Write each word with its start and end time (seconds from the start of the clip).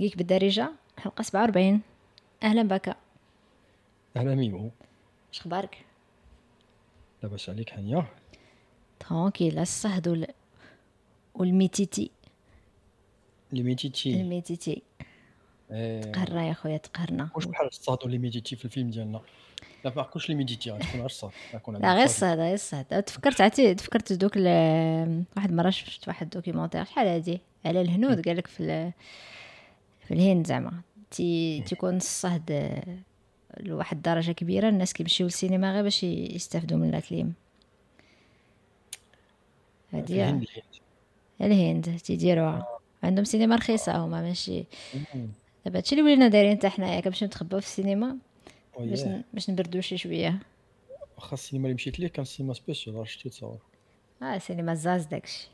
geek 0.00 0.16
بالدارجة؟ 0.16 0.72
حلقة 0.98 1.22
سبعة 1.22 1.42
وأربعين 1.42 1.80
أهلا 2.42 2.62
بك 2.62 2.96
أهلا 4.16 4.34
ميمو 4.34 4.70
اش 5.32 5.40
أخبارك؟ 5.40 5.84
لاباس 7.22 7.50
عليك 7.50 7.70
حنيا 7.70 8.06
tranquille 9.00 9.58
الصهد 9.58 10.08
وال... 10.08 10.26
و 11.34 11.40
l'humidité. 11.40 12.10
لي 13.52 13.62
ميتيتي 13.62 14.20
الميتيتي. 14.20 14.82
إيه. 15.70 16.00
تقهرنا 16.00 16.48
يا 16.48 16.52
خويا 16.52 16.76
تقهرنا 16.76 17.28
واش 17.34 17.44
بحال 17.44 17.66
الصهد 17.66 17.98
l'humidité 18.04 18.56
في 18.56 18.64
الفيلم 18.64 18.90
ديالنا. 18.90 19.20
لا 19.84 19.92
ما 19.96 20.02
عرفتش 20.02 20.28
l'humidité 20.28 20.70
غتكون 20.70 21.00
غير 21.00 21.12
غتكون 21.54 21.76
لا 21.76 21.94
غير 21.94 22.04
الصهد 22.04 22.38
غير 22.38 22.54
الصهد 22.54 23.02
تفكرت 23.02 23.40
عرفتي 23.40 23.74
تفكرت 23.74 24.12
دوك. 24.12 24.36
واحد 24.36 25.50
المره 25.50 25.70
شفت 25.70 26.08
واحد 26.08 26.22
ال 26.22 26.27
documentaire 26.27 26.84
شحال 26.84 27.06
هادي؟ 27.06 27.40
على 27.64 27.80
الهنود 27.80 28.28
قال 28.28 28.36
لك 28.36 28.46
في 28.46 28.60
ال... 28.62 28.92
في 30.08 30.14
الهند 30.14 30.46
زعما. 30.46 30.80
تي 31.10 31.62
تيكون 31.62 31.96
الصهد 31.96 32.80
لواحد 33.60 33.96
الدرجة 33.96 34.32
كبيرة 34.32 34.68
الناس 34.68 34.92
كيمشيو 34.92 35.26
للسينما 35.26 35.72
غير 35.72 35.82
باش 35.82 36.04
يستافدوا 36.04 36.78
من 36.78 36.88
ال 36.88 36.97
clim 36.97 37.34
هادي. 39.92 40.46
الهند 41.40 41.96
تيديروها 41.98 42.66
عندهم 43.02 43.24
سينما 43.24 43.56
رخيصة 43.56 43.96
هما 43.96 44.22
ماشي. 44.22 44.64
دابا 45.64 45.78
هادشي 45.78 45.94
اللي 45.94 46.02
ولينا 46.04 46.28
دايرين 46.28 46.56
حتى 46.56 46.68
حنايا 46.68 47.00
كنمشيو 47.00 47.28
نتخباو 47.28 47.60
في 47.60 47.66
السينما 47.66 48.16
باش 48.78 49.00
وياه. 49.00 49.08
ن- 49.18 49.24
باش 49.34 49.50
نبردو 49.50 49.80
شي 49.80 49.98
شوية. 49.98 50.38
واخا 51.16 51.34
السينما 51.34 51.64
اللي 51.64 51.74
مشيت 51.74 52.00
ليه 52.00 52.08
كان 52.08 52.24
سينما 52.24 52.54
spéciale 52.54 52.96
راه 52.96 53.04
شتي 53.04 53.28
تصور. 53.28 53.58
آه 54.22 54.38
سينما 54.38 54.74
زاز 54.74 55.04
داكشي. 55.06 55.48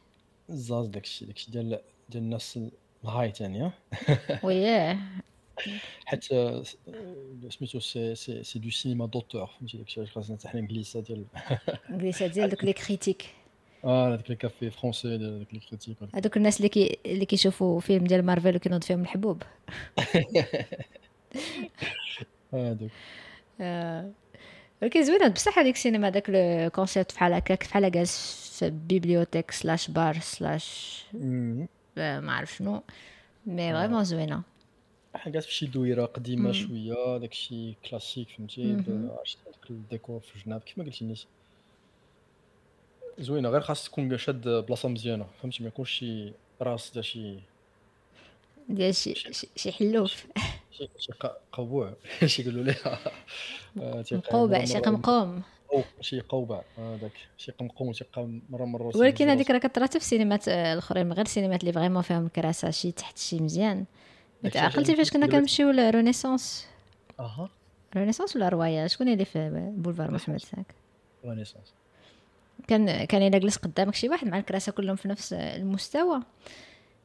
الزاز 0.51 0.87
داكشي 0.87 1.25
داكشي 1.25 1.51
ديال 1.51 1.81
ديال 2.09 2.23
الناس 2.23 2.59
الهاي 3.05 3.31
تاني 3.31 3.63
ها؟ 3.63 3.73
وياه. 4.47 4.99
حيت 6.07 6.33
آه، 6.33 6.63
سميتو 7.49 7.81
سي 7.81 8.15
سي 8.15 8.45
سي 8.45 8.59
دو 8.59 8.71
سينما 8.71 9.07
دوتور 9.07 9.47
فهمتي؟ 9.47 9.77
داكشي 9.79 10.01
علاش 10.01 10.13
خاصنا 10.13 10.39
حنا 10.47 10.61
انجليزا 10.61 11.01
ديال 11.01 11.25
انجليزا 11.91 12.27
ديال 12.27 12.51
دوك 12.51 12.65
لي 12.65 12.73
كريتيك 12.73 13.25
آه 13.85 14.09
هذاك 14.09 14.31
الكافي 14.31 14.71
فرونسي 14.71 15.19
داك 15.19 15.55
لي 15.55 15.61
كريتيك 15.61 15.97
هذوك 16.15 16.37
الناس 16.37 16.57
اللي 16.57 16.69
كي 16.69 16.99
اللي 17.07 17.25
كيشوفوا 17.25 17.81
فيلم 17.81 18.05
ديال 18.05 18.25
مارفل 18.25 18.57
وكينوض 18.57 18.85
فيهم 18.85 19.01
الحبوب. 19.01 19.43
هذوك 22.55 22.91
آه. 23.61 24.11
ولكن 24.83 25.05
زوينة. 25.05 25.29
بصح 25.29 25.59
هذيك 25.59 25.75
السينما 25.75 26.11
داك 26.11 26.31
لو 26.31 26.71
كونسيبت 26.71 27.15
بحال 27.15 27.33
هكاك 27.33 27.65
بحال 27.65 27.91
جالس 27.91 28.59
في 28.59 28.71
بيبليوتيك 28.71 29.51
سلاش 29.51 29.91
بار 29.91 30.19
سلاش 30.19 31.05
ما 31.97 32.33
عرف 32.33 32.57
شنو 32.57 32.83
mais 33.47 33.73
آه. 33.73 33.81
vraiment 33.81 34.05
زوينة. 34.05 34.43
حنا 35.15 35.33
قاعد 35.33 35.43
في 35.45 35.53
شي 35.55 35.67
دويرة 35.67 36.05
قديمة. 36.05 36.53
شوية 36.53 37.19
داكشي 37.19 37.75
كلاسيك 37.91 38.29
فهمتي؟ 38.29 38.73
داك 38.73 39.71
الديكور 39.71 40.21
في 40.21 40.37
الجناب 40.37 40.61
كيما 40.61 40.87
قلتي 40.87 41.05
نيت 41.05 41.19
زوينة 43.19 43.49
غير 43.49 43.61
خاص 43.61 43.85
تكون 43.85 44.19
شاد 44.19 44.49
بلاصة 44.49 44.89
مزيانة 44.89 45.27
فهمتي؟ 45.43 45.63
ما 45.63 45.69
يكونش 45.69 45.91
شي 45.91 46.33
راس 46.63 46.91
ديال 46.93 47.05
شي 47.05 47.39
ديال 48.69 48.95
شي 48.95 49.15
شي- 49.57 49.73
حلوف. 49.73 50.27
شي 50.73 50.89
شي 50.99 51.13
ق- 51.13 51.37
قوبوع 51.53 51.95
شي 52.27 52.43
يقولوا 52.43 52.65
ليها. 52.65 52.99
آه، 53.81 54.05
مقوبع 54.13 54.65
شي 54.65 54.79
قمقوم. 54.79 55.43
شي 56.01 56.21
قوبع 56.21 56.63
هذاك 56.79 57.13
شي 57.39 57.53
قمقوم 57.53 57.93
تيبقى 57.93 58.29
مرة 58.51 58.65
مرة 58.65 58.87
وسط 58.87 58.97
ولكن 58.97 59.29
هذيك. 59.29 59.51
راه 59.51 59.59
حتى 59.59 59.89
في 59.89 59.97
السينمات 59.97 60.49
الأخرين 60.49 61.13
غير 61.13 61.25
السينمات 61.25 61.61
اللي 61.61 61.73
vraiment 61.73 62.03
فيهم 62.03 62.27
الكراسه 62.27 62.71
شي 62.71 62.93
تحت 62.93 63.19
شي 63.19 63.41
مزيان. 63.41 63.85
عقلتي 64.57 64.97
فاش 64.97 65.11
كنا 65.11 65.27
كنمشيو 65.27 65.71
ل 65.71 65.79
Renaissance 65.79 66.67
أها. 67.21 67.49
Renaissance 67.97 68.37
ولا 68.37 68.49
رواية؟ 68.49 68.87
شكون 68.87 69.09
اللي 69.09 69.25
في 69.25 69.73
بولفار 69.77 70.11
محمد 70.11 70.41
cinq؟ 70.41 70.75
Renaissance 71.25 71.75
كان 72.69 73.05
كان 73.05 73.23
إلا 73.23 73.39
جلس 73.39 73.57
قدامك 73.57 73.95
شي 73.95 74.09
واحد 74.09 74.27
مع 74.27 74.39
الكراسة 74.39 74.73
كلهم 74.73 74.97
في 74.97 75.09
نفس 75.09 75.33
المستوى. 75.33 76.21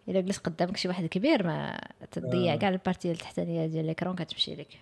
إلا 0.09 0.21
جلس 0.21 0.37
قدامك 0.37 0.77
شي 0.77 0.87
واحد 0.87 1.05
كبير 1.05 1.47
ما 1.47 1.81
تضيع 2.11 2.53
آه. 2.53 2.57
كاع 2.57 2.69
ال 2.69 2.75
partie 2.75 3.11
التحتانيه 3.11 3.65
ديال 3.65 3.85
l'écran 3.85 4.15
كتمشي 4.15 4.55
لك. 4.55 4.79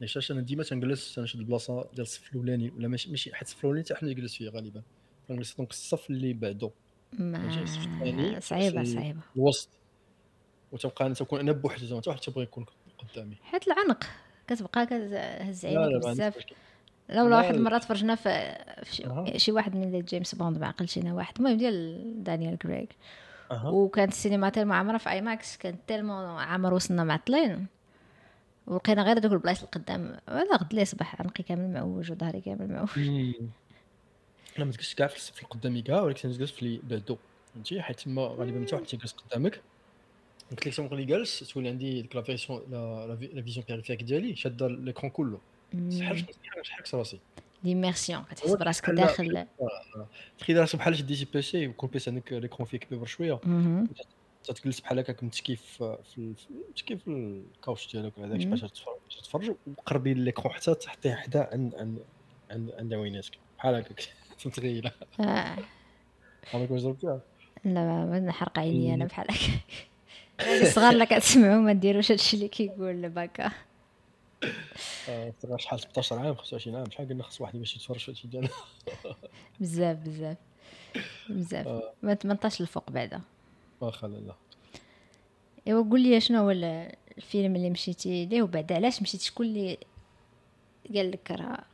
علاش 0.00 0.30
أنا 0.30 0.40
ديما 0.40 0.62
تنجلس 0.62 1.14
تنشد 1.14 1.38
البلاصه 1.38 1.82
ديال 1.82 2.00
الصف 2.00 2.30
الأولاني 2.32 2.70
ولا 2.70 2.88
ماشي 2.88 3.34
حيت 3.34 3.48
الصف 3.48 3.58
الأولاني 3.58 3.84
حتى 3.84 3.94
حنا 3.94 4.10
نجلس 4.10 4.34
فيه 4.34 4.48
غالبا. 4.48 4.82
كنجلس 5.28 5.54
دونك 5.54 5.70
الصف 5.70 6.10
اللي 6.10 6.32
بعدو. 6.32 6.70
الثاني 7.12 8.32
ما 8.32 8.40
صعيبة. 8.40 8.84
صعيبه 8.84 9.20
الوسط. 9.36 9.68
وتبقى 10.72 11.06
أنا 11.06 11.14
تكون 11.14 11.40
أنا 11.40 11.52
بوحدي 11.52 11.86
زعما 11.86 12.00
حتى 12.00 12.10
واحد 12.10 12.20
تيبغي 12.20 12.42
يكون 12.42 12.66
قدامي. 12.98 13.36
حيت 13.42 13.68
العنق 13.68 14.04
كتبقى 14.46 14.86
كتهز 14.86 15.66
عينيك 15.66 16.06
بزاف. 16.06 16.36
لا 17.08 17.22
ولا 17.22 17.30
لا، 17.30 17.36
واحد. 17.36 17.54
المره 17.54 17.78
تفرجنا 17.78 18.14
في, 18.14 18.54
في 18.84 19.38
شي, 19.38 19.52
واحد 19.52 19.76
من 19.76 20.00
جيمس 20.00 20.34
بوند 20.34 20.58
ما 20.58 20.66
عقلتش 20.66 20.98
أنا 20.98 21.14
واحد. 21.14 21.34
المهم 21.38 21.56
ديال 21.56 22.24
دانيال 22.24 22.58
كريغ. 22.58 22.86
أها. 23.50 23.68
وكانت 23.68 24.12
السينما 24.12 24.48
تالمو 24.48 24.72
عامره 24.72 24.98
في 24.98 25.10
IMAX 25.10 25.56
كانت 25.56 25.78
تالمو 25.86 26.14
عامر 26.14 26.74
وصلنا 26.74 27.04
معطلين 27.04 27.66
ولقينا 28.66 29.02
غير 29.02 29.18
دوك 29.18 29.32
البلايص 29.32 29.62
القدام 29.62 30.16
والغد 30.28 30.74
ليه 30.74 30.84
صباح 30.84 31.20
عنقي 31.20 31.44
كامل 31.44 31.72
معوج 31.72 32.12
وظهري 32.12 32.40
كامل 32.40 32.72
معوج. 32.72 32.88
أنا 34.56 34.64
ما 34.64 34.72
تجلس 34.72 34.94
كاع 34.94 35.06
في 35.06 35.42
القدامي 35.42 35.82
كاع 35.82 36.00
ولكن 36.00 36.30
تجلس 36.32 36.50
في 36.50 36.62
اللي 36.62 36.80
بعدو 36.84 37.16
فهمتي؟ 37.54 37.82
حيت 37.82 38.00
تما 38.00 38.22
غالبا 38.22 38.58
متى 38.58 38.74
واحد 38.74 38.86
تيجلس 38.86 39.12
قدامك. 39.12 39.60
قلت 40.50 40.66
لك 40.66 40.74
تما 40.74 40.86
اللي 40.92 41.04
جالس 41.04 41.38
تولي 41.38 41.68
عندي 41.68 42.02
ديك 42.02 42.16
la 42.16 42.22
vision 42.22 42.62
la 42.70 43.06
la 43.06 43.16
vi- 43.16 43.26
la 43.26 43.42
vision 43.42 43.66
périphérique 43.68 44.02
ديالي 44.02 44.36
شادة 44.36 44.68
l'écran 44.68 45.10
كله. 45.10 45.38
شحال 45.72 46.18
شحال 46.18 46.66
شحال 46.66 46.98
راسي. 46.98 47.18
l'immersion 47.64 48.22
كتحس 48.22 48.50
براسك 48.50 48.90
داخل. 48.90 49.46
تخيل 50.38 50.60
راسك 50.60 50.76
بحال 50.76 50.96
شديتي 50.96 51.26
PC 51.34 51.68
وكل 51.68 51.86
PC 51.86 52.10
عندك 52.10 52.32
l'écran 52.32 52.66
فيه 52.68 52.78
كبير 52.78 53.04
شوية. 53.04 53.40
تتجلس 54.44 54.80
بحال 54.80 54.98
هكاك 54.98 55.24
متكي 55.24 55.56
في 55.56 55.98
في 56.14 56.34
في- 56.34 56.46
متكي 56.70 56.96
في 56.96 57.08
الكاوش 57.56 57.92
ديالك 57.92 58.18
ولا 58.18 58.28
داكشي. 58.28 58.46
باش 58.46 58.60
تتفرج 59.18 59.54
وقربي 59.66 60.14
ليكرون 60.14 60.52
حتى 60.54 60.74
تحطيه 60.74 61.14
حدا 61.14 61.48
عند 61.52 61.74
عند 61.74 61.98
عند 62.50 62.70
عند 62.78 62.94
عويناتك. 62.94 63.38
بحال 63.58 63.74
هكاك. 63.74 64.08
متخيلة. 64.46 64.92
آه. 65.20 65.56
عمرك 66.54 66.70
واش 66.70 66.80
ضربتيها 66.82 67.20
لا 67.64 67.70
ما 67.72 68.04
ما 68.04 68.20
نحرق 68.20 68.58
عيني 68.58 68.94
أنا 68.94 69.04
بحال 69.04 69.26
هكا 69.30 70.62
الصغار 70.62 70.92
اللي 70.92 71.06
كتسمعوا 71.06 71.60
ما 71.60 71.72
ديروش 71.72 72.10
هادشي 72.12 72.36
اللي 72.36 72.48
كيقول 72.48 73.08
باكا. 73.08 73.50
آه، 75.08 75.32
صغار 75.42 75.58
شحال 75.58 75.80
16 75.80 76.18
عام 76.18 76.34
25 76.34 76.76
عام 76.76 76.90
شحال 76.90 77.08
قلنا 77.08 77.22
خص 77.22 77.40
واحد 77.40 77.58
باش 77.58 77.76
يتفرج 77.76 77.98
في 77.98 78.10
هادشي 78.10 78.28
ديالنا؟ 78.28 78.48
بزاف 79.60 79.96
بزاف. 79.98 80.36
بزاف. 81.30 81.66
آه. 81.66 81.92
ما 82.02 82.14
18 82.14 82.60
الفوق 82.60 82.90
بعدا. 82.90 83.20
واخا 83.80 84.06
لا 84.08 84.16
لا. 84.16 84.34
ايوا 85.66 85.84
قول 85.90 86.00
لي 86.00 86.20
شنو 86.20 86.38
هو 86.38 86.50
ال- 86.50 86.92
الفيلم 87.18 87.56
اللي 87.56 87.70
مشيتي 87.70 88.26
ليه 88.26 88.42
وبعد؟ 88.42 88.72
علاش 88.72 89.02
مشيتي 89.02 89.24
شكون 89.24 89.46
اللي 89.46 89.78
قال 90.94 91.10
لك 91.10 91.30
راه 91.30 91.64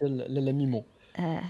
ديال 0.00 0.16
لالا 0.34 0.52
ميمو 0.52 0.84
آه. 1.18 1.42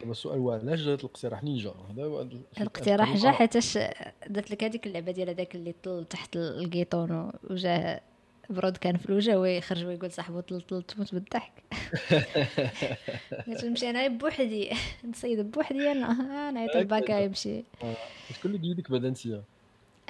دابا 0.00 0.12
السؤال 0.12 0.38
هو 0.38 0.50
علاش 0.52 0.80
جات 0.80 1.00
الاقتراح؟ 1.00 1.42
نينجا. 1.44 1.74
هذا 1.90 2.28
الاقتراح 2.60 3.16
جا. 3.16 3.30
حيتاش 3.30 3.78
درت 4.28 4.50
لك 4.50 4.64
هذيك 4.64 4.86
اللعبة 4.86 5.12
ديال 5.12 5.28
هذاك 5.28 5.54
اللي 5.54 5.74
طل 5.82 6.04
تحت 6.10 6.36
الكيطون 6.36 7.32
وجا 7.50 8.00
برود 8.50 8.76
كان 8.76 8.96
في 8.96 9.06
الوجه 9.06 9.40
ويخرج 9.40 9.84
ويقول 9.84 10.12
صاحبو 10.12 10.40
تموت 10.40 11.14
بالضحك. 11.14 11.52
قلت 13.46 13.64
نمشي 13.64 13.90
أنا 13.90 14.08
بوحدي 14.08 14.70
نصيد 15.10 15.50
بوحدي 15.50 15.92
أنا 15.92 16.50
نعيط. 16.50 16.76
الباكا 16.76 17.20
يمشي. 17.20 17.58
آه، 17.82 17.94
شكون 18.34 18.54
اللي 18.54 18.68
قيدك 18.68 18.90
بعدا 18.90 19.08
أنت 19.08 19.26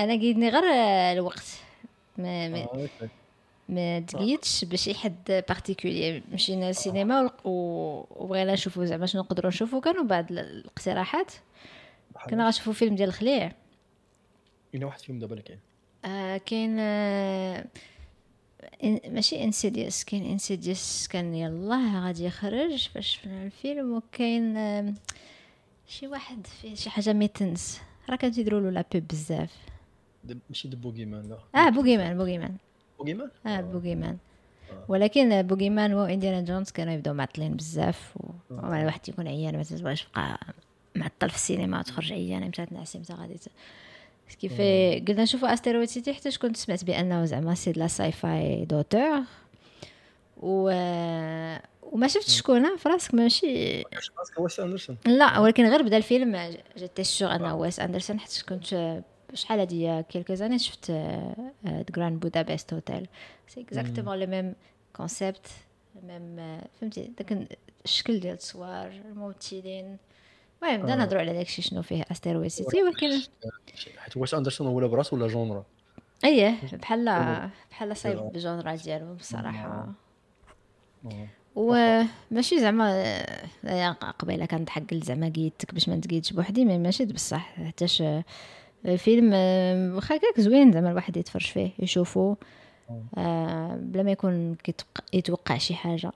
أنا 0.01 0.13
قيدني 0.13 0.49
غير 0.49 0.65
الوقت. 1.13 1.47
ما 2.19 2.49
ما, 2.49 2.59
آه،. 2.59 2.89
ما 3.69 4.01
تقيدش 4.01 4.65
بشي 4.65 4.95
حد 4.95 5.45
بارتيكولي 5.49 6.23
مشينا 6.33 6.65
للسينما 6.65 7.31
وبغينا 7.45 8.53
نشوفو 8.53 8.85
زعما 8.85 9.07
شنو 9.07 9.23
نقدروا 9.23 9.49
نشوفو؟ 9.51 9.81
كانوا 9.81 10.05
بعض 10.05 10.31
ال- 10.33 10.39
الاقتراحات. 10.39 11.33
كنا 12.31 12.45
غنشوفو 12.45 12.73
فيلم 12.73 12.95
ديال 12.95 13.09
الخليع. 13.09 13.53
كاين 14.73 14.85
واحد 14.85 15.01
فيهم 15.01 15.19
دابا 15.19 15.33
اللي 15.33 15.43
كاين. 15.43 15.59
آه 16.05 16.37
كاين 16.37 16.77
ماشي 19.09 19.45
Insidious 19.45 20.05
كاين 20.05 20.25
Insidious 20.25 21.09
كان 21.09 21.35
يلاه 21.35 22.07
غادي 22.07 22.25
يخرج 22.25 22.89
فاش 22.95 23.21
الفيلم 23.27 23.97
وكاين 23.97 24.57
آه 24.57 24.95
شي 25.89 26.07
واحد 26.09 26.47
فيه 26.47 26.75
شي 26.75 26.91
حاجة 26.91 27.13
mais 27.13 27.40
tense. 27.40 27.81
راه 28.11 28.17
كانوا 28.17 28.35
تيديروا 28.35 28.61
له 28.61 28.71
la 28.71 28.85
pub 28.93 29.03
بزاف. 29.09 29.51
ماشي 30.51 30.69
The 30.69 30.77
Boogeyman 30.77 31.29
لا. 31.29 31.61
آه 31.67 31.69
Boogeyman 31.71 32.17
Boogeyman 32.19 32.57
Boogeyman 32.99 33.31
آه 33.47 33.61
Boogeyman 33.61 34.17
آه. 34.73 34.85
ولكن 34.89 35.43
Boogeyman 35.43 35.95
و 35.95 36.01
Indiana 36.01 36.41
Jones 36.41 36.71
كانوا 36.71 36.93
يبداو 36.95 37.15
معطلين 37.15 37.55
بزاف 37.57 38.17
و- 38.17 38.31
الواحد 38.51 39.01
تيكون 39.01 39.29
عيان 39.29 39.57
ما 39.57 39.63
تبغاش 39.63 40.03
تبقى 40.05 40.39
معطل 40.97 41.31
في 41.31 41.37
السينما 41.37 41.83
تخرج 41.83 42.13
عيان 42.13 42.43
إمتى 42.43 42.67
تنعسي 42.67 42.99
إمتى 42.99 43.13
غادي 43.13 43.35
كيف 44.41 44.61
قلنا 45.09 45.23
نشوفوا 45.23 45.53
Asteroid 45.53 45.89
City 45.89 46.15
حتى 46.15 46.39
كنت 46.39 46.57
سمعت 46.57 46.85
بانه 46.85 47.25
زعما 47.25 47.55
c'est 47.55 47.73
la 47.73 47.87
sci-fi 47.87 48.65
d'auteur 48.65 49.23
و 50.37 50.71
وما 51.83 52.09
شفتش 52.09 52.39
شكون 52.39 52.77
في 52.77 52.89
راسك 52.89 53.15
ماشي 53.15 53.85
ويس 54.39 54.61
اندرسون 54.61 54.97
لا 55.07 55.39
ولكن 55.39 55.67
غير 55.67 55.83
بدا 55.83 55.97
الفيلم 55.97 56.57
جيتي 56.77 57.05
sûr 57.05 57.35
انه 57.35 57.57
ويس 57.57 57.81
اندرسون 57.81 58.21
حيت 58.21 58.43
كنت 58.49 59.03
شحال 59.35 59.59
هادي 59.59 60.03
quelques 60.03 60.35
années 60.35 60.59
شفت 60.59 60.91
The 60.91 61.85
Grand 61.97 62.21
Budapest 62.21 62.75
Hotel 62.75 63.07
c'est 63.49 63.61
exactement 63.61 64.19
le 64.19 64.27
même 64.27 64.55
concept 64.97 65.47
même 66.03 66.61
فهمتي 66.81 67.11
داك 67.19 67.49
الشكل 67.85 68.21
ديال 68.21 68.33
التصوير 68.33 68.87
الممثلين 68.87 69.97
المهم 70.65 70.83
بدنا 70.83 70.97
نهضروا 70.97 71.21
على 71.21 71.33
داكشي 71.33 71.63
شنو 71.63 71.83
فيه 71.83 72.05
Asteroid 72.11 72.49
City 72.49 72.83
ولكن 72.83 73.21
حيت 73.99 74.17
ويس 74.17 74.35
اندرسون 74.35 74.67
هو 74.67 74.89
براس 74.89 75.13
ولا 75.13 75.29
genre؟ 75.29 75.65
اييه 76.25 76.59
بحال 76.83 77.05
بحال 77.71 77.97
صايب 77.97 78.19
بال 78.19 78.35
genre 78.35 78.75
ديالو 78.75 79.15
بصراحة. 79.15 79.89
وماشي 81.57 82.61
زعما 82.61 83.93
قبيلة 84.19 84.47
كنضحك 84.47 84.95
زعما 84.95 85.29
قيدتك 85.29 85.75
باش 85.75 85.89
ما 85.89 85.97
نتقيدش 85.97 86.33
بوحدي 86.33 86.65
mais 86.65 86.79
ماشي 86.79 87.05
بصح. 87.05 87.55
حتىش 87.67 88.03
فيلم 88.97 89.33
واخا 89.95 90.17
هكاك 90.17 90.41
زوين 90.41 90.73
زعما 90.73 90.91
الواحد 90.91 91.17
يتفرج 91.17 91.47
فيه 91.47 91.71
يشوفو. 91.79 92.35
آه. 93.19 93.77
بلا 93.81 94.03
ما 94.03 94.11
يكون 94.11 94.57
يتوقع 95.13 95.59
شي 95.59 95.75
حاجة. 95.75 96.13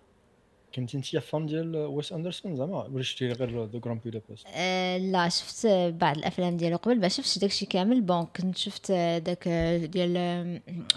كنتي 0.75 0.97
انت 0.97 1.17
fan 1.17 1.47
ديال 1.47 1.76
ويس 1.76 2.12
أندرسون 2.12 2.56
زعما 2.56 2.85
ولا 2.85 3.03
شفتي 3.03 3.29
غير 3.29 3.65
The 3.65 3.79
Grand 3.79 4.00
Budapest 4.03 4.47
آه 4.55 4.99
لا 4.99 5.29
شفت 5.29 5.67
بعض 6.00 6.17
الأفلام 6.17 6.56
ديالو 6.56 6.76
قبل 6.76 7.00
ما 7.00 7.09
شفتش 7.09 7.38
داكشي 7.38 7.67
كامل. 7.67 8.00
bon 8.00 8.25
كنت 8.25 8.56
شفت 8.56 8.93
داك 8.93 9.49
ديال 9.93 10.15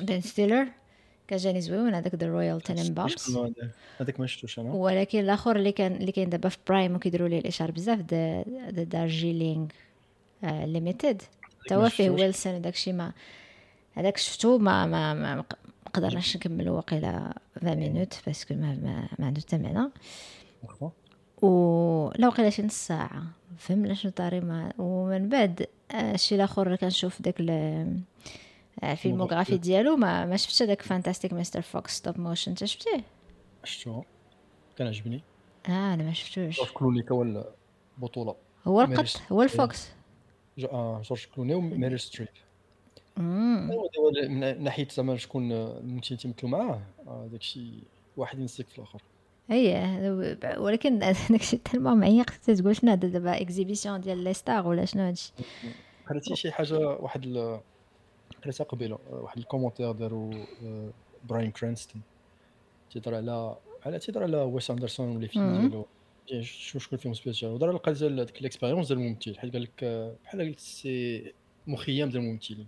بن 0.02 0.22
ستيلر 0.22 0.68
كان 1.28 1.40
جاني 1.40 1.62
زوين 1.62 1.96
هذاك 1.96 2.16
The 2.16 2.28
Royal 2.28 2.62
Tenenbaums 2.62 3.38
هذاك. 4.00 4.20
ما 4.20 4.28
شفتوش 4.28 4.60
أنا. 4.60 4.74
ولكن 4.74 5.20
الآخر 5.20 5.56
اللي 5.56 5.72
كان 5.72 5.96
اللي 5.96 6.12
كاين 6.12 6.30
دابا 6.30 6.50
في 6.50 6.58
برايم 6.68 6.96
وكيديروا 6.96 7.28
ليه 7.28 7.40
الاشاره 7.40 7.72
بزاف 7.72 8.00
The 8.70 8.84
Darjeeling 8.84 9.68
Limited 10.44 11.22
toi 11.68 11.90
فيه 11.90 12.10
ويلسون 12.10 12.62
داكشي 12.62 12.94
ما 12.94 13.12
هذاك 13.94 14.18
شفتو 14.18 14.58
ما 14.58 14.86
ما 14.86 15.14
ما 15.14 15.44
قدرناش 15.94 16.38
نكملو 16.38 16.76
واقيلا 16.76 17.34
20 17.58 17.76
minutes 17.78 18.20
parce 18.26 18.43
que 18.43 18.54
ما, 18.54 18.76
ما, 18.76 19.08
ما 19.20 19.26
عنده 19.26 19.42
حتى 19.42 19.58
معنى. 19.58 19.90
و 21.42 22.12
لا 22.16 22.28
وقيلا 22.28 22.50
شي 22.50 22.62
نص 22.64 22.74
ساعة. 22.88 23.24
فهمنا 23.58 23.94
شنو 23.94 24.12
طاري 24.12 24.40
ما 24.40 24.74
ومن 24.78 25.30
بعد 25.30 25.68
الشيء 25.94 26.38
الآخر 26.38 26.68
اللي 26.68 26.78
كنشوف 26.78 27.22
داك 27.22 27.36
ال 28.84 28.89
filmographie 28.89 29.58
ديالو. 29.58 29.96
ما 29.96 30.26
ما 30.26 30.38
شفتش 30.38 30.62
هذاك 30.62 30.82
Fantastic 30.82 31.34
Mr. 31.34 31.62
Fox 31.62 31.98
stop 31.98 32.20
motion 32.20 32.52
انت 32.52 32.66
شفتيه؟ 32.66 33.04
شفتو. 33.64 34.04
كان 34.78 34.88
عجبني 34.88 35.22
آه 35.70 35.94
أنا 35.94 36.04
ما 36.04 36.14
شفتوش. 36.14 36.58
جورج 36.58 36.70
كلوني 36.72 37.06
هو 37.12 37.24
البطوله 37.98 38.36
هو 38.68 38.82
القط؟ 38.82 39.22
هو 39.32 39.42
ال 39.42 39.51
Fox. 39.51 39.90
آه 40.64 41.02
جورج 41.02 41.26
كلوني 41.36 41.56
وميريل 41.56 42.00
ستريب 42.00 42.28
من 43.18 44.64
ناحية 44.64 44.88
زعما 44.88 45.18
شكون 45.18 45.52
الممثلين 45.52 46.20
تيمثلوا 46.20 46.52
معاه 46.52 46.82
داكشي 47.32 47.72
واحد 48.18 48.40
ينسيك 48.40 48.70
في 48.70 48.78
الآخر. 48.78 49.02
اييه 49.52 50.12
ولكن 50.58 51.00
داكشي 51.30 51.58
تالمون 51.58 51.98
معيق 51.98 52.30
تقول 52.30 52.76
شنو 52.76 52.92
هذا 52.92 53.08
دابا 53.08 53.42
exhibition 53.42 54.02
ديال 54.02 54.24
les 54.24 54.34
stars 54.34 54.68
ولا 54.68 54.86
شنو 54.86 55.04
هادشي؟ 55.04 55.34
قريتي 56.10 56.36
شي 56.36 56.52
حاجة 56.52 56.80
واحد 56.80 57.26
قريتها 58.44 58.64
قبيلة 58.64 58.98
واحد 59.10 59.38
ال 59.38 59.42
commentaire 59.42 59.92
داروا 59.92 60.34
براين 61.30 61.52
كرانستون 61.52 62.02
تيهضر 62.92 63.16
على 63.16 63.56
على 63.86 64.00
تيهضر 64.00 64.24
على 64.24 64.38
ويس 64.38 64.72
اندرسون 64.72 65.16
ولا 65.16 65.28
فيلم 65.28 65.58
ديالو. 65.58 65.86
شنو 66.42 66.80
شكون 66.80 67.00
فيهم 67.00 67.14
spécial؟ 67.14 67.52
ودار 67.52 67.94
ديال 67.94 68.26
ديك 68.26 68.42
l'expérience 68.42 68.88
ديال 68.88 69.00
الممثل 69.00 69.40
حيت 69.40 69.54
قال 69.54 69.64
لك 69.64 69.84
بحال 70.24 70.42
قلت 70.42 70.60
c'est 70.60 71.34
مخيم 71.68 72.10
ديال 72.10 72.24
الممثلين 72.24 72.68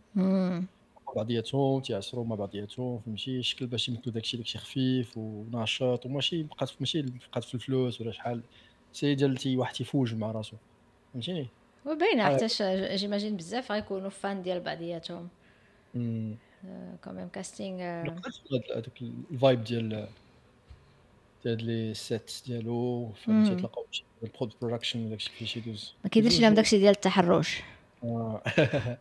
بعضياتهم 1.16 1.82
تيعصروا 1.82 2.26
مع 2.26 2.36
بعضياتهم 2.36 3.00
فهمتي؟ 3.00 3.40
الشكل 3.40 3.68
باش 3.68 3.90
يمثلوا 3.90 4.14
داكشي 4.14 4.38
داكشي 4.38 4.58
خفيف 4.58 5.18
ونشاط 5.18 6.06
وماشي 6.06 6.44
بقات 6.44 6.72
ماشي 6.80 7.02
بقات 7.02 7.44
في 7.44 7.56
الفلوس 7.56 8.02
ولا 8.02 8.12
شحال. 8.12 8.42
c'est 8.94 9.16
ديال 9.16 9.38
تي 9.38 9.58
واحد 9.58 9.74
تيفوج 9.74 10.16
مع 10.16 10.32
راسو 10.32 10.58
فهمتيني؟ 11.14 11.48
وباينة 11.86 12.24
حتى 12.24 12.48
j'imagine 12.96 13.38
بزاف 13.38 13.72
غيكونوا 13.72 14.10
fans 14.10 14.42
ديال 14.42 14.60
بعضياتهم. 14.60 15.28
quand 17.04 17.17
même 17.17 17.28
casting 17.34 17.82
هذاك 18.76 19.02
ال 19.32 19.38
vibe 19.38 19.64
ديال 19.64 20.08
ديال 21.46 21.66
les 21.66 21.94
sets 21.94 22.42
ديالو 22.46 23.12
فهمتي؟ 23.26 23.56
تلقاو 23.56 23.86
ال 24.24 24.30
prod 24.30 24.54
production 24.62 25.10
داكشي 25.10 25.30
كيفاش 25.30 25.58
يدوز 25.58 25.94
ما 26.04 26.10
كيديرش 26.10 26.40
لهم 26.40 26.54
داكشي 26.54 26.78
ديال 26.78 26.92
التحرش. 26.92 27.62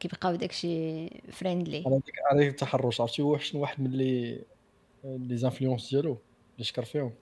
كيبقاو 0.00 0.34
داكشي 0.34 1.08
friendly 1.32 1.82
على 1.86 2.00
ديك 2.06 2.14
على 2.30 2.48
التحرش 2.48 3.00
عرفتي؟ 3.00 3.22
هو 3.22 3.38
شنو 3.38 3.60
واحد 3.62 3.80
من 3.80 3.90
les 3.90 4.40
les 5.04 5.36
influences 5.36 5.90
ديالو 5.90 6.18
اللي 6.54 6.64
شكر 6.64 6.84
فيهم. 6.84 7.12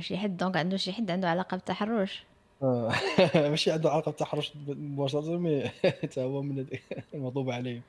شي 0.00 0.16
حد 0.16 0.36
دونك 0.36 0.56
عنده 0.56 0.76
شي 0.76 0.92
حد 0.92 1.10
عنده 1.10 1.28
علاقة 1.28 1.56
بالتحرش؟ 1.56 2.24
ماشي 3.34 3.70
عنده 3.70 3.90
علاقة 3.90 4.10
بالتحرش 4.10 4.52
مباشرة 4.66 5.38
mais 5.38 5.68
حتى 6.02 6.20
هو 6.20 6.42
من 6.42 6.66
المغضوب 7.14 7.50
عليه 7.50 7.80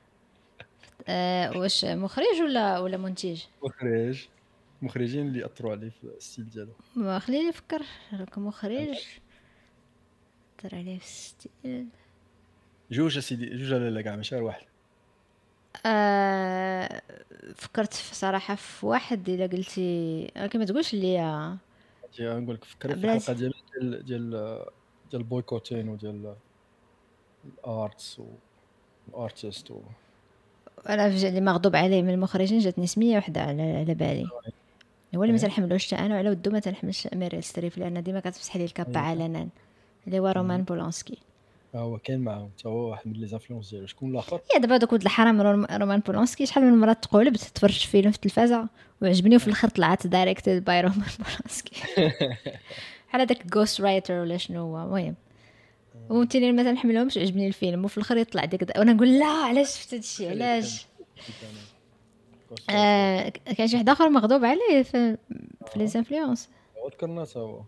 واش 1.56 1.84
مخرج 1.84 2.40
ولا 2.42 2.78
ولا 2.78 2.96
منتج؟ 2.96 3.42
مخرج. 3.62 4.28
مخرجين 4.82 5.26
اللي 5.26 5.46
أثروا 5.46 5.72
عليه 5.72 5.90
في 5.90 6.04
ال 6.04 6.12
style 6.12 6.50
ديالو. 6.50 6.72
ما 6.96 7.18
خليني 7.18 7.48
نفكر 7.48 7.82
كمخرج 8.32 8.98
اثر 10.58 10.76
عليه 10.76 10.98
في 10.98 11.04
الستيل 11.04 11.86
جوج 12.90 13.18
اسيدي 13.18 13.46
جوج 13.46 13.72
لا 13.72 13.90
لا 13.90 14.02
كاع 14.02 14.16
ماشي 14.16 14.34
غير 14.34 14.44
واحد 14.44 14.66
آه 15.86 17.02
فكرت 17.54 17.94
في 17.94 18.14
صراحة 18.14 18.54
في 18.54 18.86
واحد 18.86 19.28
الا 19.28 19.46
قلتي 19.46 20.20
ولكن 20.36 20.58
ما 20.58 20.64
تقولش 20.64 20.94
لي. 20.94 21.18
نقول 22.20 22.54
لك 22.54 22.64
فكري 22.64 22.94
في 22.96 23.04
الحلقة 23.04 23.32
ديال 23.32 23.52
ديال 23.78 24.04
ديال 24.04 24.30
ديال 25.10 25.22
ال 25.22 25.28
boycotting 25.28 25.88
وديال 25.88 26.34
ال 27.44 27.63
art 27.63 28.20
و 29.12 29.19
ال 29.19 29.27
artist 29.27 29.70
و 29.70 29.80
أنا 30.88 31.06
اللي 31.06 31.40
مغضوب 31.40 31.76
عليه 31.76 32.02
من 32.02 32.10
المخرجين 32.10 32.58
جاتني 32.58 32.86
سمية 32.86 33.18
وحدة 33.18 33.40
على 33.40 33.62
على 33.62 33.94
بالي. 33.94 34.24
هو 35.16 35.22
اللي 35.22 35.32
ما 35.32 35.38
تنحملوش 35.38 35.86
حتى 35.86 35.96
أنا 36.06 36.14
وعلى 36.14 36.30
ودو 36.30 36.50
ما 36.50 36.58
تنحملش 36.60 37.08
ميريل 37.14 37.42
ستريب 37.44 37.78
لأن 37.78 38.02
ديما 38.02 38.20
كتفتح 38.20 38.56
لي 38.56 38.64
الكابا 38.64 39.00
علنا. 39.00 39.48
اللي 40.08 40.18
هو 40.18 40.28
رومان 40.28 40.62
بولونسكي 40.62 41.18
هو 41.74 41.98
كاين 41.98 42.20
معاهم. 42.20 42.50
حتى 42.58 42.68
هو 42.68 42.90
واحد 42.90 43.06
من 43.08 43.12
les 43.12 43.26
influences 43.26 43.70
ديالو. 43.70 43.86
شكون 43.86 44.10
الآخر؟ 44.10 44.40
يا 44.54 44.58
دابا 44.60 44.76
دوك 44.76 44.92
ولد 44.92 45.02
الحرام 45.02 45.40
رومان 45.70 46.00
بولونسكي 46.00 46.46
شحال 46.46 46.64
من 46.64 46.78
مرة 46.80 46.92
تقولبت 46.92 47.40
تفرجت 47.44 47.82
فيلم 47.86 48.10
في 48.10 48.16
التلفازة 48.16 48.68
وعجبني 49.02 49.36
وفي 49.36 49.46
الأخر 49.46 49.68
طلعت 49.68 50.06
directed 50.06 50.64
by 50.64 50.80
رومان 50.86 51.08
بولونسكي 51.18 51.76
بحال 53.08 53.20
هذاك 53.20 53.46
Ghost 53.46 53.80
Writer 53.80 54.14
ولا 54.14 54.36
شنو 54.36 54.60
هو. 54.60 54.82
المهم. 54.82 55.14
ومثلا 56.08 56.52
ما 56.52 56.62
تنحملهمش 56.62 57.18
عجبني 57.18 57.48
الفيلم. 57.48 57.84
وفي 57.84 57.96
الأخر 57.98 58.16
يطلع 58.16 58.44
ديك 58.44 58.62
وأنا 58.76 58.92
نقول 58.92 59.18
لا 59.18 59.26
علاش 59.26 59.68
شفت 59.68 59.94
هادشي 59.94 60.28
علاش؟ 60.28 60.86
آه 62.70 63.28
كان 63.28 63.68
شي 63.68 63.76
واحد 63.76 63.88
آخر 63.88 64.08
مغضوب 64.08 64.44
عليه 64.44 64.82
في, 64.82 65.16
في 65.72 65.78
les 65.78 65.86
influences 65.86 66.48
ذكرنا 66.92 67.26
هو 67.36 67.62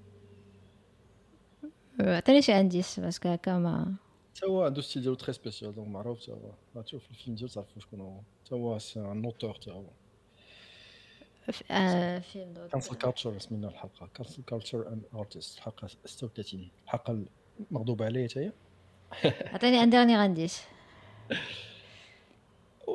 عطيني 2.01 2.43
شي 2.43 2.61
indice 2.61 3.01
parce 3.01 3.18
que 3.18 3.29
هكا 3.29 3.59
ما 3.59 3.95
تا 4.35 4.47
هو 4.47 4.65
عنده 4.65 4.83
style 4.83 5.03
ديالو 5.03 5.17
très 5.17 5.33
spécial 5.33 5.75
donc 5.75 5.89
معروف 5.89 6.27
تا 6.27 6.33
هو 6.33 6.53
غتشوف 6.77 7.11
الفيلم 7.11 7.37
ديالو 7.37 7.53
تعرفوا 7.53 7.83
شكون 7.83 8.01
هو 8.01 8.21
تا 8.51 8.57
هو 8.57 8.79
un 8.97 9.25
auteur 9.25 9.55
تا 9.55 9.73
هو 9.73 9.85
فيلم 12.21 12.69
cancel 12.73 12.97
culture 12.97 13.39
سمينا 13.39 13.69
الحلقة 13.69 14.09
cancel 14.15 14.43
culture 14.43 14.89
and 14.89 15.03
artist 15.15 15.59
الحلقة 15.59 15.89
36 16.05 16.69
الحلقة 16.85 17.25
المغضوب 17.71 18.03
عليها 18.03 18.29
حتى 18.29 18.41
هي 18.41 18.53
عطيني 19.49 19.83
un 19.83 19.91
dernier 19.91 20.17
indice 20.17 20.63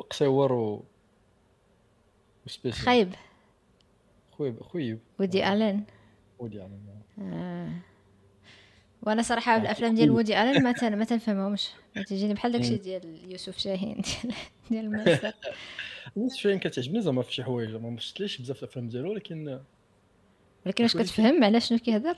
قصيور 0.09 0.53
و 0.53 0.85
و 2.45 2.50
spécial 2.50 2.85
خايب 2.85 3.13
خويب 4.31 4.63
خويب 4.63 4.99
وودي 5.19 5.53
ألين 5.53 5.85
وودي 6.39 6.65
ألين. 6.65 7.81
وأنا 9.05 9.21
صراحة 9.21 9.57
الأفلام 9.57 9.95
ديال 9.95 10.11
وودي 10.11 10.41
الين 10.41 10.63
ما 10.63 10.71
تن 10.71 10.95
ما 10.95 11.05
تنفهمهمش. 11.05 11.69
تجيني 12.07 12.33
بحال 12.33 12.51
داكشي 12.51 12.75
ديال 12.77 13.31
يوسف 13.31 13.57
شاهين 13.57 14.01
ديال 14.71 14.91
ديال 15.03 15.33
يوسف 16.17 16.37
شاهين 16.39 16.59
كتعجبني 16.59 17.01
زعما 17.01 17.21
في 17.21 17.33
شي 17.33 17.43
حوايج 17.43 17.75
ما 17.75 17.99
شفتليش 17.99 18.41
بزاف 18.41 18.63
الأفلام 18.63 18.89
ديالو 18.89 19.11
ولكن 19.11 19.59
ولكن 20.65 20.83
واش 20.83 20.97
كتفهم 20.97 21.43
على 21.43 21.59
شنو 21.59 21.77
كيهضر؟ 21.79 22.17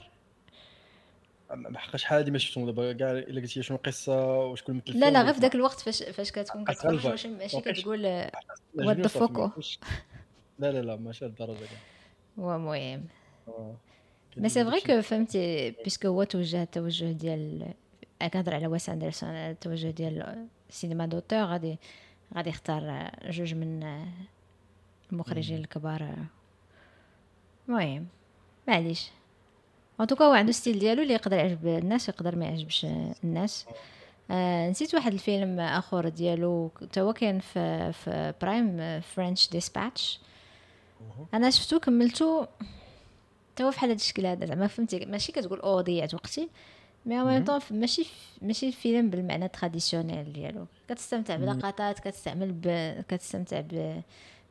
ما 1.54 1.78
حقاش 1.78 2.02
شحال 2.02 2.18
هادي 2.18 2.30
ما 2.30 2.38
شفتهم 2.38 2.66
دابا 2.66 2.92
كاع 2.92 3.10
إلا 3.12 3.40
قلتي 3.40 3.62
شنو 3.62 3.76
القصة 3.76 4.38
وشكون 4.46 4.76
مثل 4.86 4.98
لا 4.98 5.10
لا 5.10 5.22
غير 5.22 5.34
في 5.34 5.40
ذاك 5.40 5.54
الوقت 5.54 5.80
فاش 5.80 6.02
فاش 6.02 6.32
كتكون 6.32 6.64
كتفرج 6.64 7.06
غير 7.06 7.28
ماشي. 7.38 7.60
كتقول 7.60 8.24
fuck 9.08 9.30
ما 9.30 9.48
كنتش- 9.48 9.78
لا 10.58 10.72
لا 10.72 10.82
لا 10.82 10.96
ماشي 10.96 11.24
لهاد 11.24 11.40
الدرجة. 11.40 11.58
كاع 11.58 11.78
هو 12.38 12.56
المهم 12.56 13.04
آه. 14.38 14.62
داكشي. 14.70 14.86
كو 14.86 15.02
فهمتي 15.02 15.70
بيسكو 15.70 16.08
هو 16.08 16.24
توجه 16.24 16.62
التوجه 16.62 17.12
ديال 17.12 17.72
كنهضر 18.32 18.54
على 18.54 18.66
ويس 18.66 18.88
اندرسون 18.88 19.30
التوجه 19.30 19.90
ديال 19.90 20.46
السينما 20.70 21.06
d'auteur 21.06 21.44
غادي 21.44 21.78
غادي 22.36 22.50
يختار 22.50 23.10
جوج 23.24 23.54
من 23.54 24.04
المخرجين 25.12 25.58
الكبار. 25.58 26.14
المهم 27.68 28.06
معليش. 28.68 29.10
en 30.00 30.06
tout 30.06 30.16
cas 30.16 30.24
هو 30.24 30.32
عنده 30.32 30.52
style 30.52 30.78
ديالو 30.78 31.02
اللي 31.02 31.14
يقدر 31.14 31.36
يعجب 31.36 31.66
الناس 31.66 32.08
ويقدر 32.08 32.36
ما 32.36 32.44
يعجبش 32.44 32.86
الناس. 33.24 33.66
آه. 34.30 34.70
نسيت 34.70 34.94
واحد 34.94 35.12
الفيلم 35.12 35.60
آخر 35.60 36.08
ديالو 36.08 36.70
تا 36.92 37.00
هو 37.00 37.12
كان 37.12 37.40
في 37.40 37.92
في 37.92 38.34
برايم 38.42 39.00
French 39.00 39.48
Dispatch 39.48 40.20
أنا 41.34 41.50
شفتو 41.50 41.80
كملتو 41.80 42.46
تا 43.58 43.64
هو 43.64 43.70
فحال 43.70 43.90
هاد 43.90 43.98
الشكل 43.98 44.26
هذا 44.26 44.46
زعما 44.46 44.66
فهمتي 44.66 45.06
ماشي 45.06 45.32
كتقول 45.32 45.60
أو 45.60 45.80
ضيعت 45.80 46.14
وقتي 46.14 46.48
مي 47.06 47.20
أو 47.20 47.26
ميم 47.26 47.44
طون 47.44 47.60
ماشي 47.70 48.06
ماشي 48.42 48.72
فيلم 48.72 49.10
بالمعنى 49.10 49.48
traditionnel 49.48 50.32
ديالو. 50.32 50.66
كتستمتع 50.88 51.36
بلقطات 51.36 51.98
كتستعمل 51.98 52.52
ب... 52.52 52.94
كتستمتع 53.08 53.60
ب 53.60 54.02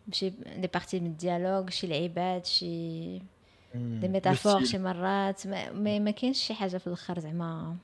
بشي 0.07 0.29
des 0.29 0.67
parties 0.73 0.99
من 0.99 1.05
ال 1.05 1.12
dialogue 1.12 1.69
شي 1.69 1.87
لعيبات 1.87 2.45
شي. 2.45 3.17
des 3.75 4.07
métaphores. 4.07 4.63
شي 4.63 4.77
مرات 4.77 5.47
ما, 5.47 5.71
ما, 5.71 5.99
ما 5.99 6.11
كاينش 6.11 6.37
شي 6.37 6.53
حاجة 6.53 6.77
في 6.77 6.87
الآخر 6.87 7.19
زعما. 7.19 7.75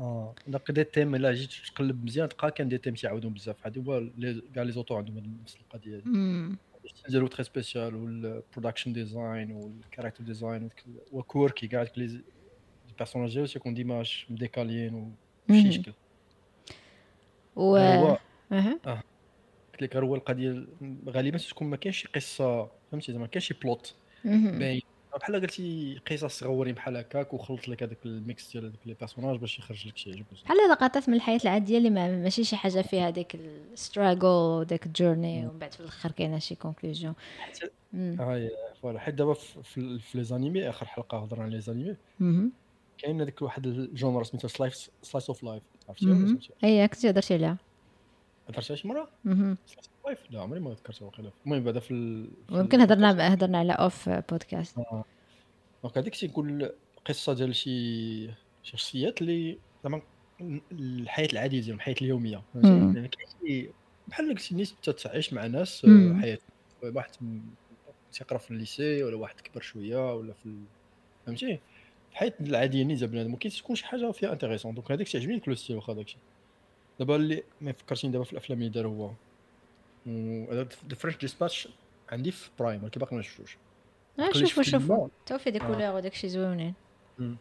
آه 0.00 0.34
des 0.68 0.84
thèmes 0.84 1.14
الا 1.14 1.32
جيت 1.32 1.50
تقلب 1.74 2.04
مزيان 2.04 2.28
تلقى 2.28 2.50
كان 2.50 2.68
des 2.68 2.78
thèmes 2.78 2.94
تيعاودهم 2.94 3.32
بزاف. 3.32 3.56
هادي 3.64 3.80
هو 3.86 3.98
لي- 3.98 4.42
كاع 4.54 4.62
les 4.62 4.72
auteurs 4.72 4.98
عندهم 4.98 5.38
نفس 5.42 5.56
القضية 5.56 5.96
هادي. 5.96 6.56
مم. 6.84 6.90
ال 6.90 6.93
style 6.93 7.10
ديالو 7.12 7.26
تري 7.26 7.44
سبيسيال 7.44 7.94
والبرودكشن 7.94 8.92
ديزاين 8.92 9.52
والكاركتر 9.52 10.24
ديزاين 10.24 10.70
وكوركي 11.12 11.66
كاع 11.66 11.82
ديك 11.82 11.98
les 11.98 12.20
personnages 12.98 13.32
ديالو 13.32 13.46
تيكون 13.46 13.74
ديما 13.74 14.02
ش- 14.02 14.26
مديكاليين 14.30 14.92
مهم. 14.94 15.16
وشي 15.50 15.72
شكل 15.72 15.92
و 17.56 17.76
هو 17.76 18.18
أها. 18.52 19.02
قلت 19.72 19.82
لك 19.82 19.96
هو 19.96 20.14
القضية 20.14 20.66
غالبا 21.08 21.38
تكون 21.38 21.68
ما 21.70 21.76
كاينش 21.76 21.98
شي 22.02 22.08
قصه 22.08 22.70
فهمتي 22.90 23.12
زعما 23.12 23.26
كاين 23.26 23.40
شي 23.40 23.54
plot 23.54 23.94
مهم. 24.24 24.58
باين 24.58 24.82
بحال 25.20 25.40
قلتي 25.40 26.00
قصص 26.10 26.38
صغورين 26.38 26.74
بحال 26.74 26.96
هكاك 26.96 27.34
وخلط 27.34 27.68
لك 27.68 27.82
هذاك 27.82 27.98
ال 28.06 28.18
mix 28.18 28.52
ديال 28.52 28.64
هذوك 28.64 28.80
les 28.86 28.94
personnages 28.94 29.38
باش 29.38 29.58
يخرج 29.58 29.88
لك 29.88 29.96
شي 29.96 30.10
يعجبك 30.10 30.26
بحال 30.44 30.56
لقطات 30.70 31.08
من 31.08 31.14
الحياة 31.14 31.40
العادية 31.44 31.78
اللي 31.78 31.90
ما 31.90 32.16
ماشي 32.16 32.44
شي 32.44 32.56
حاجة 32.56 32.82
فيها 32.82 33.10
ديك 33.10 33.34
ال 33.34 33.44
struggle 33.44 34.26
وديك 34.26 34.86
ال 34.86 34.94
journey 34.94 35.46
ومن 35.46 35.58
بعد 35.58 35.72
في 35.72 35.80
الآخر 35.80 36.10
كاينة 36.10 36.38
شي 36.38 36.54
conclusion 36.54 37.12
هاي 37.94 38.50
voilà. 38.82 38.98
حيت 38.98 39.14
دابا 39.14 39.34
في, 39.34 40.00
les 40.14 40.24
animés 40.24 40.68
آخر 40.68 40.86
حلقة 40.86 41.18
هضرنا 41.18 41.42
على 41.42 41.52
les 41.52 41.60
animés 41.60 41.96
كاين 42.98 43.20
هذاك 43.20 43.42
واحد 43.42 43.66
ال 43.66 43.76
genre 43.76 44.24
سميتو 44.24 44.48
slice 44.48 44.90
of 45.14 45.42
life 45.42 45.62
عرفتي 45.88 46.36
اي 46.64 46.88
كنت 46.88 47.06
هضرتي 47.06 47.34
عليها. 47.34 47.56
هضرتي 48.52 48.76
شي 48.76 48.88
مره 48.88 49.08
live 50.04 50.18
لا 50.30 50.40
عمري 50.40 50.60
ما 50.60 50.70
ذكرتها 50.70 51.06
واقيلا 51.06 51.30
المهم 51.46 51.64
بعدا 51.64 51.80
في 51.80 51.90
ال- 51.90 52.30
هضرنا 52.50 53.34
هضرنا 53.34 53.58
على 53.58 53.72
off 53.72 54.08
podcast 54.08 54.78
آه. 54.78 55.04
donc 55.82 55.98
هذيك 55.98 56.16
تيكون 56.16 56.68
قصة 57.04 57.32
ديال 57.32 57.54
شي 57.56 58.30
شخصيات 58.62 59.20
اللي 59.22 59.58
زعما 59.84 60.02
الحياة 60.72 61.28
العادية 61.32 61.60
ديالهم 61.60 61.76
الحياة 61.76 61.94
اليومية. 62.02 62.42
يعني 62.54 63.08
كاين 63.08 63.72
بحال 64.08 64.28
قلتي 64.28 64.52
الناس 64.52 64.74
تعيش 64.80 65.32
مع 65.32 65.46
ناس 65.46 65.84
مم. 65.84 66.20
حياة. 66.20 66.38
واحد 66.82 67.10
تيقرا 68.12 68.38
في 68.38 68.50
الليسي 68.50 69.02
ولا 69.02 69.16
واحد 69.16 69.40
كبر 69.40 69.60
شوية 69.60 70.14
ولا 70.14 70.32
في 70.32 70.56
فهمتي 71.26 71.58
الحياة 72.12 72.32
العادية 72.40 72.82
نيزه 72.84 73.06
بنادم 73.06 73.32
ولكن 73.32 73.48
تكون 73.50 73.76
شي 73.76 73.86
حاجة 73.86 74.10
فيها 74.10 74.32
انتريسون 74.32 74.74
دونك 74.74 74.92
هذاك 74.92 75.08
تعجبني 75.08 75.34
ديك 75.34 75.48
لو 75.48 75.54
ستيل 75.54 75.76
واخا 75.76 75.92
داكشي 75.92 76.16
دابا 76.98 77.16
اللي 77.16 77.42
ما 77.60 77.72
فكرتيني 77.72 78.12
دابا 78.12 78.24
في 78.24 78.32
الأفلام 78.32 78.58
اللي 78.58 78.70
دار 78.70 78.86
هو. 78.86 79.10
ذا 80.88 80.94
فريش 80.96 81.16
ديسباتش 81.16 81.68
عندي 82.08 82.30
في 82.30 82.50
برايم 82.58 82.82
ولكن 82.82 83.00
باقي 83.00 83.16
ما 83.16 83.22
شفتوش. 83.22 83.56
آه، 84.18 84.32
شوفوا 84.32 84.46
شفت 84.46 84.62
شوفوا 84.62 84.96
الماء. 84.96 85.10
تو 85.26 85.38
في 85.38 85.50
دي 85.50 85.60
آه. 85.60 85.66
كولور 85.66 85.94
وداك 85.94 86.14
شي 86.14 86.28
زوينين. 86.28 86.74
مم. 87.18 87.36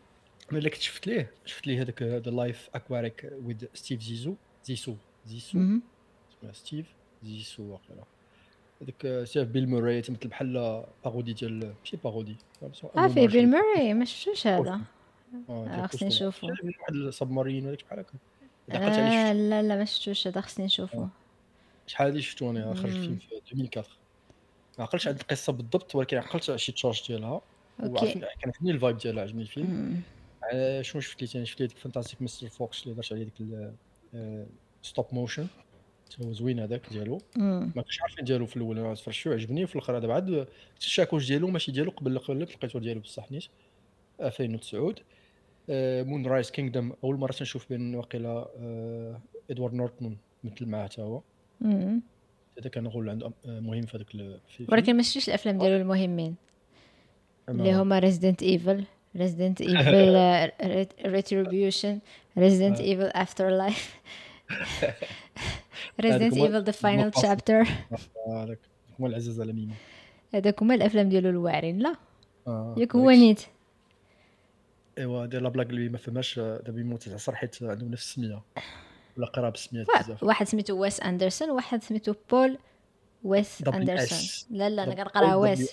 ملي 0.52 0.70
كنت 0.70 0.82
شفت 0.82 1.08
ليه؟ 1.08 1.32
شفت 1.46 1.68
ليه 1.68 1.82
هذاك 1.82 2.04
ذا 2.04 2.32
لايف 2.32 2.70
اكواريك 2.76 3.32
ويز 3.46 3.66
ستيف 3.74 4.02
زيزو 4.02 4.36
زيسو 4.66 4.96
زيسو. 5.26 5.58
اسمه 5.58 6.52
ستيف 6.52 6.86
زيسو 7.24 7.64
واقيلا. 7.64 8.04
هذاك 8.82 9.24
سيف 9.28 9.48
بيل 9.48 9.70
موراي 9.70 10.02
تمثل 10.02 10.28
بحال 10.28 10.84
parodie 11.04 11.34
ديال 11.34 11.74
ماشي 11.80 11.98
parodie 11.98 12.36
آه 12.98 13.08
في 13.08 13.28
بيل 13.28 13.50
موري. 13.50 13.94
ما 13.94 14.06
شفتوش 14.06 14.48
هذا. 14.48 14.82
آه، 15.50 15.68
آه، 15.68 15.88
خصني 15.88 16.08
نشوفو. 16.08 16.48
واحد 16.48 16.96
ال 16.96 17.03
submarine 17.03 17.68
ولا 17.68 17.78
بحال 17.88 18.00
هكا. 18.00 18.14
آه 18.78 18.90
شفت- 19.32 19.36
لا 19.50 19.62
لا 19.64 19.76
ما 19.76 19.86
شفتوش. 19.86 20.28
هذا 20.28 20.42
خصني 20.42 20.66
نشوفو 20.66 21.08
شحال 21.88 22.08
هادي 22.08 22.22
شفتو 22.22 22.50
أنا؟ 22.52 22.74
خرج 22.74 22.86
مم. 22.96 23.02
فيلم 23.02 23.18
في 23.18 23.36
2004 23.52 23.86
ما 24.80 24.84
عقلتش 24.84 25.08
على 25.08 25.16
القصة 25.18 25.54
بالضبط 25.54 25.96
ولكن 25.96 26.18
عقلت 26.18 26.50
على 26.50 26.60
شي 26.60 26.72
تشارج 26.72 27.08
ديالها. 27.08 27.42
okay. 27.80 27.92
وعرفت- 27.94 28.18
كان 28.18 28.52
عجبني 28.56 28.72
ال 28.72 28.77
vibe 28.77 28.98
ديالها 28.98 29.24
عجبني 29.24 29.42
الفيلم. 29.42 30.02
آه، 30.54 30.82
شنو 30.82 31.02
شفت 31.02 31.22
لي 31.22 31.28
ثاني 31.28 31.46
شفت 31.46 31.62
لي 31.62 31.68
ديك 31.68 31.78
Fantastic 31.78 32.22
Mr. 32.22 32.48
Fox 32.50 32.84
اللي 32.84 32.96
درت 32.96 33.12
عليه 33.14 33.24
ديك 33.24 33.72
stop 34.82 35.06
motion 35.12 35.48
هو 36.26 36.34
زوين 36.34 36.60
هذاك 36.60 36.90
ديالو. 36.92 37.22
ما 37.36 37.72
كنتش 37.76 38.02
عارفين 38.02 38.26
ديالو 38.26 38.46
في 38.46 38.58
الأول 38.58 38.80
أنا 38.80 38.96
تفرجت 38.96 39.28
عجبني. 39.28 39.64
وفي 39.64 39.76
الأخر 39.76 39.98
هذا 39.98 40.08
بعد 40.08 40.48
اكتشفت 40.74 41.14
واش 41.14 41.28
ديالو 41.28 41.48
ماشي 41.48 41.72
ديالو 41.72 41.92
قبل 41.92 42.20
قلبت 42.20 42.52
لقيتو 42.56 42.80
ديالو 42.80 43.00
بصح 43.00 43.32
نيت. 43.32 43.44
2009 44.22 44.96
Moonrise 45.70 46.52
Kingdom 46.52 46.92
أول 47.04 47.16
مرة 47.18 47.32
تنشوف 47.32 47.70
بين 47.70 47.96
واقيلا 47.96 48.48
آه، 48.60 49.20
إدوارد 49.52 49.74
نورتون 49.74 50.18
مثل 50.44 50.66
معاه 50.66 50.84
حتى 50.88 51.02
هو. 51.02 51.22
هذا 52.60 52.70
كان 52.72 52.88
rôle 52.88 53.10
عنده 53.10 53.32
آه، 53.46 53.60
مهم 53.60 53.82
في 53.82 53.98
هذاك 53.98 54.40
ولكن 54.70 54.96
ما 54.98 55.04
شفتش 55.04 55.30
الأفلام 55.30 55.58
ديالو 55.58 55.76
المهمين. 55.82 56.36
اللي 57.50 57.74
هما 57.74 58.00
Resident 58.00 58.44
Evil 58.44 58.84
Resident 59.16 59.62
Evil 59.62 60.52
Retribution 61.06 62.00
Resident. 62.38 62.80
Evil 62.80 63.04
Afterlife 63.06 64.02
Resident 66.02 66.34
هما- 66.34 66.46
Evil 66.46 66.64
The 66.64 66.72
Final 66.72 67.02
هما 67.02 67.12
Chapter 67.22 67.62
آه، 68.28 68.44
هذاك 68.44 68.60
هو 69.02 69.08
العزاز 69.08 69.42
على 69.42 69.54
ميمو 69.54 69.74
هذاك 70.34 70.62
هما 70.62 70.76
الأفلام 70.76 71.10
ديالو 71.10 71.30
الواعرين 71.30 71.80
لا. 71.80 71.96
آه، 72.48 72.76
ياك 72.78 72.96
هو 72.96 73.10
نيت. 73.10 73.42
ايوا 74.98 75.26
دير 75.26 75.42
la 75.42 75.50
blague 75.50 75.70
اللي 75.70 75.90
ما 75.90 75.98
فهمهاش 75.98 76.40
آه، 76.40 76.58
دابا 76.58 76.80
يموت 76.80 77.10
تعصر 77.10 77.36
حيت 77.36 77.64
عندهم 77.64 77.92
نفس 77.92 78.04
السمية 78.04 78.42
ولا 79.18 79.28
قراب 79.28 79.54
السميات 79.54 79.88
بزاف 80.00 80.24
واحد 80.24 80.48
سميتو 80.48 80.74
ويس 80.74 81.00
اندرسون 81.00 81.50
واحد 81.50 81.84
سميتو 81.84 82.14
بول 82.32 82.58
ويس 83.24 83.68
اندرسون. 83.68 84.58
لا 84.58 84.70
لا 84.70 84.84
أنا 84.84 84.94
كنقراها. 84.94 85.36
ويس 85.36 85.72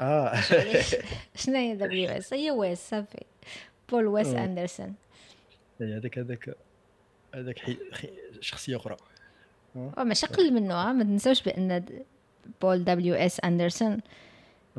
آه؟ 0.00 0.40
شنو 1.40 1.56
هي 1.56 1.76
W.S. 1.76 2.34
هي 2.34 2.50
ويس 2.50 2.78
صافي 2.78 3.24
بول 3.90 4.06
ويس. 4.06 4.26
اندرسون 4.26 4.94
هذاك 5.80 6.18
هذاك 6.18 6.56
هذاك. 7.34 7.78
شخصية 8.40 8.76
أخرى 8.76 8.96
ماشي 9.98 10.26
قل 10.26 10.52
منه 10.52 10.92
ما 10.92 11.04
تنساوش 11.04 11.42
بأن 11.42 11.84
بول 12.62 12.84
W.S. 12.84 13.40
اندرسون 13.40 14.00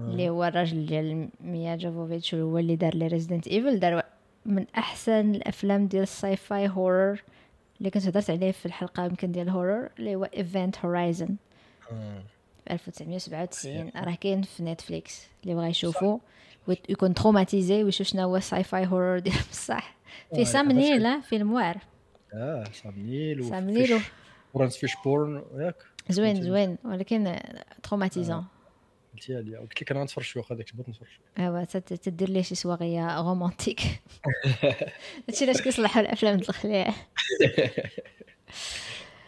اللي 0.10 0.30
هو 0.30 0.44
الراجل 0.44 0.86
ديال 0.86 1.30
ميا 1.42 1.76
جوفوفيتش 1.76 2.36
هو 2.36 2.58
اللي 2.58 2.76
دار 2.76 2.96
لي 2.96 3.08
Resident 3.08 3.48
Evil 3.48 3.80
دار 3.80 4.04
من 4.46 4.66
أحسن 4.78 5.36
الأفلام 5.36 5.88
ديال 5.88 6.04
ال 6.04 6.36
sci-fi 6.36 6.68
horror 6.70 7.24
اللي 7.80 7.90
كنت 7.90 8.08
هضرت 8.08 8.30
عليه 8.30 8.52
في 8.52 8.66
الحلقة 8.66 9.06
يمكن 9.06 9.32
ديال 9.32 9.48
ال 9.48 9.54
horror 9.54 9.90
اللي 10.00 10.16
هو 10.16 10.24
Event 10.24 10.78
Horizon 10.86 11.36
آه. 11.92 12.24
في 12.66 12.74
1997 12.74 13.92
راه 13.96 14.16
كاين 14.16 14.42
في 14.42 14.64
Netflix 14.64 15.28
اللي 15.44 15.56
بغى 15.56 15.68
يشوفو 15.70 16.20
ويت- 16.68 16.90
يكون 16.90 17.14
traumatisé 17.14 17.84
ويشوف 17.84 18.08
شنو 18.08 18.22
هو 18.24 18.38
ال 18.38 18.64
sci-fi 18.64 18.86
horror 18.86 19.20
ديال 19.20 19.36
بصح. 19.52 19.96
في 20.36 20.42
آه، 20.42 20.44
سام 20.44 20.72
نيل 20.72 21.06
آه، 21.06 21.20
فيلم 21.20 21.54
واعر 21.54 21.78
آه 22.34 22.64
سام 22.84 22.94
نيل 22.98 23.46
سام 23.46 23.70
نيل 23.70 24.00
ولورانس 24.54 24.78
فيشبورن 24.78 25.44
ياك؟ 25.58 25.76
زوين 26.10 26.42
زوين 26.42 26.78
ولكن 26.86 27.36
traumatisant 27.84 28.46
قلتيها 29.22 29.42
لي. 29.42 29.58
قلت 29.58 29.82
لك 29.82 29.92
أنا 29.92 30.04
نتفرج 30.04 30.24
شوية 30.24 30.44
داك 30.50 30.76
بغيت 30.76 30.90
نتفرج 30.90 31.08
شوية. 31.08 31.46
أيوا 31.46 31.64
تدير 31.64 32.30
ليه 32.30 32.42
شي 32.42 32.56
soirée 32.56 33.22
romantique. 33.22 33.80
هادشي 35.30 35.46
علاش 35.46 35.62
كيصلحوا 35.62 36.02
الأفلام 36.02 36.40
الخليع 36.40 36.88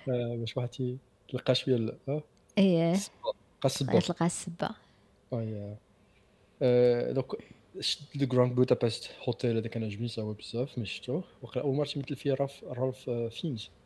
آه، 0.10 0.36
باش 0.36 0.58
واحد 0.58 0.98
تلقى 1.30 1.56
شوية 1.56 1.76
ال- 1.76 2.22
إيه. 2.58 2.94
تلقى 2.94 3.66
الصبا 3.66 4.00
تلقى 4.00 4.26
السبة. 4.26 4.70
آه، 6.62 7.12
دوك 7.12 7.38
شفت 7.80 8.18
The 8.18 8.26
Grand 8.26 8.56
Budapest 8.56 9.10
Hotel 9.28 9.58
هذا 9.58 9.68
كان 9.68 9.84
عجبني 9.84 10.08
بزاف 10.40 10.78
ما 10.78 10.86
شفتوه. 10.86 11.24
أول 11.58 11.76
مرة 11.76 11.86
تمثل 11.86 12.16
فيه 12.16 12.34
رالف 12.34 12.64
رالف 12.64 13.10
فينز 13.10 13.66
آه، 13.66 13.83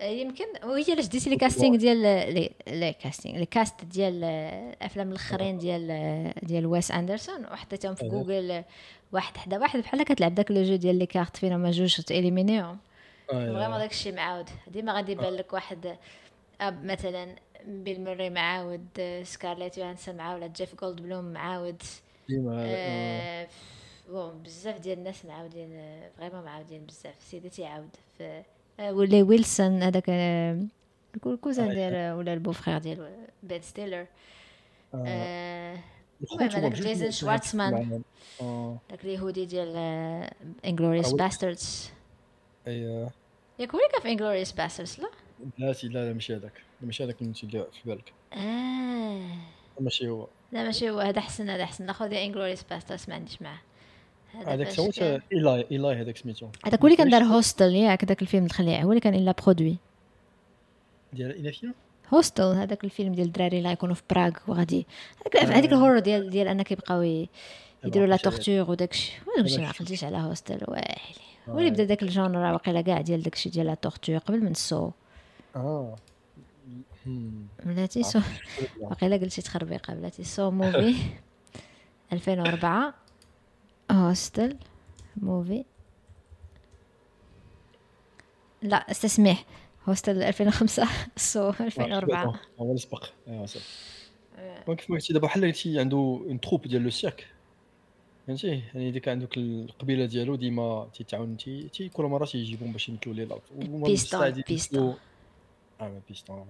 يمكن. 0.00 0.44
وهي 0.64 0.84
علاش 0.90 1.06
ديتي 1.06 1.30
les 1.30 1.36
castings 1.36 1.76
ديال 1.76 1.96
les 2.34 2.50
les 2.66 2.92
castings 2.92 3.38
les 3.38 3.46
casts 3.46 3.84
ديال 3.84 4.24
الأفلام 4.24 5.08
الأخرين 5.08 5.58
ديال 5.58 6.32
ديال 6.42 6.66
ويس 6.66 6.90
أندرسون. 6.90 7.44
وحطيتهم 7.44 7.94
في. 7.94 8.08
جوجل 8.08 8.64
واحد 9.12 9.36
حدا 9.36 9.58
واحد. 9.58 9.80
بحال 9.80 10.02
كتلعب 10.02 10.34
داك 10.34 10.50
le 10.50 10.62
jeu 10.62 10.76
ديال 10.76 10.98
les 10.98 11.06
cartes 11.06 11.36
فين 11.36 11.52
هما 11.52 11.70
جوج 11.70 12.00
تاليمينيهم 12.00 12.78
vraiment 13.28 13.78
داك 13.78 13.90
الشيء 13.90 14.14
معاود. 14.14 14.48
ديما 14.66 14.92
غادي 14.92 15.12
يبان 15.12 15.32
لك 15.32 15.52
واحد 15.52 15.96
أب 16.60 16.84
مثلا 16.84 17.34
بيل 17.66 18.04
موري 18.04 18.30
معاود 18.30 18.86
سكارليت 19.22 19.78
يوهانسون 19.78 20.16
معاود 20.16 20.52
جيف 20.52 20.74
جولد 20.74 21.00
بلوم 21.00 21.24
معاود. 21.24 21.82
ديما 22.28 22.64
آه، 22.66 23.48
bon 24.08 24.42
بزاف 24.42 24.78
ديال 24.78 24.98
الناس 24.98 25.24
معاودين 25.24 26.00
vraiment 26.18 26.44
معاودين 26.44 26.86
بزاف. 26.86 27.14
سيدي 27.30 27.48
تيعاود 27.48 27.88
في 28.18 28.24
آه، 28.24 28.44
ولا 28.80 29.22
ويلسون 29.22 29.82
هذاك 29.82 30.08
ال 31.26 31.32
cousin 31.32 31.68
ديال 31.74 32.12
ولا 32.12 32.34
ال 32.34 32.52
beau-frère 32.52 32.78
ديال 32.78 33.10
بين 33.42 33.62
ستيلر 33.62 34.06
هذاك 34.94 36.72
معاهم. 37.54 38.02
آه 38.42 38.76
داك 38.90 39.04
اليهودي 39.04 39.44
ديال 39.44 39.76
انجلوريوس 40.64 41.12
أول- 41.12 41.16
باستردز 41.16 41.90
اي 42.66 43.08
ياك 43.58 43.74
هو 43.74 43.78
اللي 43.78 43.90
كان 43.92 44.00
في 44.02 44.08
انجلوريوس 44.08 44.52
باستردز 44.52 45.00
لا 45.00 45.08
لا 45.58 45.72
سي 45.72 45.88
لا 45.88 46.06
لا 46.08 46.12
ماشي 46.12 46.36
هذاك 46.36 46.52
ماشي 46.80 47.04
هذاك 47.04 47.22
اللي 47.22 47.66
في 47.72 47.88
بالك 47.88 48.12
آه 48.32 49.20
ماشي 49.80 50.08
هو 50.08 50.28
لا 50.52 50.64
ماشي 50.64 50.90
هو 50.90 50.98
هذا 51.00 51.20
حسن 51.20 51.50
هذا 51.50 51.66
حسن 51.66 51.86
ناخذ 51.86 52.08
ديال 52.08 52.20
انجلوريوس 52.20 52.62
باستردز 52.62 53.04
ما 53.08 53.14
عنديش 53.14 53.42
معاه 53.42 53.60
هذاك 54.46 54.66
فاش 54.66 54.76
سوت 54.76 54.98
كان- 55.00 55.20
إيلاي 55.32 55.66
إيلاي 55.72 55.94
هذاك 56.00 56.16
سميتو. 56.16 56.48
هذاك 56.66 56.80
هو 56.80 56.86
اللي 56.86 56.96
كان 56.96 57.08
دار 57.10 57.22
هوستل 57.22 57.74
ياك 57.74 58.04
داك 58.04 58.22
الفيلم 58.22 58.44
الخليع 58.44 58.82
هو 58.82 58.90
اللي 58.90 59.00
كان 59.00 59.14
إلا 59.14 59.34
برودوي 59.44 59.76
ديال 61.12 61.36
انافيا 61.38 61.72
Hostel 62.14 62.42
هذاك 62.44 62.84
الفيلم 62.84 63.12
ديال 63.14 63.26
الدراري 63.26 63.58
اللي 63.58 63.68
غيكونوا 63.68 63.94
في 63.94 64.02
براغ 64.10 64.32
وغادي. 64.48 64.86
هذاك 65.20 65.36
هذيك 65.50 65.72
ال 65.72 65.76
horror 65.76 65.98
ديال 65.98 66.30
ديال 66.30 66.48
انك 66.48 66.72
يبقاو 66.72 67.02
يديروا 67.84 68.06
la. 68.06 68.16
torture 68.16 68.70
وداكشي. 68.70 69.12
واش 69.42 69.52
ما 69.54 69.60
ما 69.60 69.68
عقلتيش 69.68 70.04
على 70.04 70.16
Hostel 70.16 70.58
واحد 70.68 71.14
هو 71.48 71.58
اللي 71.58 71.70
بدا 71.70 71.84
داك 71.84 72.02
ال 72.02 72.10
genre 72.10 72.52
واقيلا 72.52 72.80
كاع 72.80 73.00
ديال 73.00 73.22
داكشي 73.22 73.50
ديال 73.50 73.66
la 73.66 73.74
torture 73.74 74.18
قبل 74.18 74.40
من 74.44 74.54
Saw 74.54 74.90
آه. 75.56 75.96
بلاتي 77.64 78.02
Saw 78.02 78.20
واقيلا 78.80 79.16
قلتي 79.16 79.42
تخربيقة 79.42 79.94
بلاتي 79.94 80.24
Saw 80.24 80.50
movie 80.50 80.94
2004 82.12 82.94
Hostel 83.90 84.56
movie. 85.16 85.64
لا 88.62 88.90
استسمح 88.90 89.44
Hostel 89.88 90.22
2005 90.22 90.88
Saw 91.16 91.50
2004 91.60 92.40
هو 92.60 92.64
اللي 92.68 92.76
سبق 92.76 93.04
ايوا 93.28 93.46
صافي 93.46 93.66
كيف 94.66 94.90
ما 94.90 94.96
قلتي 94.96 95.12
دابا 95.12 95.26
بحال 95.26 95.44
قلتي 95.44 95.80
عنده 95.80 95.96
une 95.96 96.40
troupe 96.40 96.62
ديال 96.62 96.82
le 96.82 96.90
cirque 96.90 97.26
فهمتي 98.26 98.48
يعني 98.48 98.90
ديك 98.90 99.08
عندك 99.08 99.36
القبيله 99.36 100.04
ديالو 100.04 100.34
ديما 100.34 100.88
تيتعاون 100.94 101.36
تي 101.36 101.68
تي 101.68 101.88
كل 101.88 102.04
مره 102.04 102.24
تيجيبهم 102.24 102.72
باش 102.72 102.88
يمثلوا 102.88 103.14
ليه 103.14 103.24
الأدوار 103.24 103.42
piston، 103.84 104.30
piston. 104.30 104.96
آه 105.80 106.00
بيستون. 106.08 106.46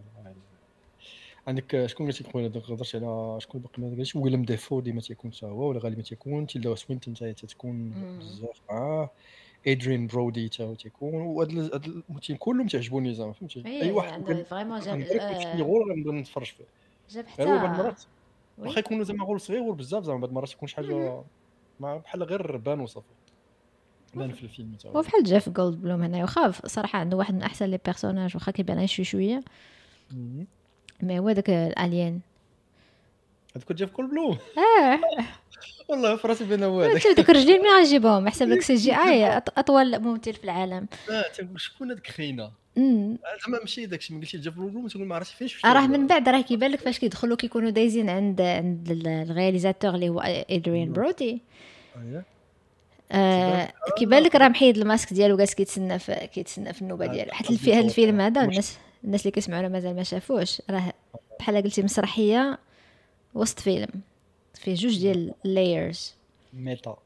عندك 1.49 1.87
شكون 1.87 2.07
قلتي 2.07 2.25
قبيله 2.25 2.49
دوك 2.49 2.71
هضرت 2.71 2.95
على 2.95 3.41
شكون 3.41 3.61
باقي 3.61 3.83
ما 3.83 3.97
قالش 3.97 4.17
ويليام 4.17 4.43
ديفو 4.45 4.81
ديما 4.81 5.01
تيكون 5.01 5.33
حتى 5.33 5.47
هو 5.47 5.69
ولا 5.69 5.79
غالبا 5.81 6.03
تيكون 6.03 6.47
تيلدا 6.47 6.75
سوينتون 6.75 7.17
حتى 7.17 7.33
تتكون. 7.33 7.91
بزاف 8.19 8.61
معاه. 8.71 9.11
ادريان 9.67 10.07
برودي 10.07 10.51
حتى 10.51 10.63
هو 10.65 10.75
تيكون 10.75 11.15
وهاد 11.15 11.51
ال- 11.51 11.73
هاد 11.73 11.85
الممثلين 11.85 12.39
كلهم 12.39 12.67
تعجبوني 12.67 13.15
زعما 13.15 13.33
فهمتي؟ 13.33 13.63
أي 13.67 13.91
واحد 13.91 14.43
vraiment 14.43 14.81
جاب 14.81 15.01
آه، 15.01 15.63
غور 15.63 15.93
غنبدا 15.93 16.13
نتفرج 16.13 16.47
فيه. 16.47 16.65
جاب 17.11 17.25
غير 17.39 17.49
هو 17.49 17.57
بعض 17.57 17.67
حتى 17.69 17.81
المرات. 17.81 18.03
واخا 18.59 18.79
يكونوا 18.79 19.05
زعما 19.05 19.25
rôle 19.25 19.41
صغير 19.41 19.61
rôle 19.61 19.75
بزاف 19.77 20.05
زعما 20.05 20.21
بعض 20.21 20.29
المرات 20.29 20.53
يكون 20.53 20.69
شي 20.69 20.77
حاجة 20.77 21.23
ما 21.81 21.97
بحال 21.97 22.23
غير 22.23 22.57
بان 22.57 22.81
وصافي. 22.81 23.07
بان 24.15 24.33
في 24.33 24.43
الفيلم 24.43 24.77
هو. 24.87 25.03
بحال 25.03 25.25
جيف 25.25 25.49
جولد 25.49 25.81
بلوم 25.83 26.03
هنا 26.03 26.21
واخا 26.21 26.51
صراحة 26.51 26.99
عنده 26.99 27.17
واحد 27.17 27.35
من 27.35 27.43
أحسن 27.43 27.67
les 27.67 27.79
personnages 27.85 28.35
واخا 28.35 28.53
كيبان 28.53 28.87
شوية. 28.87 29.05
شوية. 29.07 29.43
mais 31.03 31.19
هو 31.19 31.33
داك 31.33 31.51
ال 31.51 31.62
alien 31.62 32.21
هذاك 33.57 33.73
جيف 33.73 33.91
جولد 33.91 34.07
بلوم. 34.07 34.31
آه. 34.83 35.01
والله 35.89 36.17
في 36.17 36.29
راسي 36.29 36.45
بان 36.45 36.63
هو 36.63 36.83
هذاك 36.83 36.99
شوف 36.99 37.17
دوك 37.17 37.31
الرجلين 37.31 37.63
مين 37.63 37.71
غنجيبهم 37.79 38.29
حسب 38.29 38.49
داك 38.49 38.61
CGI 38.61 39.27
أطول 39.59 39.99
ممثل 39.99 40.33
في 40.35 40.45
العالم. 40.45 40.87
آه 41.11 41.25
تنقول 41.39 41.61
شكون 41.61 41.91
هذاك 41.91 42.07
خينا 42.07 42.51
امم 42.79 43.19
زعما 43.45 43.59
ماشي 43.61 43.87
داك 43.87 43.99
الشيء 44.01 44.17
ما 44.17 44.23
قلتي 44.23 44.51
جولد 44.51 44.71
بلوم 44.71 44.89
تقول 44.89 45.07
ما 45.07 45.15
عرفتش 45.15 45.35
فين 45.35 45.49
شفت 45.49 45.67
راه 45.67 45.87
من 45.87 46.07
بعد 46.07 46.29
راه 46.29 46.41
كيبان 46.41 46.71
لك 46.71 46.79
فاش 46.79 46.99
كيدخلوا 46.99 47.37
كيكونوا 47.37 47.71
دايزين 47.71 48.11
عند 48.11 48.41
عند 48.41 48.91
ال 49.07 49.14
réalisateur 49.14 49.95
اللي 49.95 50.09
هو 50.09 50.21
ادريان 50.51 50.93
برودي 50.93 51.41
آه 53.13 53.73
كيبان 53.99 54.23
لك. 54.23 54.35
راه 54.35 54.49
محيد 54.49 54.77
الماسك 54.79 55.13
ديالو 55.13 55.37
جالس 55.37 55.55
كيتسنى 55.55 55.99
في 55.99 56.29
كيتسنى 56.35 56.73
في 56.73 56.83
النوبة 56.83 57.05
آه، 57.05 57.09
ديالو. 57.09 57.33
حيت 57.33 57.69
هذا 57.69 57.81
الفيلم 57.81 58.21
هذا 58.21 58.45
الناس 58.45 58.79
الناس 59.05 59.21
اللي 59.21 59.31
كيسمعونا 59.31 59.69
مازال 59.69 59.97
ما 59.97 60.03
شافوش. 60.03 60.63
راه 60.71 60.93
بحال 61.39 61.63
قلتي 61.63 61.83
مسرحية 61.83 62.59
وسط 63.35 63.61
فيلم 63.61 64.01
فيه 64.55 64.75
جوج 64.75 64.99
ديال 64.99 65.35
layers 65.45 66.15
meta. 66.53 66.97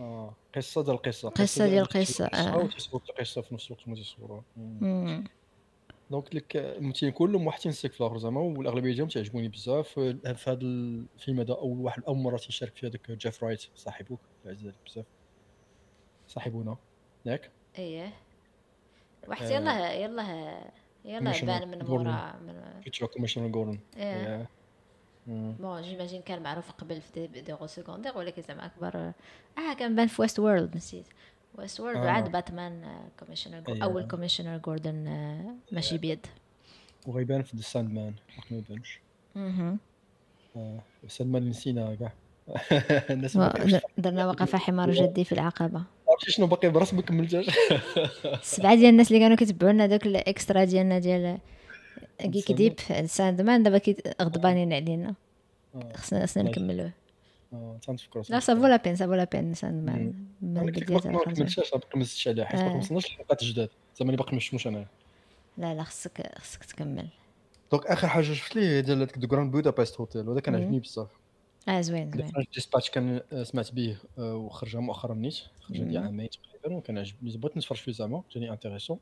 آه 0.00 0.34
قصة 0.56 0.82
ديال 0.82 0.94
القصة 0.94 1.28
قصة 1.28 1.66
ديال 1.66 1.82
القصة، 1.82 2.26
آه. 2.26 2.56
وتصور 2.56 3.02
القصة 3.10 3.42
في 3.42 3.54
نفس 3.54 3.66
الوقت 3.70 3.88
ما. 3.88 4.44
امم 4.82 5.24
donc 6.10 6.34
لك 6.34 6.56
الممثلين 6.56 7.12
كلهم 7.12 7.46
واحد 7.46 7.60
تنسك 7.60 7.92
في 7.92 8.00
الآخر 8.00 8.18
زعما 8.18 8.40
والأغلبية 8.40 8.92
ديالهم 8.92 9.08
تعجبوني 9.08 9.48
بزاف. 9.48 9.88
في 9.88 10.18
هذا 10.26 10.58
الفيلم 10.62 11.40
هذا 11.40 11.54
أول 11.54 11.78
واحد 11.78 12.02
أول 12.04 12.16
مرة 12.16 12.36
تيشارك 12.36 12.76
فيه 12.76 12.88
هذاك 12.88 13.10
جيف 13.10 13.44
رايت 13.44 13.66
صاحبك 13.76 14.18
العزيز 14.44 14.72
بزاف. 14.86 15.04
صاحبنا. 16.28 16.76
ياك؟ 17.26 17.50
إيه. 17.78 18.12
واحد 19.28 19.46
آه. 19.46 19.50
يلا 19.50 19.92
يلا 19.92 20.56
يلا 21.04 21.44
بان 21.44 21.68
من. 21.68 21.84
مورا 21.84 22.34
من 22.46 22.82
كيتشوف 22.84 23.10
commissioner 23.10 23.48
جوردن. 23.48 23.78
bon 25.26 25.82
j'imagine 25.82 26.22
كان 26.22 26.42
معروف 26.42 26.70
قبل 26.70 27.00
في 27.00 27.26
des, 27.26 27.40
des 27.40 27.52
rôles 27.52 27.66
secondaires 27.66 28.18
ولكن 28.18 28.42
زعما 28.42 28.66
اكبر 28.66 29.12
آه 29.58 29.74
كان 29.78 29.96
بان 29.96 30.06
في 30.06 30.22
Westworld 30.22 30.76
نسيت 30.76 31.06
Westworld. 31.54 31.96
وعاد 31.96 32.32
باتمان 32.32 33.00
commissioner. 33.20 33.62
اول 33.82 34.08
commissioner 34.08 34.58
جوردن 34.58 35.04
ماشي 35.72 35.98
بيض 35.98 36.26
وغيبان 37.06 37.42
في 37.42 37.56
The 37.56 37.62
Sandman 37.62 38.14
ما 38.50 38.56
يبانش 38.56 39.00
مهم. 39.34 39.78
Sandman 41.08 41.48
نسينا 41.48 41.94
كاع 41.94 42.12
درنا 43.98 44.26
وقف 44.26 44.56
حمار 44.56 44.90
جدي 44.90 45.24
في 45.24 45.32
العقبة 45.32 45.82
عرفتي 46.16 46.32
شنو 46.32 46.46
باقي 46.46 46.68
براس 46.68 46.94
ما 46.94 47.02
كملتهاش 47.02 47.46
سبعة 48.42 48.74
ديال 48.74 48.88
الناس 48.88 49.08
اللي 49.08 49.20
كانوا 49.20 49.36
كيتبعونا 49.36 49.86
دوك 49.86 50.06
الإكسترا 50.06 50.64
ديالنا 50.64 50.98
ديال 50.98 51.38
كيك 52.18 52.52
ديب 52.52 52.74
ساند 53.06 53.42
مان 53.42 53.62
دابا 53.62 53.80
غضبانين 54.22 54.72
علينا 54.72 55.14
آه. 55.74 55.92
خصنا 55.96 56.26
خصنا 56.26 56.42
لا. 56.42 56.50
نكملوه 56.50 56.92
تنفكروا 57.82 58.24
لا 58.28 58.40
سافو 58.40 58.66
لا 58.66 58.76
بين 58.76 58.96
سافو 58.96 59.14
لا 59.14 59.24
بين 59.24 59.54
ساند 59.54 59.86
مان 59.90 60.14
من 60.42 60.56
أنا 60.58 60.66
كنت 60.66 60.78
البدايات 60.78 61.06
باقي 61.06 61.28
ما. 61.28 61.34
كملتهاش 61.34 61.70
باقي 61.70 61.98
ما 61.98 62.04
زدتش 62.04 62.28
عليها 62.28 62.44
حيت 62.44 62.60
آه. 62.60 62.62
باقي 62.62 62.74
ما 62.74 62.78
وصلناش 62.80 63.10
للحلقات 63.10 63.42
الجداد 63.42 63.68
زعما 63.98 64.10
اللي 64.10 64.22
باقي 64.22 64.32
ما 64.32 64.40
شفتوش 64.40 64.66
أنا 64.66 64.86
لا 65.58 65.74
لا 65.74 65.82
خصك 65.82 66.32
خصك 66.38 66.64
تكمل 66.64 67.08
دونك 67.72 67.86
آخر 67.86 68.08
حاجة 68.08 68.24
شفت 68.24 68.56
ليه 68.56 68.80
ديال 68.80 68.96
هذاك 68.96 69.18
دو 69.18 69.26
جراند 69.26 69.52
بودابست 69.52 70.00
هوتيل 70.00 70.28
وهذا 70.28 70.40
كان. 70.40 70.54
عجبني 70.54 70.80
بزاف 70.80 71.08
آه 71.68 71.80
زوين 71.80 72.10
زوين. 72.12 72.32
Dispatch 72.54 72.90
كان 72.90 73.20
آه، 73.32 73.42
سمعت 73.42 73.72
به 73.72 73.96
آه، 74.18 74.34
وخرج 74.34 74.76
مؤخرا 74.76 75.14
نيت 75.14 75.38
خرج 75.60 75.80
مم. 75.80 75.98
عامين 76.04 76.28
تقريبا 76.30 76.76
وكان 76.76 76.98
عجبني 76.98 77.36
بغيت 77.36 77.56
نتفرج 77.56 77.78
فيه 77.78 77.92
زعما 77.92 78.22
جاني 78.32 78.50
intéressant. 78.52 78.98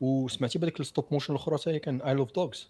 وسمعتي 0.00 0.58
بهذيك 0.58 0.80
ال 0.80 0.85
stop 0.85 1.04
motion 1.12 1.32
الأخرى 1.34 1.58
حتى 1.58 1.70
هي 1.70 1.78
كان 1.78 2.00
Isle 2.02 2.14
of 2.14 2.32
Dogs 2.32 2.68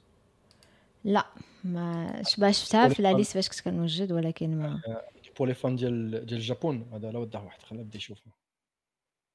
لا 1.05 1.27
ما 1.65 2.23
شبه 2.29 2.51
شفتها 2.51 2.89
في 2.89 3.03
la 3.03 3.13
liste 3.13 3.35
فاش 3.35 3.49
كنت 3.49 3.61
كنوجد 3.61 4.13
ولكن 4.13 4.59
ما. 4.59 4.81
pour 5.39 5.48
les 5.48 5.55
fans 5.55 5.77
ديال 5.77 6.11
ديال 6.27 6.41
ال 6.41 6.48
Japon. 6.48 6.87
هذا 6.93 7.11
لا 7.13 7.19
وضح 7.19 7.43
واحد 7.45 7.63
خلينا 7.63 7.85
نبدا 7.85 7.97
يشوفها. 7.97 8.33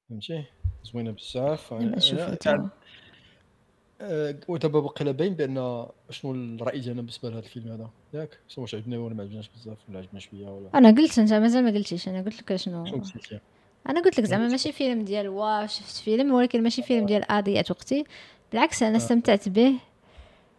فهمتي؟ 0.08 0.44
زوينة 0.84 1.10
بزاف 1.10 1.72
ما 1.72 1.98
شوف 1.98 2.18
أنا- 2.18 2.22
انت 2.22 2.46
آه، 2.46 2.70
ودابا 4.48 4.80
باقي 4.80 5.12
باين 5.12 5.34
بأن 5.34 5.86
شنو 6.10 6.34
الرأي 6.34 6.80
ديالنا 6.80 7.02
بالنسبة 7.02 7.30
لهذا 7.30 7.38
الفيلم 7.38 7.72
هذا؟ 7.72 7.90
ياك؟ 8.14 8.38
شنو 8.48 8.62
واش 8.62 8.74
عجبنا 8.74 8.98
ولا 8.98 9.14
ما 9.14 9.22
عجبناش 9.22 9.50
بزاف 9.56 9.78
ولا 9.88 9.98
عجبنا 9.98 10.20
شوية 10.20 10.46
ولا؟ 10.46 10.68
أنا 10.74 10.90
قلت 10.90 11.18
أنت 11.18 11.32
مازال 11.32 11.64
ما 11.64 11.70
قلتيش. 11.70 12.08
أنا 12.08 12.22
قلت 12.22 12.42
لك 12.42 12.56
شنو؟ 12.56 12.84
أنا 13.88 14.00
قلت 14.00 14.18
لك 14.18 14.24
زعما 14.24 14.48
ماشي 14.48 14.72
فيلم 14.72 15.04
ديال 15.04 15.28
واو 15.28 15.66
شفت 15.66 15.96
فيلم 15.96 16.32
ولكن 16.32 16.62
ماشي 16.62 16.82
فيلم 16.82 17.06
ديال 17.06 17.32
اضيع 17.32 17.62
وقتي. 17.70 18.04
بالعكس 18.52 18.82
أنا 18.82 18.94
آه. 18.94 18.96
استمتعت 18.96 19.48
به. 19.48 19.72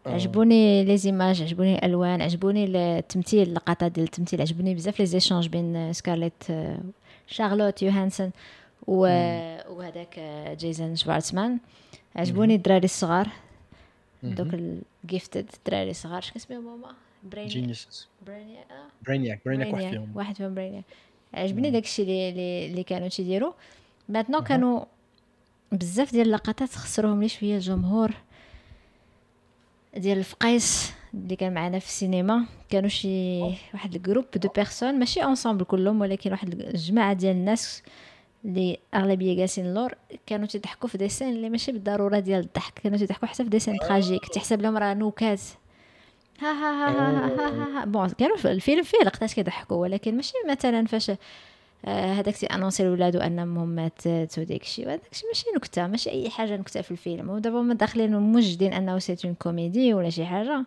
آه. 0.07 0.09
عجبوني 0.09 0.83
les 0.83 0.97
images 0.97 1.41
عجبوني 1.41 1.75
الألوان 1.75 2.21
عجبوني 2.21 2.65
التمثيل 2.65 3.47
اللقطات 3.47 3.91
ديال 3.91 4.05
التمثيل 4.05 4.41
عجبوني 4.41 4.75
بزاف 4.75 4.99
les 4.99 5.05
échanges 5.05 5.47
بين 5.47 5.93
سكارليت 5.93 6.43
آه، 6.49 6.79
شارلوت 7.27 7.81
يوهانسون 7.81 8.31
و... 8.87 8.99
وهذاك 9.69 10.19
جيسون 10.59 10.95
شوارتزمان. 10.95 11.59
عجبوني 12.15 12.55
الدراري 12.55 12.85
الصغار. 12.85 13.27
دوك 14.23 14.47
ال 14.53 14.67
gifted 14.67 15.49
الدراري 15.57 15.89
الصغار. 15.89 16.21
شكون 16.21 16.41
اسمهم 16.41 16.67
هما؟ 16.67 16.93
brainiac 17.23 17.77
آه. 18.71 18.87
brainiac 19.07 19.41
brainiac 19.45 19.73
واحد 19.73 19.89
فيهم. 19.89 20.11
واحد 20.15 20.35
فيهم 20.35 20.55
brainiac 20.55 20.83
عجبني 21.33 21.71
داكشي 21.71 22.01
اللي 22.01 22.29
اللي 22.29 22.65
اللي 22.67 22.83
كانوا 22.83 23.07
تيديروا 23.07 23.53
ماتنو 24.09 24.41
كانوا 24.41 24.85
بزاف 25.71 26.11
ديال 26.11 26.27
اللقطات 26.27 26.75
خسروهم 26.75 27.21
لي 27.21 27.29
شوية 27.29 27.55
الجمهور. 27.55 28.11
ديال 29.97 30.17
الفقايس 30.17 30.91
اللي 31.13 31.35
كان 31.35 31.53
معنا 31.53 31.79
في 31.79 31.87
السينما. 31.87 32.45
كانوا 32.69 32.89
شي 32.89 33.41
واحد 33.73 33.95
ال 33.95 33.99
groupe 33.99 34.25
de 34.35 34.49
personnes 34.49 34.99
ماشي 34.99 35.23
ensemble 35.23 35.65
كلهم 35.65 36.01
ولكن 36.01 36.31
واحد 36.31 36.53
الجماعه 36.53 37.13
ديال 37.13 37.35
الناس. 37.35 37.83
اللي 38.45 38.79
أغلبية 38.93 39.37
جالسين 39.37 39.65
اللور 39.65 39.93
كانوا 40.25 40.47
تيضحكوا 40.47 40.89
في 40.89 40.97
des 40.97 41.08
scènes 41.08 41.29
اللي 41.29 41.49
ماشي 41.49 41.71
بالضرورة 41.71 42.19
ديال 42.19 42.39
الضحك 42.39 42.79
كانوا 42.79 42.97
تيضحكوا 42.97 43.27
حتى 43.27 43.43
في 43.43 43.49
des 43.49 43.58
scènes 43.58 43.77
tragiques 43.77 44.25
تحسب 44.25 44.61
لهم 44.61 44.77
راه 44.77 44.93
نكات 44.93 45.41
ها 46.39 46.51
ها 46.51 46.71
ها 46.71 46.89
ها 46.89 47.27
ها 47.37 47.77
ها, 47.77 47.81
ها. 47.81 47.85
bon 47.85 48.09
كانوا 48.09 48.37
في 48.37 48.51
الفيلم 48.51 48.83
فيه 48.83 48.97
لقطات 48.97 49.33
كيضحكوا 49.33 49.77
ولكن 49.77 50.15
ماشي 50.15 50.33
مثلا 50.49 50.85
فاش 50.85 51.11
آه، 51.85 52.13
هذاك 52.13 52.35
تي 52.35 52.45
annoncer 52.45 52.83
لولادو 52.83 53.19
انهم 53.19 53.67
ماتت 53.67 54.35
وداك 54.39 54.61
الشيء 54.61 54.87
هذاك 54.87 55.01
الشيء 55.11 55.27
ماشي 55.27 55.45
نكتة 55.55 55.87
ماشي 55.87 56.09
أي 56.09 56.29
حاجة 56.29 56.57
نكتة 56.57 56.81
في 56.81 56.91
الفيلم. 56.91 57.29
ودابا 57.29 57.61
هما 57.61 57.73
داخلين 57.73 58.15
موجدين 58.15 58.73
أنه 58.73 58.99
c'est 58.99 59.15
une 59.25 59.33
comédie 59.33 59.93
ولا 59.93 60.09
شي 60.09 60.25
حاجة 60.25 60.65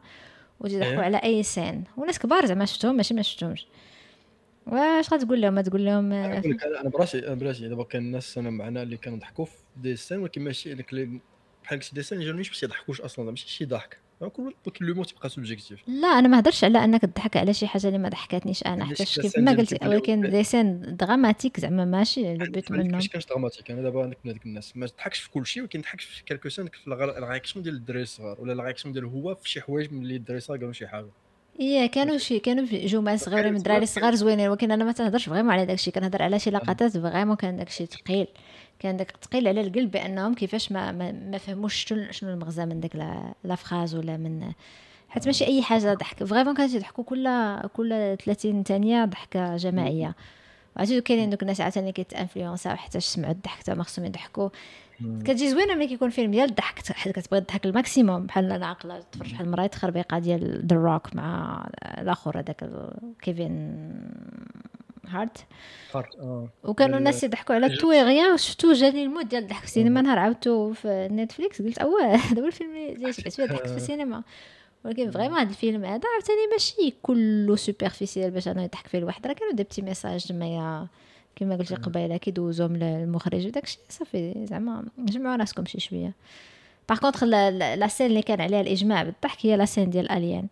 وتضحكوا 0.60 0.92
إيه. 0.92 1.00
على 1.04 1.16
أي 1.16 1.42
scène. 1.42 1.84
وناس 1.96 2.18
كبار 2.18 2.46
زعما 2.46 2.64
شفتهم 2.64 2.96
ماشي 2.96 3.14
ما 3.14 3.22
شفتهمش. 3.22 3.66
واش 4.66 5.12
غتقول 5.12 5.40
لهم؟ 5.40 5.54
ما 5.54 5.62
تقول 5.62 5.84
لهم 5.84 6.12
أنا 6.12 6.36
آه، 6.36 6.38
نقول 6.40 6.52
لك 6.52 6.64
أنا 6.64 6.88
براسي 6.90 7.26
أنا 7.26 7.34
براسي. 7.34 7.68
دابا 7.68 7.84
كان 7.84 8.02
الناس 8.02 8.38
أنا 8.38 8.50
معنا 8.50 8.82
اللي 8.82 8.96
كانوا 8.96 9.18
ضحكوا 9.18 9.44
في 9.44 9.52
des 9.76 9.96
scènes 9.96 10.18
ولكن 10.18 10.42
ماشي 10.42 10.72
اللي 10.72 11.20
بحال 11.64 11.78
قلت 11.78 11.94
des 11.94 12.02
scènes 12.02 12.18
اللي 12.18 12.28
جاونيش 12.30 12.48
باش 12.48 12.62
يضحكوش 12.62 13.00
أصلا 13.00 13.30
ماشي 13.30 13.48
شي 13.48 13.64
ضحك. 13.64 13.98
ولكن 14.20 14.84
l'humour 14.84 15.04
تيبقى 15.04 15.28
subjectif 15.28 15.82
لا 15.88 16.08
أنا 16.08 16.28
ما 16.28 16.38
هضرش 16.38 16.64
على 16.64 16.84
أنك 16.84 17.02
تضحك 17.02 17.36
على 17.36 17.54
شي 17.54 17.66
حاجة 17.66 17.86
اللي 17.86 17.98
ما 17.98 18.08
ضحكتنيش 18.08 18.66
أنا 18.66 18.84
حتى 18.84 19.04
كيف 19.04 19.38
ما 19.38 19.52
قلت 19.52 19.74
ديال 19.74 19.88
ولكن 19.88 20.24
الفيديو- 20.24 20.30
des 20.36 20.44
scènes 20.44 20.96
dramatiques 20.96 21.60
زعما 21.60 21.84
ماشي 21.84 22.32
البيت 22.32 22.70
منهم. 22.72 22.90
ماشي 22.92 23.08
كانش 23.08 23.26
dramatique 23.26 23.70
أنا 23.70 23.82
دابا 23.82 24.02
عندك 24.02 24.18
من 24.24 24.30
هذيك 24.30 24.46
الناس. 24.46 24.76
ما 24.76 24.86
تضحكش 24.86 25.18
في 25.18 25.30
كل 25.30 25.46
شيء 25.46 25.62
ولكن 25.62 25.80
تضحكش 25.80 26.04
في 26.04 26.24
quelques 26.24 26.48
scènes 26.48 26.68
في 26.68 26.86
ال 27.18 27.23
réaction 27.23 27.62
ديال 27.62 27.74
الدراري 27.74 28.02
الصغار 28.02 28.40
ولا 28.40 28.52
ال 28.52 28.57
réaction 28.57 28.92
ديالو 28.92 29.08
هو 29.08 29.34
في 29.34 29.50
شي 29.50 29.60
حوايج 29.60 29.92
ملي 29.92 30.16
الدراري 30.16 30.38
الصغار 30.38 30.58
قالوا 30.58 30.72
شي 30.72 30.86
حاجة. 30.86 31.08
إيه 31.60 31.86
كانوا 31.86 32.18
شي 32.18 32.38
كانوا 32.38 32.64
جمل 32.64 33.20
صغيرة 33.20 33.50
من 33.50 33.56
الدراري 33.56 33.82
الصغار 33.82 34.14
زوينين 34.14 34.48
ولكن 34.48 34.70
أنا 34.70 34.84
ما 34.84 34.92
تنهضرش 34.92 35.28
vraiment 35.28 35.52
على 35.52 35.66
داكشي. 35.66 35.90
كنهضر 35.90 36.22
على 36.22 36.38
شي 36.38 36.50
لقطات 36.50 36.96
vraiment 36.96 37.36
كان 37.36 37.56
داكشي 37.56 37.86
ثقيل 37.86 38.26
كان 38.78 38.96
داك 38.96 39.14
ثقيل 39.22 39.48
على 39.48 39.60
القلب 39.60 39.90
بأنهم 39.90 40.34
كيفاش 40.34 40.72
ما 40.72 40.92
ما, 40.92 41.12
ما 41.12 41.38
فهموش 41.38 41.74
شنو 41.88 42.12
شنو 42.12 42.30
المغزى 42.30 42.66
من 42.66 42.80
داك 42.80 42.96
la- 43.44 43.54
phrase 43.54 43.94
ولا 43.94 44.16
من 44.16 44.52
حيت 45.08 45.26
ماشي 45.26 45.44
أي 45.46 45.62
حاجة 45.62 45.94
ضحك. 45.94 46.24
vraiment 46.24 46.54
كانوا 46.54 46.74
يضحكوا 46.74 47.04
كل 47.04 47.28
كل 47.76 48.16
30 48.24 48.62
ثانية 48.62 49.04
ضحكة 49.04 49.56
جماعية. 49.56 50.14
عرفتي 50.76 51.00
كاينين 51.00 51.30
دوك 51.30 51.42
الناس 51.42 51.60
عاوتاني 51.60 51.92
كيت 51.92 52.12
influence 52.12 52.70
او 52.70 52.76
حتى 52.76 53.00
سمعوا 53.00 53.32
الضحك 53.32 53.62
تا 53.62 53.74
ما 53.74 53.82
خصهم 53.82 54.04
يضحكوا. 54.04 54.48
كتجي 55.00 55.50
زوينة 55.50 55.74
ملي 55.74 55.86
كيكون 55.86 56.10
فيلم 56.10 56.30
ديال 56.30 56.48
الضحك 56.50 56.92
حيت 56.92 57.18
كتبغي 57.18 57.40
تضحك 57.40 57.66
ال 57.66 57.73
maximum. 57.73 58.26
بحال 58.26 58.52
أنا 58.52 58.66
عاقلة 58.66 59.00
تفرج 59.12 59.32
بحال 59.32 59.46
المراية 59.46 59.70
خربيقة 59.70 60.18
ديال 60.18 60.66
The 60.66 60.76
Rock 60.76 61.14
مع 61.16 61.66
الآخر 61.98 62.38
هذاك 62.38 62.70
كيفين 63.22 63.86
هارت. 65.08 65.44
هارت 65.94 66.16
آه. 66.16 66.48
وكانوا 66.64 66.94
ال- 66.94 66.98
الناس 66.98 67.24
يضحكوا 67.24 67.54
على. 67.54 67.76
تو 67.76 67.90
غيان 67.92 68.32
وشفتو 68.32 68.72
جاني 68.72 69.02
ال 69.02 69.08
mood 69.08 69.28
ديال 69.28 69.42
الضحك. 69.42 69.58
في 69.60 69.64
السينما 69.66 70.02
نهار 70.02 70.18
عاودتو 70.18 70.72
في 70.72 71.08
نتفليكس 71.12 71.62
قلت 71.62 71.78
أوه 71.78 72.14
هذا 72.14 72.42
هو 72.42 72.46
الفيلم 72.46 72.76
اللي 72.76 73.12
سمعت 73.12 73.32
فيه 73.32 73.44
ضحكت 73.44 73.66
في 73.68 73.76
السينما. 73.76 74.22
ولكن 74.84 75.10
vraiment 75.10 75.38
هذا 75.38 75.48
الفيلم 75.50 75.84
هذا 75.84 76.00
عاوتاني 76.14 76.46
ماشي 76.52 76.94
كله 77.02 77.56
superficiel 77.56 78.30
باش 78.30 78.48
أنا 78.48 78.64
يضحك 78.64 78.86
فيه 78.86 78.98
الواحد 78.98 79.26
راه 79.26 79.32
كانوا 79.32 79.52
des 79.54 79.62
petits 79.62 79.82
messages 79.82 80.32
ما 80.32 80.86
كما 81.36 81.56
قلتي 81.56 81.74
قبيلة 81.74 82.16
كيدوزوهم 82.16 82.76
للمخرج 82.76 83.46
وداكشي 83.46 83.78
صافي 83.88 84.46
زعما 84.46 84.88
جمعوا 84.98 85.36
راسكم 85.36 85.66
شي 85.66 85.80
شوية. 85.80 86.14
par 86.88 86.98
contre 86.98 87.24
la 87.24 87.88
scène 87.88 88.06
اللي 88.06 88.22
كان 88.22 88.40
عليها 88.40 88.60
الإجماع 88.60 89.02
بالضحك 89.02 89.46
هي 89.46 89.56
la 89.56 89.64
scène 89.64 89.90
ديال 89.90 90.10
ال 90.10 90.17
alien 90.17 90.48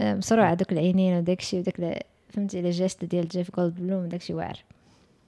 مصروع 0.00 0.54
دوك 0.54 0.72
العينين 0.72 1.18
وداكشي 1.18 1.58
وداك 1.58 2.06
فهمتي 2.28 2.62
les 2.62 2.70
gestes 2.70 3.04
ديال 3.04 3.28
جيف 3.28 3.56
جولد 3.56 3.74
بلوم 3.74 4.06
داكشي 4.06 4.34
واعر. 4.34 4.64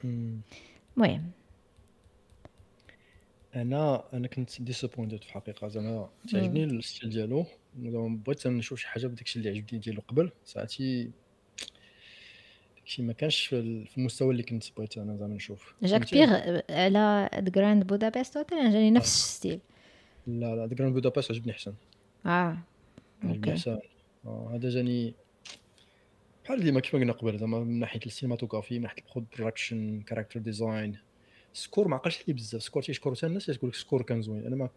المهم. 0.05 1.31
أنا 3.57 4.05
أنا 4.13 4.29
كنت 4.29 4.63
disappointed 4.63 5.23
في 5.23 5.27
الحقيقة 5.27 5.69
زعما 5.69 6.09
تعجبني 6.33 6.65
ال 6.65 6.72
style 6.72 7.11
ديالو. 7.11 7.47
بغيت 7.77 8.47
نشوف 8.47 8.81
شي 8.81 8.89
حاجة 8.89 9.07
بداكشي 9.07 9.39
اللي 9.39 9.51
عجبني 9.51 9.79
ديالو 9.79 10.03
قبل 10.09 10.31
ساعتي 10.45 11.11
داكشي 12.85 13.03
ما 13.03 13.13
كانش 13.13 13.47
في 13.47 13.59
ال- 13.59 13.87
في 13.87 13.99
المستوى 13.99 14.31
اللي 14.31 14.43
كنت 14.43 14.65
بغيت 14.77 14.99
أنا 14.99 15.17
زعما 15.17 15.35
نشوف. 15.35 15.75
جاك؟ 15.83 16.15
بيغ 16.15 16.61
على 16.71 17.31
The 17.35 17.51
Grand 17.51 17.87
Budapest 17.87 18.37
أنا 18.53 18.71
جاني 18.73 18.91
نفس 18.91 19.15
ال 19.15 19.21
style. 19.21 19.61
لا 20.27 20.57
لا 20.57 20.67
The 20.67 20.75
Grand 20.75 20.95
Budapest 20.95 21.31
عجبني 21.31 21.53
أحسن. 21.53 21.75
آه 22.27 22.59
أوكي. 23.25 23.53
أحسن. 23.53 23.79
آه، 24.27 24.51
هذا 24.55 24.69
جاني 24.69 25.15
بحال 26.45 26.65
ديما 26.65 26.81
كيف 26.81 26.95
ما 26.95 27.01
قلنا 27.01 27.13
قبل 27.13 27.39
زعما 27.39 27.59
من 27.61 27.79
ناحية 27.81 28.01
ال 28.07 28.11
cinematography 28.11 28.75
من 28.79 28.83
ناحية 28.83 29.03
ال 29.17 29.24
production 29.24 30.01
character 30.01 30.41
design 30.41 30.97
score 31.53 31.89
ما 31.89 31.97
عقلش 31.97 32.25
لي 32.29 32.35
بزاف. 32.35 32.63
score 32.63 32.83
تيشكروا 32.83 33.15
حتى 33.15 33.27
الناس 33.27 33.47
تقول 33.47 33.71
لك 33.71 33.75
score 33.77 34.03
كان 34.03 34.23
زوين. 34.23 34.47
أنا 34.47 34.57
ما. 34.57 34.69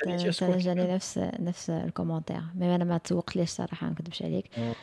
حتى 0.00 0.44
أنا 0.44 0.58
جاني 0.58 0.94
نفس 0.94 1.18
نفس 1.18 1.70
ال 1.70 1.76
commentaire 1.76 2.40
mais 2.54 2.74
أنا 2.74 2.84
ما 2.84 2.98
تسوقت 2.98 3.36
ليش 3.36 3.48
صراحة 3.50 3.86
ما 3.86 3.92
نكذبش 3.92 4.22
عليك. 4.22 4.58
آه. 4.58 4.74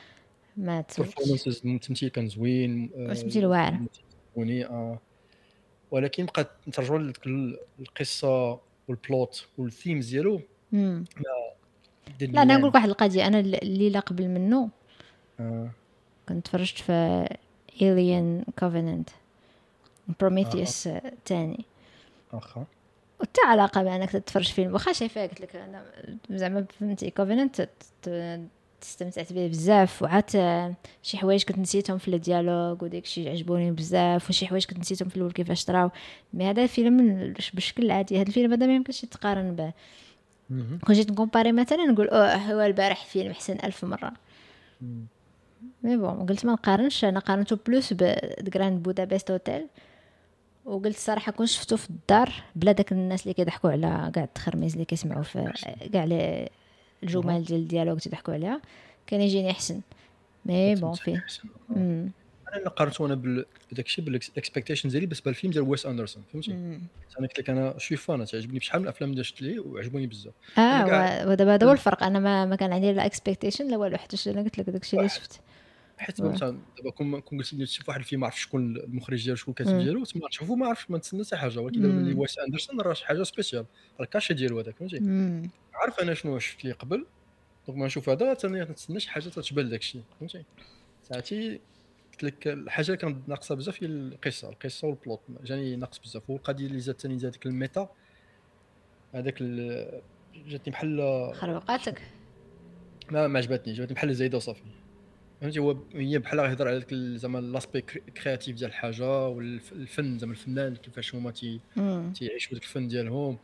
ما 0.59 0.83
performances 0.97 1.61
التمثيل 1.65 2.09
كان 2.09 2.27
زوين 2.27 2.89
آه، 2.95 3.11
التمثيل 3.11 3.45
واعر. 3.45 3.79
آه 4.37 4.99
ولكن 5.91 6.25
بقات 6.25 6.47
نترجعوا 6.67 6.99
لديك 6.99 7.27
ال- 7.27 7.59
القصة 7.79 8.59
وال 8.87 9.07
plot 9.07 9.47
وال 9.57 9.70
themes 9.70 10.09
ديالو. 10.09 10.41
لا 10.71 12.41
أنا. 12.41 12.57
نقول 12.57 12.69
لك 12.69 12.75
واحد 12.75 12.89
القضية. 12.89 13.27
أنا 13.27 13.39
الليلة 13.39 13.99
قبل 13.99 14.27
منه 14.27 14.69
آه. 15.39 15.69
كنت 16.29 16.45
تفرجت 16.45 16.77
في 16.77 17.25
Alien 17.79 18.51
Covenant 18.63 19.11
بروميثيوس 20.19 20.87
الثاني 20.87 21.65
اخا 22.33 22.65
وتا 23.19 23.41
علاقة 23.47 23.83
بأنك 23.83 24.09
تتفرج 24.11 24.47
فيلم 24.51 24.73
واخا 24.73 24.91
شايفاه 24.93 25.27
قلت 25.27 25.41
لك 25.41 25.55
أنا 25.55 25.85
زعما 26.29 26.65
فهمتي 26.79 27.09
Covenant 27.09 27.69
استمتعت 28.83 29.33
به 29.33 29.47
بزاف 29.47 30.01
وعاد 30.01 30.29
شي 31.03 31.17
حوايج 31.17 31.43
كنت 31.43 31.59
نسيتهم 31.59 31.97
في 31.97 32.07
ال 32.07 32.16
dialogue 32.16 32.83
وداك 32.83 33.03
الشيء 33.03 33.29
عجبوني 33.29 33.71
بزاف 33.71 34.29
وشي 34.29 34.47
حوايج 34.47 34.65
كنت 34.65 34.79
نسيتهم 34.79 35.09
في 35.09 35.17
الأول 35.17 35.31
كيفاش 35.31 35.65
طراو. 35.65 35.89
mais 36.33 36.49
هذا 36.49 36.63
الفيلم 36.63 37.33
بشكل 37.53 37.91
عادي 37.91 38.21
هذا 38.21 38.27
الفيلم 38.27 38.53
هذا 38.53 38.67
ما 38.67 38.75
يمكنش 38.75 39.03
يتقارن 39.03 39.55
به. 39.55 39.73
كون 40.85 40.95
جيت 40.95 41.11
ن 41.11 41.16
comparer 41.16 41.51
مثلا 41.51 41.85
نقول 41.85 42.07
أوه 42.07 42.35
هو 42.35 42.61
البارح 42.61 43.05
فيلم 43.05 43.31
احسن 43.31 43.57
ألف 43.63 43.85
مرة. 43.85 44.11
mais 45.83 45.97
bon 45.97 46.25
قلت 46.25 46.45
ما 46.45 46.53
نقارنش 46.53 47.05
أنا 47.05 47.19
قارنته 47.19 47.57
plus 47.67 47.93
ب 47.93 48.08
Grand 48.08 48.83
Budapest 48.83 49.31
Hotel 49.31 49.67
وقلت 50.65 50.95
الصراحه 50.95 51.31
كون 51.31 51.45
شفتو 51.45 51.77
في 51.77 51.89
الدار 51.89 52.33
بلا 52.55 52.71
داك 52.71 52.91
الناس 52.91 53.23
اللي 53.23 53.33
كيضحكوا 53.33 53.71
على 53.71 54.11
كاع 54.13 54.23
التخرميز 54.23 54.73
اللي 54.73 54.85
كيسمعوا 54.85 55.23
في 55.23 55.51
كاع 55.93 56.03
les- 56.03 56.49
الجمل 57.03 57.43
ديال 57.43 57.59
ال 57.59 57.64
dialogue 57.64 57.99
تيضحكوا 57.99 58.33
عليها. 58.33 58.61
كان 59.07 59.21
يجيني 59.21 59.51
أحسن. 59.51 59.81
mais 60.45 60.75
bon 60.75 60.93
فيه. 60.93 61.25
أنا 62.53 62.69
قارنته 62.69 63.05
أنا 63.05 63.15
بال- 63.15 63.45
بداك 63.71 63.85
الشيء 63.85 64.05
بال 64.05 64.17
expectations 64.17 64.89
ديالي 64.89 65.05
بالنسبة 65.05 65.31
للفيلم 65.31 65.53
ديال 65.53 65.63
ويس 65.63 65.85
أندرسون 65.85 66.23
فهمتي. 66.33 66.51
أنا 66.51 67.27
قلت 67.27 67.39
لك 67.39 67.49
أنا 67.49 67.77
j'suis 67.77 67.97
fan 67.97 68.25
تعجبني 68.25 68.59
بشحال 68.59 68.81
من 68.81 68.87
الأفلام 68.87 69.11
اللي 69.11 69.23
شفت 69.23 69.41
ليه 69.41 69.59
وعجبوني 69.59 70.07
بزاف. 70.07 70.33
آه 70.57 71.29
ودابا 71.29 71.53
هذا 71.53 71.67
هو 71.67 71.71
الفرق. 71.71 72.03
أنا 72.03 72.19
ما, 72.19 72.45
ما 72.45 72.55
كان 72.55 72.73
عندي 72.73 72.91
لا 72.91 73.05
expectations 73.05 73.67
لا 73.67 73.77
والو 73.77 73.97
حتى 73.97 74.31
أنا 74.31 74.41
قلت 74.41 74.57
لك 74.57 74.69
داكشي 74.69 74.97
اللي 74.97 75.07
واحد. 75.07 75.19
شفت. 75.21 75.39
حيت 75.99 76.19
واه. 76.19 76.31
مثلا 76.31 76.59
دابا 76.77 76.89
كون 76.89 77.19
كون 77.19 77.39
قلت 77.39 77.53
لي 77.53 77.65
تشوف 77.65 77.89
واحد 77.89 77.99
الفيلم 77.99 78.21
ما 78.21 78.27
عرفتش 78.27 78.41
شكون 78.41 78.77
المخرج 78.77 79.23
ديالو 79.23 79.35
شكون 79.35 79.51
الكاتب. 79.51 79.77
ديالو 79.77 80.05
تما 80.05 80.27
نشوفو 80.27 80.55
ما 80.55 80.67
عرفتش 80.67 80.91
ما 80.91 80.97
نتسنى 80.97 81.23
حتى 81.25 81.35
حاجة 81.35 81.59
ولكن 81.59 81.81
دابا. 81.81 81.93
اللي 81.93 82.13
ويس 82.13 82.39
أندرسون 82.39 82.81
راه 82.81 82.93
شي 82.93 83.05
حاجة 83.05 83.23
spéciale 83.23 83.65
راه 83.99 84.03
ال 84.03 84.08
cachet 84.08 84.33
ديالو 84.33 84.59
هذاك 84.59 84.75
فهمتي. 84.75 84.99
عارف 85.73 85.99
أنا 85.99 86.13
شنو 86.13 86.39
شفت 86.39 86.65
ليه 86.65 86.73
قبل 86.73 87.05
donc 87.67 87.79
ما 87.79 87.85
نشوف 87.85 88.09
هذا 88.09 88.33
ثاني 88.33 88.61
نتسنى 88.61 88.99
شي 88.99 89.09
حاجة 89.09 89.23
تتشبه 89.23 89.61
لداك 89.61 89.79
الشيء 89.79 90.01
فهمتي 90.19 90.43
ساعتي 91.03 91.59
قلت 92.11 92.23
لك 92.23 92.47
الحاجة 92.47 92.85
اللي 92.85 92.97
كانت 92.97 93.29
ناقصة 93.29 93.55
بزاف 93.55 93.83
هي 93.83 93.87
القصة 93.87 94.49
القصة 94.49 94.87
وال 94.87 94.99
plot 94.99 95.21
جاني 95.43 95.75
ناقص 95.75 95.99
بزاف 95.99 96.29
والقضية 96.29 96.65
اللي 96.65 96.79
زاد 96.79 97.01
ثاني 97.01 97.19
زاد 97.19 97.31
ديك 97.31 97.45
ال 97.45 97.54
meta 97.54 97.89
هذاك 99.13 99.43
جاتني 100.47 100.73
بحال 100.73 101.31
خربقاتك 101.35 102.01
ما 103.11 103.27
ما 103.27 103.39
عجبتنيش 103.39 103.77
جاتني 103.77 103.95
بحال 103.95 104.15
زايدة 104.15 104.37
وصافي 104.37 104.61
فهمتي؟ 105.41 105.59
هو 105.59 105.77
هي 105.93 106.19
بحال 106.19 106.39
غيهضر 106.39 106.67
على 106.67 106.85
زعما 107.17 107.39
l'aspect 107.39 107.81
créatif 107.81 108.55
ديال 108.55 108.69
الحاجة 108.69 109.27
والفن 109.27 110.17
زعما 110.19 110.31
الفنان 110.33 110.75
كيفاش 110.75 111.15
هما 111.15 111.31
تي 111.31 111.59
تيعيشوا 112.15 112.53
داك 112.53 112.63
الفن 112.63 112.87
ديالهم. 112.87 113.37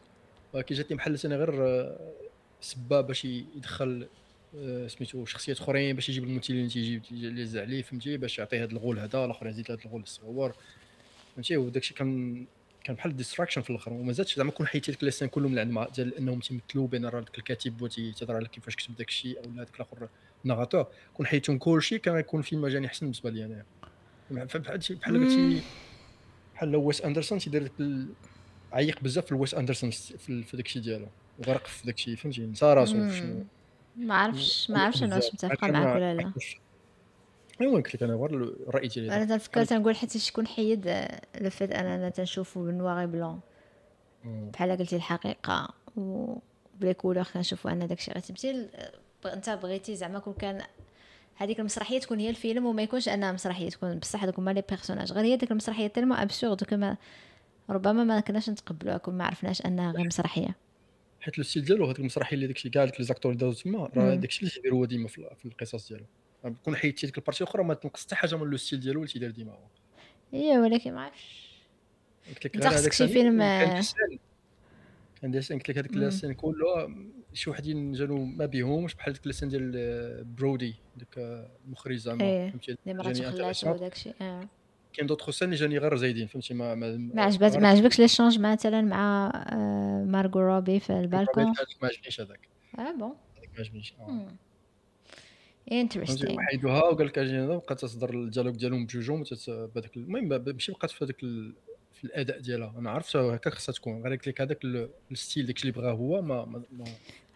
ولكن 0.53 0.75
جاتني 0.75 0.97
بحال 0.97 1.19
ثاني 1.19 1.36
غير 1.36 1.67
آه، 1.67 2.12
سبة 2.62 3.01
باش 3.01 3.25
يدخل 3.25 4.08
آه، 4.58 4.88
سميتو 4.88 5.25
شخصيات 5.25 5.60
أخرين 5.60 5.95
باش 5.95 6.10
يجيب 6.10 6.23
الممثلين 6.23 6.67
تيجي 6.67 7.01
يلز 7.12 7.58
عليه 7.58 7.81
فهمتي؟ 7.81 8.17
باش 8.17 8.39
يعطيه 8.39 8.63
هذا 8.63 8.71
ال 8.71 8.77
rôle 8.77 8.99
هذا 8.99 9.25
الآخر 9.25 9.47
يزيد 9.47 9.71
هذا 9.71 9.79
ال 9.86 9.89
rôle 9.89 10.01
الصغور 10.01 10.55
فهمتي؟ 11.36 11.58
وداك 11.58 11.81
الشيء 11.81 11.97
كان 11.97 12.45
كان 12.84 12.95
بحال 12.95 13.15
distraction 13.15 13.62
في 13.62 13.69
الآخر. 13.69 13.93
وما 13.93 14.13
زادش 14.13 14.36
زعما 14.36 14.51
كون 14.51 14.67
حيدتي 14.67 14.91
ديك 14.91 15.03
les 15.03 15.12
scènes 15.12 15.27
كلهم 15.27 15.51
من 15.51 15.60
عند 15.60 15.88
ديال 15.95 16.17
إنهم 16.17 16.39
تيمثلوا 16.39 16.88
بين 16.88 17.05
راه 17.05 17.19
داك 17.19 17.38
الكاتب 17.38 17.81
هو 17.81 17.88
تيهضر 17.88 18.36
على 18.36 18.47
كيفاش 18.47 18.75
كتب 18.75 18.95
داك 18.95 19.10
الشيء 19.10 19.38
أو 19.38 19.51
هذاك 19.51 19.75
الآخر 19.75 20.08
narrateur 20.45 20.88
كون 21.13 21.25
حيدهم 21.25 21.58
كلشي 21.58 21.99
كان 21.99 22.13
غيكون 22.13 22.41
فيلم 22.41 22.67
جاني 22.67 22.88
احسن 22.88 23.05
بالنسبة 23.05 23.29
لي 23.29 23.45
انايا 23.45 23.65
بحال 24.31 24.62
بحال 24.62 24.73
قلتي 24.73 25.62
بحال 26.55 26.75
ويس 26.75 27.01
اندرسون 27.01 27.39
تيدير 27.39 27.71
عيق 28.73 28.99
بزاف 29.01 29.25
في 29.25 29.36
ويس 29.36 29.53
اندرسون 29.53 29.91
في 29.91 30.43
داك 30.53 30.65
الشيء 30.65 30.81
ديالو 30.81 31.08
وغرق 31.39 31.67
في 31.67 31.86
داك 31.86 31.95
الشيء 31.95 32.15
فهمتي 32.15 32.41
نسى 32.41 32.73
راسو 32.73 32.97
ما 33.97 34.15
عرفش 34.15 34.69
ما 34.69 34.79
عرفش 34.79 35.03
أنا 35.03 35.15
واش 35.15 35.34
متفقه 35.34 35.67
معاك 35.67 35.95
ولا 35.95 36.13
لا 36.13 36.31
ايوا 37.62 37.75
قلت 37.75 37.95
لك 37.95 38.03
أنا 38.03 38.13
غير 38.13 38.43
الراي 38.43 38.88
ديالي 38.88 39.15
أنا 39.15 39.25
تنفكر 39.25 39.65
تنقول 39.65 39.95
حتى 39.95 40.19
كون 40.19 40.47
حيد 40.47 41.08
le 41.41 41.49
fait 41.49 41.71
اننا 41.71 42.10
تنشوفو 42.10 42.65
بال 42.65 42.79
noir 42.79 43.08
et 43.08 43.17
blanc 43.17 43.39
بحال 44.25 44.77
قلتي 44.77 44.95
الحقيقة 44.95 45.73
و 45.97 46.36
ب 46.79 46.83
les 46.83 46.93
couleurs 46.93 47.23
كنشوفو 47.23 47.69
ان 47.69 47.88
داكشي 47.88 48.12
غير 48.12 48.21
تمثيل 48.21 48.69
انت 49.33 49.49
بغيتي 49.49 49.95
زعما 49.95 50.19
كون 50.19 50.33
كان 50.33 50.61
هذيك 51.35 51.59
المسرحية 51.59 51.99
تكون 51.99 52.19
هي 52.19 52.29
الفيلم 52.29 52.65
وما 52.65 52.81
يكونش 52.81 53.09
أنها 53.09 53.31
مسرحية 53.31 53.69
تكون 53.69 53.99
بصح 53.99 54.23
هذوك 54.23 54.39
هما 54.39 54.51
les 54.51 54.63
personnages 54.69 55.12
غير 55.11 55.25
هي 55.25 55.38
ديك 55.38 55.51
المسرحية 55.51 55.88
tellement 55.88 56.13
absurde 56.13 56.63
كما 56.63 56.97
ربما 57.69 58.03
ما 58.03 58.19
كناش 58.19 58.49
نتقبلوها 58.49 58.97
كون 58.97 59.17
ما 59.17 59.25
عرفناش 59.25 59.61
أنها 59.65 59.91
غير 59.91 60.05
مسرحية. 60.05 60.55
حيت 61.21 61.38
le 61.38 61.43
style 61.43 61.65
ديالو 61.65 61.85
هذيك 61.85 61.99
المسرحية 61.99 62.35
اللي 62.35 62.47
داكشي 62.47 62.69
كاع 62.69 62.85
ديك 62.85 62.99
les 62.99 63.05
acteurs 63.05 63.31
اللي 63.31 63.45
دازو 63.45 63.63
تما 63.63 63.89
راه 63.95 64.15
داكشي 64.15 64.39
اللي 64.39 64.51
تيديرو 64.51 64.77
هو 64.77 64.85
ديما 64.85 65.07
في 65.07 65.45
القصص 65.45 65.88
ديالو. 65.88 66.05
كون 66.65 66.75
حيدتي 66.75 67.05
ديك 67.05 67.17
ال 67.17 67.21
partie 67.21 67.43
الاخرى 67.43 67.63
ما 67.63 67.73
تنقص 67.73 68.05
حتى 68.05 68.15
حاجة 68.15 68.35
من 68.35 68.49
le 68.49 68.58
style 68.58 68.79
ديالو 68.79 68.99
اللي 68.99 69.13
تيدير 69.13 69.31
ديما 69.31 69.51
هو. 69.51 69.67
إيه 70.33 70.57
ولكن 70.57 70.93
ما 70.93 71.01
عرفتش. 71.01 71.55
انت 72.55 72.67
خصك 72.67 72.93
شي 72.93 73.07
فيلم 73.07 73.39
كان 75.21 75.35
قلت 75.35 75.51
لك 75.51 75.77
هذيك 75.77 75.93
la 75.93 76.05
scène 76.05 76.34
كله 76.33 76.95
شي 77.36 77.50
وحدين 77.50 77.91
جانو 77.91 78.26
ما 78.26 78.45
بيهمش 78.45 78.95
بحال 78.95 79.13
ديك 79.13 79.43
ديال 79.43 80.24
برودي 80.24 80.76
ديك 80.98 81.17
المخرج 81.65 81.95
زعما 81.95 82.50
فهمتي 82.50 82.78
اللي 82.88 82.93
مراتو 82.97 83.21
خلاتو 83.21 83.63
وداك 83.63 83.93
الشيء 83.93 84.13
آه 84.21 84.48
كاين 84.93 85.08
d'autres 85.08 85.29
scènes 85.29 85.45
اللي 85.45 85.60
جاني 85.60 85.78
غير 85.78 85.95
زايدين 85.95 86.28
فهمتي 86.28 86.54
ما 86.54 86.76
ما 86.76 86.98
ما 86.98 87.21
عجبك 87.21 87.56
ما 87.56 87.67
عجبكش 87.67 88.00
l'échange 87.99 88.39
مثلا 88.39 88.82
مع 88.82 89.32
آه، 89.36 90.04
مارغو 90.04 90.39
روبي 90.39 90.80
في 90.80 90.89
البالكون؟ 90.89 91.43
ما 91.43 91.54
عجبنيش 91.84 92.21
هذاك. 92.21 92.39
آه 92.80 92.91
bon 92.91 93.15
ما 93.54 93.60
عجبنيش 93.60 93.93
interesting 95.71 96.36
وحيدوها 96.36 96.84
وقال 96.84 97.08
لك 97.08 97.17
أجي 97.17 97.48
بقات 97.48 97.80
تصدر 97.80 98.10
ال 98.10 98.15
dialogue 98.15 98.55
ديالهم 98.56 98.86
بجوجهم 98.86 99.24
بهذاك 99.48 99.98
المهم 99.98 100.28
ماشي 100.28 100.71
بقات 100.71 100.91
في 100.91 101.06
هذاك 101.06 101.19
في 101.93 102.04
الأداء 102.04 102.39
ديالها. 102.39 102.74
أنا 102.78 102.91
عرفت 102.91 103.15
هكا 103.15 103.50
خصها 103.50 103.74
تكون 103.74 104.04
غير 104.04 104.12
قلت 104.12 104.28
لك 104.28 104.41
هذاك 104.41 104.60
ال 105.12 105.17
style 105.17 105.45
داكشي 105.45 105.69
اللي 105.69 105.82
بغاه 105.82 105.91
هو 105.91 106.21
ما, 106.21 106.45
ما, 106.45 106.63
ما 106.71 106.86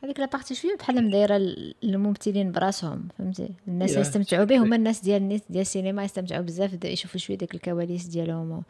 هذيك 0.03 0.19
la 0.19 0.28
partie 0.28 0.55
شوية 0.55 0.75
بحال 0.75 1.07
مدايره 1.07 1.37
الممثلين 1.83 2.51
براسهم 2.51 3.07
فهمتي؟ 3.17 3.49
الناس 3.67 3.95
يستمتعوا 3.95 4.43
به 4.43 4.57
هما 4.57 4.75
الناس 4.75 5.01
ديال 5.01 5.21
الناس 5.21 5.41
ديال 5.49 5.61
السينما 5.61 6.03
يستمتعوا 6.03 6.41
بزاف 6.41 6.83
يشوفوا 6.83 7.19
شوية 7.19 7.37
ديك 7.37 7.55
الكواليس 7.55 8.05
ديالهم 8.05 8.63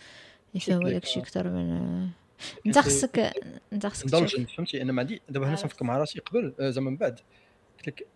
يفهموا 0.56 0.90
داكشي 0.90 1.20
أكثر 1.20 1.50
من 1.50 2.10
أنت 2.66 2.80
خصك 2.80 3.34
أنت 3.74 3.86
خصك 3.86 4.10
فهمتي 4.56 4.82
أنا 4.82 4.92
ما 4.92 5.02
عندي 5.02 5.22
دابا 5.30 5.48
هنا 5.48 5.56
تنفكر 5.56 5.86
مع 5.86 5.98
راسي 5.98 6.20
قبل 6.20 6.54
آه، 6.60 6.70
زعما 6.70 6.90
من 6.90 6.98
بعد 6.98 7.20
قلت 7.78 7.88
لك 7.88 8.08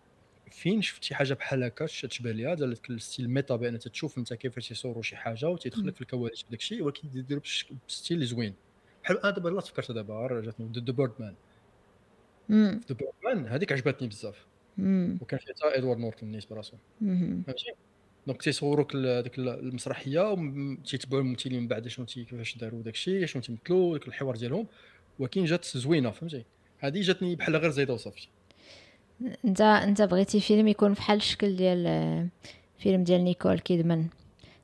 فين 0.50 0.82
شفتي 0.82 1.14
حاجة 1.14 1.34
بحال 1.34 1.64
هكا؟ 1.64 1.86
تشبه 1.86 2.32
ليها؟ 2.32 2.54
ديال 2.54 2.76
ال 2.90 2.97
style 2.97 3.30
méta 3.30 3.56
بأن 3.56 3.78
تشوف 3.78 4.18
أنت 4.18 4.34
كيفاش 4.34 4.70
يصوروا 4.70 5.02
شي 5.02 5.16
حاجة 5.16 5.48
وتيدخلك 5.48 5.94
في 5.94 6.00
الكواليس 6.00 6.44
وداك 6.44 6.60
الشيء 6.60 6.82
ولكن 6.82 7.08
يديروا 7.14 7.42
ب 7.88 7.94
style 7.94 8.24
زوين. 8.24 8.54
بحال 9.04 9.18
أنا 9.18 9.30
دابا 9.30 9.48
لا 9.48 9.60
تفكرت 9.60 9.92
دابا 9.92 10.40
جاتني 10.40 10.72
The 10.74 10.92
Birdman 10.92 11.34
The 12.50 12.94
Birdman 12.98 13.46
هذيك 13.46 13.72
عجبتني 13.72 14.08
بزاف. 14.08 14.46
وكان 14.78 15.38
فيها 15.38 15.54
حتى 15.54 15.78
إدوارد 15.78 15.98
نورتون 15.98 16.30
نيت 16.30 16.50
براسو 16.50 16.76
فهمتي؟ 17.00 17.72
donc 18.26 18.42
تيصوروك 18.42 18.96
ديك 18.96 19.38
المسرحية 19.38 20.32
وتيتبعوا 20.32 21.22
الممثلين 21.22 21.60
من 21.60 21.68
بعد 21.68 21.88
شنو 21.88 22.06
كيفاش 22.06 22.58
داروا 22.58 22.82
داك 22.82 22.94
الشيء 22.94 23.26
شنو 23.26 23.42
تمثلوا 23.42 23.96
الحوار 23.96 24.36
ديالهم. 24.36 24.66
ولكن 25.18 25.44
جات 25.44 25.64
زوينة 25.64 26.10
فهمتي؟ 26.10 26.44
هذه 26.78 27.00
جاتني 27.00 27.36
بحال 27.36 27.56
غير 27.56 27.70
زايدة 27.70 27.94
وصافي. 27.94 28.28
انت 29.44 29.60
انت 29.60 30.02
بغيتي 30.02 30.40
فيلم 30.40 30.68
يكون 30.68 30.92
بحال 30.92 31.16
الشكل 31.16 31.56
ديال 31.56 32.28
فيلم 32.78 33.04
ديال 33.04 33.24
نيكول 33.24 33.58
كيدمان. 33.58 34.08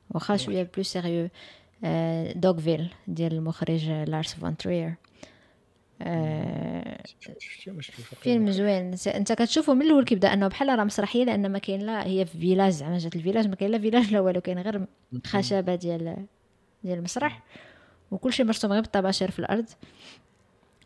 واخا 0.09 0.37
شوية 0.37 0.69
plus 0.75 0.83
sérieux. 0.83 1.29
Dogville 2.35 2.93
ديال 3.07 3.33
المخرج 3.33 3.89
لارس 3.89 4.33
فون 4.33 4.57
ترير 4.57 4.93
فيلم 8.21 8.51
زوين. 8.51 8.95
انت 9.07 9.31
كتشوفه 9.33 9.73
من 9.73 9.81
الأول 9.81 10.05
كيبدا 10.05 10.33
أنه 10.33 10.47
بحال 10.47 10.79
راه 10.79 10.83
مسرحية 10.83 11.23
لأن 11.23 11.51
ما 11.51 11.59
كاين 11.59 11.81
لا 11.81 12.07
هي 12.07 12.25
في 12.25 12.37
village 12.37 12.71
زعما 12.71 12.97
جات 12.97 13.15
ال 13.15 13.19
village 13.19 13.47
ما 13.47 13.55
كاين 13.55 13.71
لا 13.71 13.79
village 13.79 14.13
لا 14.13 14.19
والو 14.19 14.41
كاين 14.41 14.59
غير 14.59 14.85
خشبة 15.25 15.75
ديال 15.75 16.15
ديال 16.83 16.97
المسرح. 16.97 17.43
وكلشي 18.11 18.43
مرسوم 18.43 18.71
غير 18.71 18.81
بالطباشير 18.81 19.31
في 19.31 19.39
الأرض. 19.39 19.65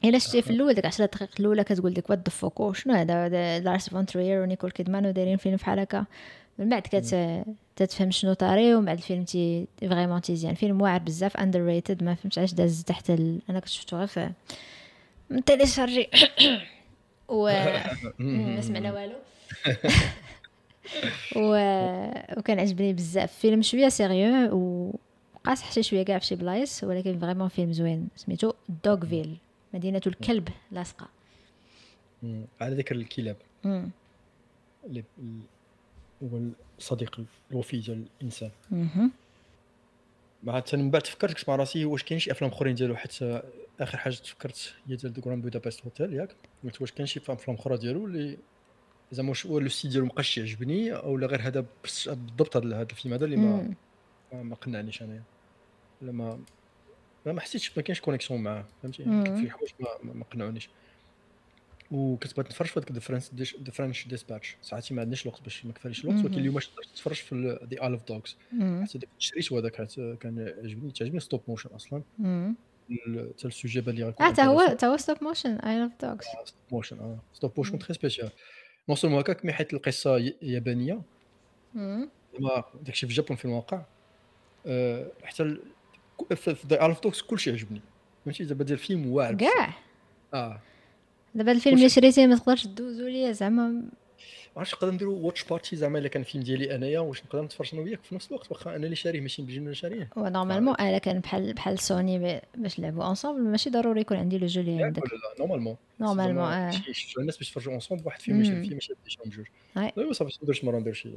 إلا 0.06 0.19
شتي 0.19 0.41
في 0.41 0.49
الأول 0.49 0.73
ديك 0.73 0.86
10 0.86 1.06
دقائق 1.06 1.30
الأولى 1.39 1.63
كتقول 1.63 1.93
لك 1.93 2.10
what 2.09 2.29
the 2.29 2.71
شنو 2.73 2.93
هذا؟ 2.93 3.60
لارس 3.60 3.89
فون 3.89 4.06
تريير 4.06 4.41
ونيكول 4.41 4.71
كيدمان 4.71 5.06
ودايرين 5.06 5.38
فيلم 5.38 5.56
بحال 5.56 5.80
هكا. 5.80 6.06
من 6.60 6.69
بعد 6.69 6.82
كت 6.82 7.15
تتفهم 7.75 8.12
شنو 8.12 8.34
طاري 8.34 8.75
ومن 8.75 8.86
بعد 8.86 8.97
الفيلم 8.97 9.23
تي 9.23 9.67
vraiment 9.81 10.21
تيزيان 10.21 10.54
فيلم 10.54 10.82
واعر 10.82 10.99
بزاف 10.99 11.38
underrated 11.38 12.03
ما 12.04 12.15
فهمتش 12.15 12.38
علاش 12.38 12.54
داز 12.54 12.84
تحت 12.84 13.10
ال... 13.10 13.41
أنا 13.49 13.60
كنت 13.60 13.69
شفتو 13.69 13.97
غير 13.97 14.08
في 14.08 14.30
téléchargé 15.45 16.09
و 17.27 17.49
ما 18.19 18.61
سمعنا 18.61 18.93
والو. 18.93 19.15
و... 21.35 21.55
وكان 22.38 22.59
عجبني 22.59 22.93
بزاف. 22.93 23.33
فيلم 23.33 23.61
شوية 23.61 23.89
sérieux 23.89 24.55
وقاص 24.55 25.61
حتى 25.61 25.83
شوية 25.83 26.03
كاع 26.03 26.17
في 26.17 26.25
شي 26.25 26.35
بلايص 26.35 26.83
ولكن 26.83 27.19
vraiment 27.19 27.47
فيلم 27.47 27.73
زوين. 27.73 28.07
سميتو 28.15 28.53
Dogville 28.83 29.38
مدينة 29.73 30.01
الكلب 30.07 30.49
لاصقة. 30.71 31.07
على 32.61 32.75
ذكر 32.75 32.95
الكلاب. 32.95 33.38
هو 36.23 36.39
الصديق 36.79 37.21
الوفي 37.51 37.77
ديال 37.77 38.05
الإنسان. 38.19 38.51
مع 40.43 40.63
من 40.73 40.91
بعد 40.91 41.07
فكرت 41.07 41.49
مع 41.49 41.55
راسي 41.55 41.85
واش 41.85 42.03
كاين 42.03 42.19
شي 42.19 42.31
أفلام 42.31 42.51
أخرين 42.51 42.75
ديالو 42.75 42.95
حتى 42.95 43.41
آخر 43.79 43.97
حاجة 43.97 44.13
تفكرت 44.13 44.73
هي 44.88 44.95
ديال 44.95 45.13
Grand 45.25 45.43
Budapest 45.43 45.83
Hotel 45.85 46.13
ياك؟ 46.13 46.35
قلت 46.63 46.81
واش 46.81 46.91
كاين 46.91 47.07
شي 47.07 47.19
افلام 47.19 47.57
أخرى 47.57 47.77
ديالو 47.77 48.05
اللي 48.05 48.38
زعما 49.11 49.29
واش 49.29 49.45
le 49.45 49.69
style 49.69 49.91
ديالو 49.91 50.05
مابقاش 50.05 50.38
يعجبني 50.38 50.93
أو 50.93 51.17
لا 51.17 51.27
غير 51.27 51.41
هذا 51.41 51.65
بالضبط 51.83 52.57
هذا 52.57 52.81
الفيلم 52.81 53.13
هذا 53.13 53.25
اللي 53.25 53.35
ما 53.35 53.73
ما 54.33 54.55
قنعنيش 54.55 55.01
انايا 55.01 55.23
ما 56.01 56.39
ما 57.25 57.41
حسيتش 57.41 57.77
ما 57.77 57.83
كاينش 57.83 58.01
connexion 58.01 58.41
معاه 58.43 58.65
فهمتي؟ 58.83 59.03
في 59.38 59.51
حوايج 59.51 59.71
ما, 59.79 60.13
ما 60.13 60.23
قنعونيش 60.23 60.69
وكنت 61.91 62.33
بغيت 62.33 62.47
نتفرج 62.47 62.67
في 62.67 62.79
هذاك 62.79 62.91
The 63.63 63.71
French 63.71 64.07
Dispatch 64.07 64.57
ساعتي 64.61 64.93
ما 64.93 65.01
عندناش 65.01 65.21
الوقت 65.21 65.41
باش 65.43 65.65
ما 65.65 65.73
كفاليش 65.73 66.05
الوقت 66.05 66.17
ولكن 66.25 66.39
اليوم 66.39 66.59
تقدر 66.59 66.83
تتفرج 66.83 67.15
في 67.15 67.57
The 67.71 67.83
Isle 67.83 67.91
of 67.91 68.03
Dogs 68.07 68.38
حتى 68.83 68.99
شريت 69.19 69.53
هذاك 69.53 69.71
كان 70.19 70.53
عجبني 70.63 70.91
تعجبني 70.91 71.19
stop 71.19 71.41
motion 71.47 71.69
أصلا. 71.69 72.03
حتى 72.89 73.45
ال 73.45 73.51
sujet 73.51 73.81
بان 73.81 73.95
لي 73.95 74.13
آه 74.21 74.31
تا 74.31 74.43
هو 74.43 74.67
تا 74.79 74.87
هو 74.87 74.97
stop 74.97 75.23
motion 75.23 75.55
I 75.55 75.79
love 75.79 75.91
dogs 76.01 76.25
stop 76.45 76.63
motion 76.71 76.99
آه 76.99 77.17
stop 77.33 77.51
motion 77.57 77.79
très 77.79 77.93
spécial 77.93 78.29
non 78.89 78.95
seulement 78.95 79.19
هكاك 79.19 79.45
mais 79.45 79.53
حيت 79.53 79.73
القصة 79.73 80.33
يابانيه 80.41 81.01
زعما 81.75 82.63
داكشي 82.81 83.07
في 83.07 83.11
ال 83.11 83.16
Japon 83.16 83.38
في 83.37 83.45
الواقع 83.45 83.81
حتى 85.23 85.57
في 86.35 86.47
ال 86.71 86.99
Fox 86.99 87.21
كلشي 87.21 87.51
عجبني 87.51 87.81
فهمتي 88.25 88.43
دابا 88.43 88.63
ديال 88.63 88.79
الفيلم 88.79 89.11
واعر 89.11 89.35
كاع 89.35 89.73
آه 90.33 90.59
دابا 91.35 91.51
الفيلم 91.51 91.77
اللي 91.77 91.89
شريتيه 91.89 92.27
ما 92.27 92.35
تقدرش 92.35 92.67
دوزو 92.67 93.07
ليا 93.07 93.31
زعما 93.31 93.83
عرفتش 94.57 94.73
نقدر 94.73 94.91
نديرو 94.91 95.13
watch 95.13 95.43
party 95.43 95.75
زعما 95.75 95.99
إلا 95.99 96.07
كان 96.07 96.23
فيلم 96.23 96.43
ديالي 96.43 96.75
أنايا 96.75 96.99
واش 96.99 97.23
نقدر 97.23 97.41
نتفرج 97.41 97.69
أنا 97.73 97.81
وياك 97.83 98.03
في 98.03 98.15
نفس 98.15 98.27
الوقت؟ 98.27 98.51
واخا 98.51 98.75
أنا 98.75 98.85
اللي 98.85 98.95
شاريه 98.95 99.21
ماشي 99.21 99.41
بجوجنا 99.41 99.73
شاريه. 99.73 100.09
و 100.15 100.20
normalement 100.20 100.73
إلا 100.73 100.97
كان 100.97 101.19
بحال 101.19 101.53
بحال 101.53 101.79
سوني 101.79 102.41
باش 102.57 102.79
نلعبوا 102.79 103.03
ensemble 103.03 103.41
ماشي 103.41 103.69
ضروري 103.69 104.01
يكون 104.01 104.17
عندي 104.17 104.38
le 104.38 104.47
jeu 104.47 104.61
اللي 104.61 104.83
عندك. 104.83 105.03
normalement 105.39 105.75
normalement 105.99 106.43
آه. 106.43 106.71
الناس 107.19 107.38
باش 107.38 107.49
يتفرجوا 107.49 107.73
ensemble 107.73 108.05
واحد 108.05 108.21
فيلم 108.21 108.38
ماشي 108.38 108.61
فيه 108.61 108.73
ماشي 108.73 108.93
بجوج 109.25 109.45
ايوا 109.77 110.13
صافي 110.13 110.38
ندير 110.43 110.61
مره 110.63 110.79
ندير 110.79 110.93
شي 110.93 111.09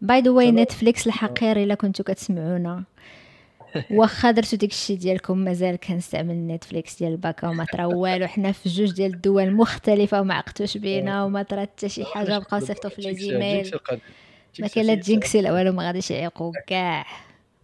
by 0.00 0.20
the 0.20 0.30
way 0.30 0.50
Netflix 0.50 1.06
الحقير 1.06 1.62
إلا 1.62 1.74
كنتو 1.74 2.02
كتسمعونا. 2.02 2.84
واخا 3.90 4.30
درتو 4.30 4.56
ديك 4.56 4.70
الشيء 4.70 4.96
ديالكم 4.98 5.38
مازال 5.38 5.76
كنستعمل 5.76 6.46
Netflix 6.46 6.98
ديال 6.98 7.16
باكا 7.16 7.48
وما 7.48 7.66
طرا 7.72 7.84
والو. 7.84 8.26
حنا 8.26 8.52
في 8.52 8.68
جوج 8.68 8.92
ديال 8.92 9.14
الدول 9.14 9.50
مختلفة 9.50 10.20
وما 10.20 10.34
عقتوش 10.34 10.76
بينا 10.76 11.24
وما 11.24 11.42
طرا 11.42 11.60
حتى 11.60 11.88
شي 11.88 12.04
حاجة 12.04 12.38
بقاو 12.38 12.60
صيفطوا 12.60 12.90
في 12.90 13.02
les 13.02 13.14
e-mails 13.14 13.70
ما 14.60 14.68
كاين 14.68 14.86
لا 14.86 14.94
جينكسي 14.94 15.40
لا 15.40 15.52
والو 15.52 15.72
ما 15.72 15.86
غاديش 15.86 16.10
يعيقوا 16.10 16.52
كاع. 16.66 17.06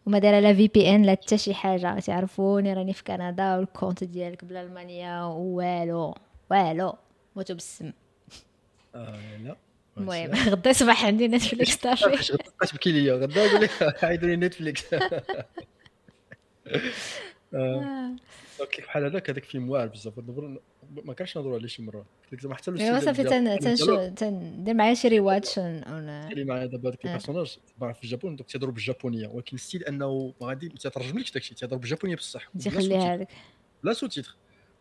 وما 0.07 0.19
دايره 0.19 0.41
لا 0.41 0.55
VPN 0.55 1.03
لا 1.03 1.13
حتى 1.13 1.39
شي 1.39 1.55
حاجة. 1.55 2.01
تعرفوني 2.01 2.73
راني 2.75 2.93
في 2.93 3.05
كندا 3.05 3.57
وال 3.57 3.69
compte 3.69 4.05
ديالك 4.05 4.45
بلا 4.45 4.63
ألمانيا 4.63 5.23
والو 5.25 6.15
والو. 6.51 6.95
موتو 7.37 7.55
بالسم. 7.55 7.93
آه 8.95 9.37
لا. 9.45 9.57
المهم 9.97 10.31
غدا 10.35 10.73
صباح 10.73 11.05
عندي 11.05 11.29
Netflix 11.29 11.79
صافي. 11.83 12.05
غدا 12.33 12.45
تبكي 12.67 12.93
ليا. 12.93 13.15
غدا 13.15 13.47
نقول 13.47 13.61
لك 13.63 13.71
عيدوا 14.05 14.29
لي 14.29 14.37
Netflix. 14.37 14.85
آه. 17.55 18.17
كيف 18.71 18.85
بحال 18.85 19.05
هذاك 19.05 19.31
هذاك 19.31 19.45
فيلم 19.45 19.71
واعر 19.71 19.87
بزاف. 19.87 20.13
ما 21.05 21.15
كانش 21.15 21.37
نهضروا 21.37 21.57
عليه 21.57 21.67
شي 21.67 21.83
مرة. 21.83 21.99
قلت 21.99 22.33
لك 22.33 22.41
زعما 22.41 22.55
حتى 22.55 22.71
أيوا 22.81 23.01
صافي 23.01 23.25
تنشو 23.59 24.09
تندير 24.09 24.75
معايا 24.75 24.95
شي 24.95 25.09
rewatch 25.09 25.59
اللي 25.59 26.45
معايا 26.45 26.67
دابا 26.67 26.89
هذاك 26.89 27.05
ال 27.05 27.09
personnages 27.09 27.59
في 27.79 28.05
ال 28.05 28.12
Japon 28.12 28.47
تيهضروا 28.47 28.73
بالجابونية. 28.73 29.29
ولكن 29.29 29.57
ال 29.57 29.62
style 29.62 29.85
أنه 29.85 30.35
ما 30.41 30.47
غادي 30.47 30.69
ما 30.69 30.75
تيترجملكش 30.75 31.33
داكشي. 31.33 31.55
تيهضر 31.55 31.77
بالجابونية 31.77 32.17
بصح. 32.17 32.51
تيخليها 32.61 33.17
لك 33.17 33.29
les 33.83 33.93
sous-titres 33.93 34.37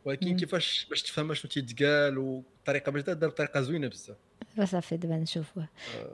ولكن 0.05 0.35
كيفاش 0.35 0.87
باش 0.89 1.03
تفهم 1.03 1.33
شنو 1.33 1.51
تيتقال 1.51 2.17
والطريقة 2.17 2.91
باش 2.91 3.01
دار 3.01 3.29
بطريقه 3.29 3.61
زوينة 3.61 3.87
بزاف. 3.87 4.17
صافي 4.65 4.97
دابا 4.97 5.17
نشوفوه 5.17 5.67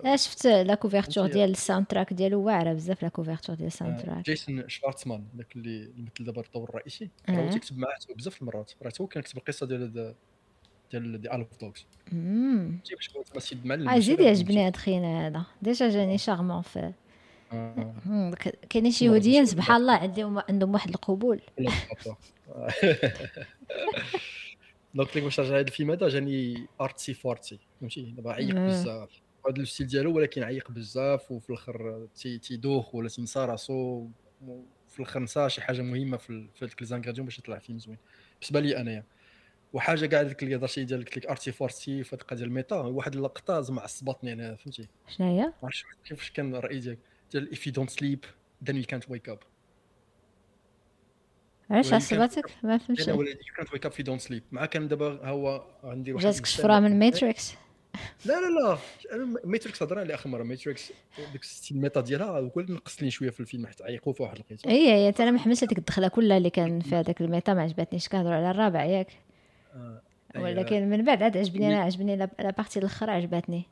آه 0.05 0.15
شفت 0.15 0.47
la 0.47 0.75
couverture 0.75 1.27
ديال 1.27 1.49
ال 1.49 1.85
soundtrack 1.85 2.13
ديالو 2.13 2.41
واعره 2.41 2.73
بزاف 2.73 3.03
la 3.03 3.09
couverture 3.09 3.55
ديال 3.55 3.67
ال 3.67 4.01
soundtrack 4.01 4.25
جيسون 4.25 4.69
شوارتزمان 4.69 5.23
داك 5.33 5.55
اللي 5.55 5.91
مثل 5.97 6.25
دابا 6.25 6.41
الدور 6.41 6.69
الرئيسي 6.69 7.09
راه 7.29 7.49
تيكتب 7.49 7.77
معاه 7.77 7.97
بزاف 8.15 8.41
المرات 8.41 8.71
راه 8.83 8.91
هو 9.01 9.07
كان 9.07 9.23
كتب 9.23 9.38
القصة 9.38 9.65
ديال 9.65 10.13
ديال 10.91 11.21
Isle 11.21 11.31
of 11.31 11.47
Dogs 11.61 11.85
سيد 13.38 13.65
معلم 13.65 13.99
زيد 13.99 14.19
يعجبني 14.19 14.67
هاد 14.67 14.75
خينا 14.75 15.27
هذا 15.27 15.45
ديجا 15.61 15.89
جاني 15.89 16.17
charmant 16.17 16.61
في 16.61 16.93
كاينين 18.69 18.91
شي 18.91 19.05
يهوديين 19.05 19.45
سبحان 19.45 19.81
الله 19.81 19.93
عندهم 19.93 20.41
عندهم 20.49 20.73
واحد 20.73 20.89
القبول 20.89 21.41
donc 24.95 25.15
ليك 25.15 25.23
باش 25.23 25.39
نرجع 25.39 25.53
لهذا 25.53 25.67
الفيلم 25.67 25.91
هذا 25.91 26.08
جاني 26.08 26.67
artsy-fartsy 26.81 27.59
فهمتي 27.79 28.01
دابا 28.01 28.31
عيق 28.31 28.55
بزاف 28.55 29.10
هذا 29.49 29.62
ال 29.61 29.66
style 29.66 29.88
ديالو 29.88 30.15
ولكن 30.15 30.43
عيق 30.43 30.71
بزاف 30.71 31.31
وفي 31.31 31.49
الآخر 31.49 32.08
تيدوخ 32.15 32.95
ولا 32.95 33.10
تينسى 33.10 33.39
راسو 33.39 34.08
في 34.89 34.99
الآخر 34.99 35.19
نسى 35.19 35.49
شي 35.49 35.62
حاجة 35.62 35.81
مهمه 35.81 36.17
في 36.17 36.47
هذيك 36.62 36.81
les 36.81 36.91
ingrédients 36.91 37.25
باش 37.25 37.39
يطلع 37.39 37.60
فيلم 37.60 37.79
زوين 37.79 37.97
بالنسبة 38.39 38.60
لي 38.60 38.77
انايا 38.77 39.03
وحاجه 39.73 40.05
كاع 40.05 40.23
ديك 40.23 40.43
اللي 40.43 40.55
هضرتي 40.55 40.84
ديال 40.84 41.05
قلت 41.05 41.17
لك 41.17 41.25
arty-farty 41.25 42.03
في 42.03 42.13
القضية 42.13 42.36
ديال 42.36 42.47
ال 42.47 42.53
meta 42.53 42.75
واحد 42.75 43.15
اللقطه 43.15 43.62
زعما 43.62 43.81
عصبتني 43.81 44.34
أنا 44.34 44.55
فهمتي 44.55 44.88
شنو 45.08 45.27
هي؟ 45.27 45.45
ما 45.45 45.53
عرفتش 45.63 45.86
كيفاش 46.05 46.31
كان 46.31 46.55
الراي 46.55 46.79
ديالك 46.79 46.99
ديال 47.31 47.55
if 47.55 47.60
you 47.60 47.71
don't 47.71 47.93
sleep 47.93 48.25
then 48.67 48.75
you 48.75 48.95
can't 48.95 49.10
wake 49.10 49.34
up 49.34 49.54
علاش 51.69 51.93
عصبتك 51.93 52.51
ما 52.63 52.78
فهمتش 52.78 53.10
أنا 53.10 53.17
ولدي 53.17 53.39
كانت 53.58 53.73
ويك 53.73 53.86
اب 53.86 53.91
في 53.91 54.04
دون 54.04 54.19
سليب 54.19 54.43
مع 54.51 54.65
كان 54.65 54.88
دابا 54.88 55.30
هو 55.30 55.65
عندي 55.84 56.13
واحد 56.13 56.25
جاتك 56.25 56.45
شفرة 56.45 56.80
من 56.80 56.99
ماتريكس 56.99 57.54
لا 58.25 58.34
لا 58.34 58.60
لا. 58.60 58.78
أنا 59.15 59.39
ماتريكس 59.43 59.84
هضرنا 59.84 60.01
على 60.01 60.13
آخر 60.13 60.30
مرة. 60.30 60.43
ماتريكس 60.43 60.91
ديك 61.34 61.41
الميتا 61.71 62.01
ديالها 62.01 62.28
هو 62.28 62.51
اللي 62.58 62.73
نقصني 62.73 63.12
شوية 63.12 63.30
في 63.30 63.39
الفيلم 63.39 63.67
حتى 63.67 63.84
عيقوا 63.84 64.13
في 64.13 64.23
واحد 64.23 64.36
الوقيته 64.36 64.69
اي 64.69 64.88
هي 64.88 65.13
أنا 65.19 65.32
ما 65.32 65.39
حملتش 65.39 65.63
هذيك 65.63 65.78
الدخلة 65.78 66.08
كلها 66.08 66.38
اللي 66.38 66.49
كان 66.49 66.80
في 66.80 66.95
هذاك 66.95 67.21
الميتا 67.21 67.54
ما 67.54 67.62
عجبتنيش. 67.62 68.08
كنهضروا 68.08 68.36
على 68.36 68.51
الرابع 68.51 68.84
ياك. 68.84 69.08
آه. 69.75 70.01
ولكن 70.36 70.89
من 70.89 71.06
بعد 71.06 71.23
عاد 71.23 71.38
عجبني 71.38 71.67
أنا 71.67 71.82
عجبني 71.82 72.15
لا 72.15 72.30
بارتي 72.39 72.80
الأخرى 72.80 73.12
عجبتني. 73.12 73.65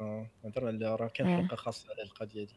آه 0.00 0.26
هضرنا 0.44 0.68
على 0.68 0.96
راه 0.96 1.08
كان 1.08 1.36
حلقة 1.36 1.56
خاصة 1.56 1.86
على 1.90 2.02
القضية 2.02 2.44
دي. 2.44 2.54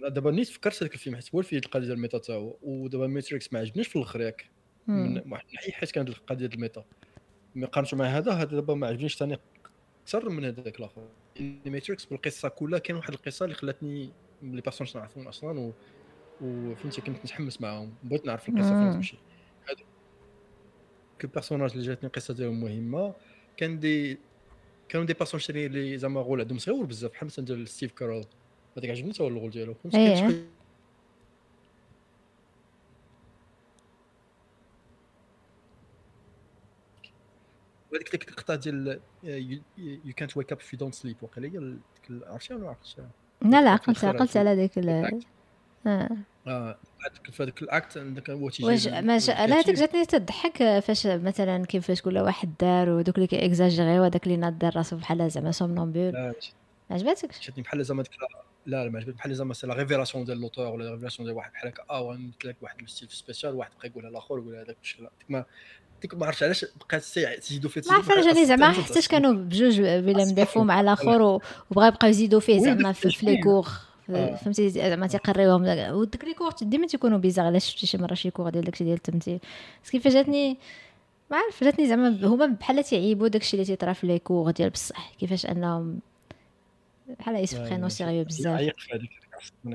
دابا 0.00 0.30
نيت 0.30 0.48
فكرت 0.48 0.82
هذاك 0.82 0.94
الفيلم 0.94 1.16
حيت 1.16 1.34
هو 1.34 1.40
الفيلم 1.40 1.62
القضية 1.64 1.84
ديال 1.84 1.96
ال 1.96 2.00
meta 2.00 2.18
تا 2.18 2.34
هو 2.34 2.56
ودابا 2.62 3.06
Matrix 3.06 3.52
ما 3.52 3.58
عجبنيش 3.58 3.88
في 3.88 3.96
الآخر 3.96 4.20
ياك 4.20 4.50
من 4.86 5.32
واحد 5.32 5.46
الناحية 5.48 5.72
حيت 5.72 5.90
كانت 5.90 6.08
القضية 6.08 6.46
ديال 6.46 6.54
ال 6.54 6.59
meta. 6.59 6.84
mais 7.54 7.66
قارنته 7.66 7.96
مع 7.96 8.04
هذا 8.04 8.32
هذا 8.32 8.44
دابا 8.44 8.74
ما 8.74 8.86
عجبنيش 8.86 9.16
ثاني 9.16 9.38
أكثر 10.04 10.28
من 10.28 10.44
هذاك 10.44 10.78
الآخر. 10.78 11.08
Matrix 11.66 12.04
بالقصة 12.04 12.48
كلها 12.48 12.78
كاين 12.78 12.96
واحد 12.96 13.12
القصة 13.12 13.44
اللي 13.44 13.54
خلاتني 13.54 14.12
les 14.42 14.60
personnages 14.60 14.96
نعرفهم 14.96 15.28
أصلا 15.28 15.60
و 15.60 15.72
وفهمتي 16.40 17.00
كنت 17.00 17.18
متحمس 17.18 17.60
معاهم. 17.60 17.94
بغيت 18.04 18.26
نعرف 18.26 18.48
القصة 18.48 18.68
فين 18.68 18.92
تمشي. 18.92 19.16
هادو 19.68 19.82
ال 21.24 21.28
personnages 21.28 21.72
اللي 21.72 21.86
جاتني 21.86 22.06
القصة 22.06 22.34
ديالهم 22.34 22.60
مهمة 22.60 23.14
كان 23.56 23.78
دي 23.78 24.18
كانوا 24.88 25.06
des 25.06 25.14
personnages 25.14 25.46
اللي 25.50 25.98
زعما 25.98 26.20
rôle 26.20 26.40
عندهم 26.40 26.58
صغيور 26.58 26.86
بزاف 26.86 27.10
بحال 27.10 27.26
مثلا 27.26 27.44
ديال 27.44 27.68
ستيف 27.68 27.92
كاريل. 27.92 28.24
هذاك 28.76 28.90
عجبني 28.90 29.12
حتى 29.12 29.22
هو 29.22 29.28
ال 29.28 29.32
rôle 29.32 29.50
ديالو. 29.50 29.74
إيه. 29.94 30.48
وهذيك 37.92 38.10
ديك 38.10 38.28
اللقطه 38.28 38.54
ديال 38.54 39.00
يو 39.78 40.12
كانت 40.16 40.36
ويك 40.36 40.52
اب 40.52 40.60
في 40.60 40.76
دونت 40.76 40.94
سليب 40.94 41.16
وقيلا 41.22 41.48
هي 41.48 41.76
عرفتيها 42.26 42.56
ولا 42.56 42.68
عرفتيها 42.68 43.10
لا 43.42 43.62
لا 43.62 43.70
عقلت 43.70 44.04
عقلت 44.04 44.36
على 44.36 44.54
ذاك 44.54 44.78
آه. 45.86 46.10
آه 46.46 46.78
في 47.32 47.42
هذاك 47.42 47.62
ال 47.62 47.69
acte 47.69 47.98
عندك 47.98 48.30
هو 48.30 48.50
تيجي 48.50 48.64
واش 48.64 48.88
ما 48.88 49.18
جا... 49.18 49.32
لا 49.32 49.60
هذيك 49.60 49.70
جاتني 49.70 50.04
تضحك 50.04 50.78
فاش 50.78 51.06
مثلا 51.06 51.66
كيفاش 51.66 52.02
كل 52.02 52.18
واحد 52.18 52.54
دار 52.60 52.90
ودوك 52.90 53.16
اللي 53.16 53.26
كيكزاجيري 53.26 54.00
وهذاك 54.00 54.24
اللي 54.24 54.36
ناض 54.36 54.58
دار 54.58 54.76
راسو 54.76 54.96
بحال 54.96 55.30
زعما 55.30 55.52
somnambule 55.52 56.12
ما 56.12 56.34
عجبتك؟ 56.90 57.30
جاتني 57.42 57.62
بحال 57.62 57.84
زعما 57.84 58.02
ديك 58.02 58.12
لا 58.68 58.84
لا 58.84 58.90
ما 58.90 58.98
عجبني 58.98 59.14
بحال 59.14 59.34
زعما 59.34 59.54
سي 59.54 59.66
لا 59.66 59.74
ريفيراسيون 59.74 60.24
ديال 60.24 60.40
لوتور 60.40 60.66
ولا 60.66 60.84
لا 60.84 60.92
ريفيراسيون 60.92 61.26
ديال 61.26 61.36
واحد 61.36 61.52
بحال 61.52 61.68
هكا 61.68 61.82
آه 61.90 62.00
غنمثل 62.00 62.48
لك 62.48 62.56
واحد 62.60 62.80
الستيل 62.82 63.08
سبيسيال 63.10 63.54
واحد 63.54 63.70
بقى 63.78 63.88
يقولها 63.88 64.10
الآخر 64.10 64.38
يقول 64.38 64.54
هذاك 64.54 64.76
ديك 64.98 65.30
ما 65.30 65.44
ديك 66.02 66.14
ما 66.14 66.26
عرفتش 66.26 66.42
علاش 66.42 66.64
بقات 66.80 67.02
تزيدوا 67.40 67.70
فيه 67.70 67.82
ما 67.86 67.94
عرفت 67.94 68.26
يعني 68.26 68.46
زعما 68.46 68.70
حتىش 68.72 69.08
كانوا 69.08 69.32
بجوج 69.32 69.80
بلا 69.80 70.24
مدافعوا 70.24 70.64
مع 70.64 70.80
الآخر 70.80 71.22
وبغا 71.70 71.86
يبقاو 71.86 72.10
يزيدوا 72.10 72.40
فيه 72.40 72.58
زعما 72.60 72.92
في 72.92 73.26
لي 73.26 73.36
كور 73.42 73.68
فهمتي 74.08 74.68
زعما 74.70 75.06
تيقريوهم. 75.06 75.62
وديك 75.94 76.24
لي 76.24 76.34
كور 76.34 76.52
ديما 76.62 76.86
تيكونوا 76.86 77.18
بيزار 77.18 77.46
علاش 77.46 77.70
شفتي 77.72 77.86
شي 77.86 77.98
مرة 77.98 78.14
شي 78.14 78.30
كور 78.30 78.50
ديال 78.50 78.64
داكشي 78.64 78.84
ديال 78.84 78.96
التمثيل؟ 78.96 79.38
بس 79.84 79.90
كيفاش 79.90 80.12
جاتني 80.12 80.56
ما 81.30 81.36
عرف 81.36 81.64
جاتني 81.64 81.88
زعما 81.88 82.26
هما 82.26 82.46
بحال 82.46 82.84
تيعيبوا 82.84 83.28
داكشي 83.28 83.54
اللي 83.56 83.64
تيطرا 83.64 83.92
في 83.92 84.06
لي 84.06 84.18
كور 84.18 84.50
ديال 84.50 84.70
بصح. 84.70 85.12
كيفاش 85.20 85.46
أنهم 85.46 86.00
بحال 87.18 87.36
يسبخينو 87.36 87.88
سيريو 87.88 88.24
بزاف. 88.24 88.56
عيق 88.56 88.78
في 88.78 88.94
هذيك 88.94 89.10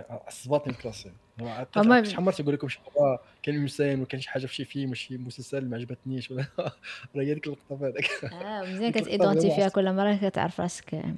عصباتني 0.10 0.74
الكلاسي 0.74 1.12
شحال 1.40 2.24
مره 2.24 2.32
تقول 2.34 2.54
لكم 2.54 2.68
شي 2.68 2.80
مره 2.98 3.20
كان 3.44 3.56
انسان 3.56 4.02
وكان 4.02 4.22
شي 4.22 4.30
حاجة 4.30 4.46
في 4.46 4.56
شي 4.56 4.66
فيلم 4.66 4.94
شي 4.94 5.18
مسلسل 5.18 5.70
ما 5.70 5.78
عجبتنيش 5.78 6.32
ولا 6.32 6.46
راه 7.16 7.22
هي 7.24 7.34
ديك 7.34 7.48
اللقطة 7.48 7.78
في 7.78 7.86
هذاك. 7.86 8.34
آه 8.34 8.62
مزيان 8.62 8.92
كتيدونتيفيها 8.92 9.70
كل 9.70 9.94
مرة 9.94 10.16
كتعرف 10.30 10.62
راسك. 10.62 10.94
أنا 10.94 11.16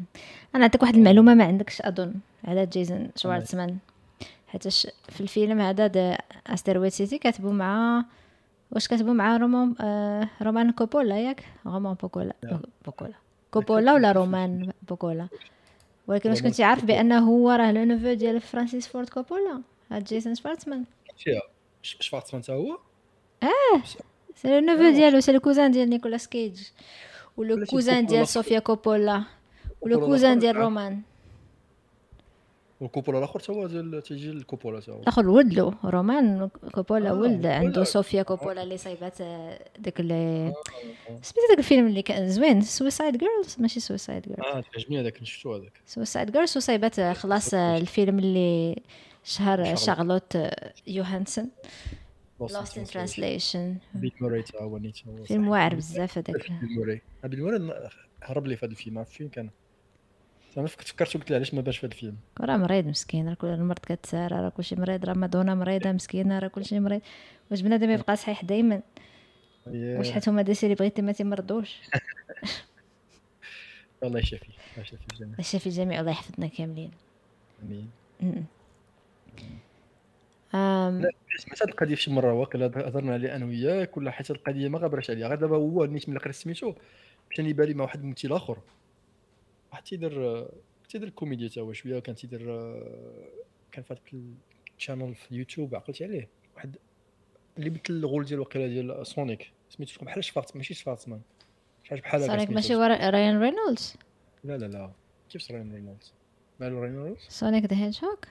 نعطيك 0.54 0.82
واحد 0.82 0.96
المعلومة 0.96 1.34
ما 1.34 1.44
عندكش 1.44 1.82
أظن 1.82 2.14
على 2.46 2.66
جيسون 2.66 3.10
شوارتزمان. 3.16 3.78
حيتاش 4.48 4.88
في 5.10 5.22
الفيلم 5.22 5.62
هذا 5.62 6.18
Asteroid 6.48 6.92
City 6.92 7.18
كاتبوا 7.18 7.54
مع 7.54 8.06
واش 8.72 8.88
كاتبوا 8.88 9.14
مع 9.14 9.38
رومان 9.38 9.76
آه 9.82 10.30
رومان 10.42 10.72
كوبولا 10.72 11.20
ياك؟ 11.20 11.44
رومان 11.66 11.94
بوكولا. 11.94 12.34
بوكولا. 12.86 13.14
كوبولا 13.52 13.94
ولا 13.94 14.12
رومان 14.12 14.72
بوكولا؟ 14.90 15.28
ولكن 16.08 16.30
واش 16.30 16.42
كنتي 16.42 16.64
عارف 16.64 16.86
بأنه 16.86 17.20
هو 17.20 17.52
راه 17.52 17.72
le 17.72 17.84
neveu 17.84 18.14
ديال 18.14 18.42
فرانسيس 18.42 18.88
فورد 18.88 19.10
كوبولا؟ 19.10 19.62
هاد 19.92 20.04
جيسون 20.04 20.36
شفارتمان 20.36 20.84
شفارتمان 21.82 22.44
حتى 22.44 22.52
هو؟ 22.52 22.78
آه 23.44 23.82
c'est 24.36 24.48
le 24.50 24.60
neveu 24.60 24.90
ديالو 24.90 25.20
c'est 25.20 25.32
le 25.32 25.40
cousin 25.40 25.72
ديال 25.72 25.90
نيكولاس 25.90 26.28
كيج 26.28 26.62
و 27.38 27.47
le 27.47 27.66
cousin 27.66 28.06
ديال 28.06 28.28
صوفيا 28.28 28.60
كوبولا 28.60 29.24
و 29.82 29.88
le 29.88 30.00
cousin 30.00 30.40
ديال 30.40 30.56
رومان. 30.56 31.02
والكوبولا 32.82 33.18
الآخر 33.18 33.40
تا 33.40 33.54
هو 33.54 34.00
تيجي 34.00 34.30
الكوبولا 34.30 34.80
تا 34.80 34.92
هو 34.92 35.00
الآخر 35.00 35.30
ولد 35.30 35.54
له 35.54 35.74
رومان 35.86 36.50
كوبولا 36.74 37.10
آه، 37.10 37.14
ولد 37.14 37.46
عنده. 37.46 37.84
صوفيا 37.84 38.24
كوبولا 38.24 38.64
اللي 38.64 38.78
صايبات 38.78 39.22
آه، 39.22 39.60
داك 39.80 40.00
اللي 40.00 40.14
آه. 40.14 40.54
سميتو 41.22 41.48
داك 41.50 41.58
الفيلم 41.60 41.88
اللي 41.88 42.02
كان 42.02 42.30
زوين 42.30 42.62
Suicide 42.62 43.18
Girls 43.18 43.56
ماشي 43.60 43.80
Suicide 43.80 44.24
Girls 44.24 44.40
آه 44.46 44.64
تعجبني 44.74 45.02
هذاك 45.02 45.24
شفتو 45.24 45.54
هذاك. 45.56 45.72
Suicide 45.86 46.32
Girls 46.32 46.58
وصايبات 46.58 47.00
آه، 47.00 47.14
خلاص 47.14 47.54
آه، 47.54 47.78
الفيلم 47.78 48.20
اللي 48.20 48.82
شهر 49.24 49.76
سكارليت. 49.76 50.36
آه، 50.36 50.74
يوهانسون 50.88 51.50
Lost 52.40 52.78
in 52.78 52.84
Translation 52.84 53.76
بيل 53.96 54.12
موري 54.22 54.42
تا 54.42 54.64
هو 54.64 54.80
فيلم 55.26 55.48
واعر 55.48 55.76
بزاف 55.76 56.18
هذاك. 56.18 56.52
آه، 57.24 57.28
بيل 57.28 57.42
موري 57.44 57.60
هرب 58.24 58.48
لي 58.48 58.56
في 58.56 58.66
هذا 58.66 58.72
الفيلم 58.72 58.98
عرفت 58.98 59.12
فين 59.12 59.30
كان؟ 59.30 59.50
أنا 60.58 60.68
فكرت 60.68 61.18
قلت 61.18 61.32
علاش 61.32 61.54
ما 61.54 61.62
باش 61.62 61.78
في 61.78 61.86
هذا 61.86 61.94
الفيلم؟ 61.94 62.16
راه 62.42 62.58
مريض 62.58 62.88
مسكين 62.88 63.30
راه 63.30 63.34
كل 63.34 63.48
المرض 63.48 63.80
كتسارى 63.80 64.36
راه 64.36 64.50
كلشي 64.50 64.76
مريض. 64.76 65.06
راه 65.06 65.14
مادونا 65.14 65.56
مريضة 65.56 65.92
مسكينة 65.92 66.40
راه 66.40 66.48
كلشي 66.48 66.80
مريض. 66.80 67.02
واش 67.52 67.62
بنادم 67.62 67.90
يبقى 67.90 68.16
صحيح 68.24 68.44
دائما 68.44 68.82
واش 69.68 70.12
حيت 70.12 70.30
هما 70.30 70.42
des 70.42 70.54
célébrités 70.54 71.02
ما 71.02 71.12
تيمرضوش 71.12 71.80
الله 74.04 74.20
يشافي 74.20 74.46
الله 74.46 74.82
يشافي 74.82 75.04
الجميع 75.14 75.28
الله 75.32 75.40
يشافي 75.40 75.68
الجميع. 75.68 76.00
الله 76.00 76.12
يحفظنا 76.12 76.48
كاملين. 76.48 76.92
آمين. 80.54 81.12
سمعت 81.38 81.64
هذه 81.64 81.70
القضية 81.70 81.96
شي 81.96 82.12
مرة 82.12 82.34
واقيلا 82.34 82.66
هضرنا 82.66 83.14
عليها 83.14 83.36
أنا 83.36 83.46
وياك 83.46 83.98
ولا 83.98 84.12
حيت 84.12 84.32
القضية 84.32 84.70
ما 84.70 84.80
غبرش 84.80 85.10
عليها. 85.10 85.28
غير 85.28 85.38
دابا 85.38 85.56
هو 85.56 85.86
نيت 85.86 86.10
ملي 86.10 86.20
قريت 86.20 86.36
سميتو؟ 86.36 86.74
مشى 87.32 87.42
لي 87.42 87.54
بالي 87.54 87.74
مع 87.74 87.84
واحد 87.84 88.00
الممثل 88.00 88.32
آخر. 88.32 88.58
واحد 89.76 89.84
تيدير 89.84 90.46
تيدير 90.90 91.10
كوميديا 91.10 91.48
تا 91.48 91.62
هو 91.62 91.74
شوية 91.74 92.00
كان 92.00 92.16
تيدير 92.16 92.40
كان 93.72 93.84
في 93.84 93.94
هذاك 93.94 94.14
ال 94.78 94.82
channel 94.82 95.16
في 95.16 95.32
اليوتيوب 95.32 95.76
عقلتي 95.76 96.04
عليه 96.04 96.28
واحد 96.56 96.76
اللي 97.58 97.70
مثل 97.70 97.82
ال 97.90 97.97
rôle 97.97 98.26
ديال 98.26 98.40
واقيلا 98.40 98.68
ديال 98.68 99.08
Sonic 99.08 99.52
سميتو 99.70 100.06
بحال 100.06 100.24
شفارت 100.24 100.56
ماشي 100.56 100.74
شفارتمان 100.74 101.22
شي 101.84 101.90
حاجة 101.90 102.02
بحال 102.02 102.24
هكا 102.24 102.32
Sonic. 102.32 102.50
ماشي 102.50 102.76
ورا 102.76 103.10
رايان 103.10 103.42
رينولدز 103.42 103.96
لا 104.44 104.58
لا 104.58 104.66
لا. 104.66 104.92
كيف 105.30 105.52
رايان 105.52 105.74
رينولدز 105.76 106.14
مالو 106.60 106.80
رايان 106.82 106.94
رينولدز 106.94 107.22
Sonic 107.30 107.66
the 107.66 107.78
Hedgehog 107.78 108.26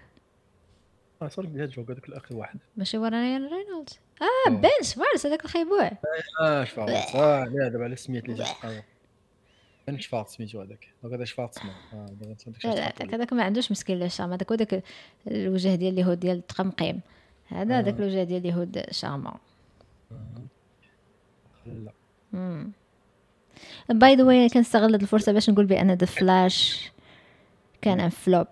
آه 1.22 1.28
Sonic 1.28 1.50
the 1.50 1.70
Hedgehog 1.70 1.90
هذاك 1.90 2.08
الآخر 2.08 2.36
واحد. 2.36 2.58
ماشي 2.76 2.98
ورا 2.98 3.10
رايان 3.10 3.42
رينولدز 3.54 3.98
آه 4.22 4.50
آه. 4.50 4.54
بن 4.54 4.68
شفارتز 4.80 5.26
هذاك 5.26 5.44
الخيبوع 5.44 5.90
آه 6.40 6.64
شفارت 6.64 7.14
آه 7.14 7.44
لا 7.44 7.68
دابا 7.68 7.84
على 7.84 7.96
سميت 7.96 8.28
لي 8.28 8.44
جا 9.86 9.92
أنا 9.92 10.00
شفارت 10.00 10.28
سميتو 10.28 10.60
هذاك 10.60 10.88
donc 11.02 11.14
هذا 11.14 11.24
شفارت 11.24 11.58
دابا 11.92 12.34
تصدق 12.34 12.66
لا 12.66 12.74
لا 12.74 12.84
هذاك 12.84 13.14
هذاك 13.14 13.32
ما 13.32 13.44
عندوش 13.44 13.70
مسكين 13.70 13.98
la 13.98 14.08
charme 14.08 14.32
هذاك 14.32 14.52
هو 14.52 14.56
داك 14.56 14.84
الوجه 15.26 15.74
ديال 15.74 15.92
اليهود 15.92 16.20
ديال 16.20 16.36
التقمقيم. 16.36 17.00
هذا 17.46 17.78
آه. 17.78 17.80
داك 17.80 17.94
الوجه 17.94 18.22
ديال 18.22 18.40
اليهود 18.40 18.82
شامع 18.90 19.36
لا. 21.66 21.92
by 23.88 24.16
the 24.16 24.24
way 24.24 24.48
كنستغل 24.48 24.92
هاد 24.92 25.02
الفرصة 25.02 25.32
باش 25.32 25.50
نقول 25.50 25.66
بأن 25.66 25.90
The 25.92 26.06
Flash 26.06 26.90
كان 27.82 28.00
un 28.00 28.08
flop. 28.08 28.46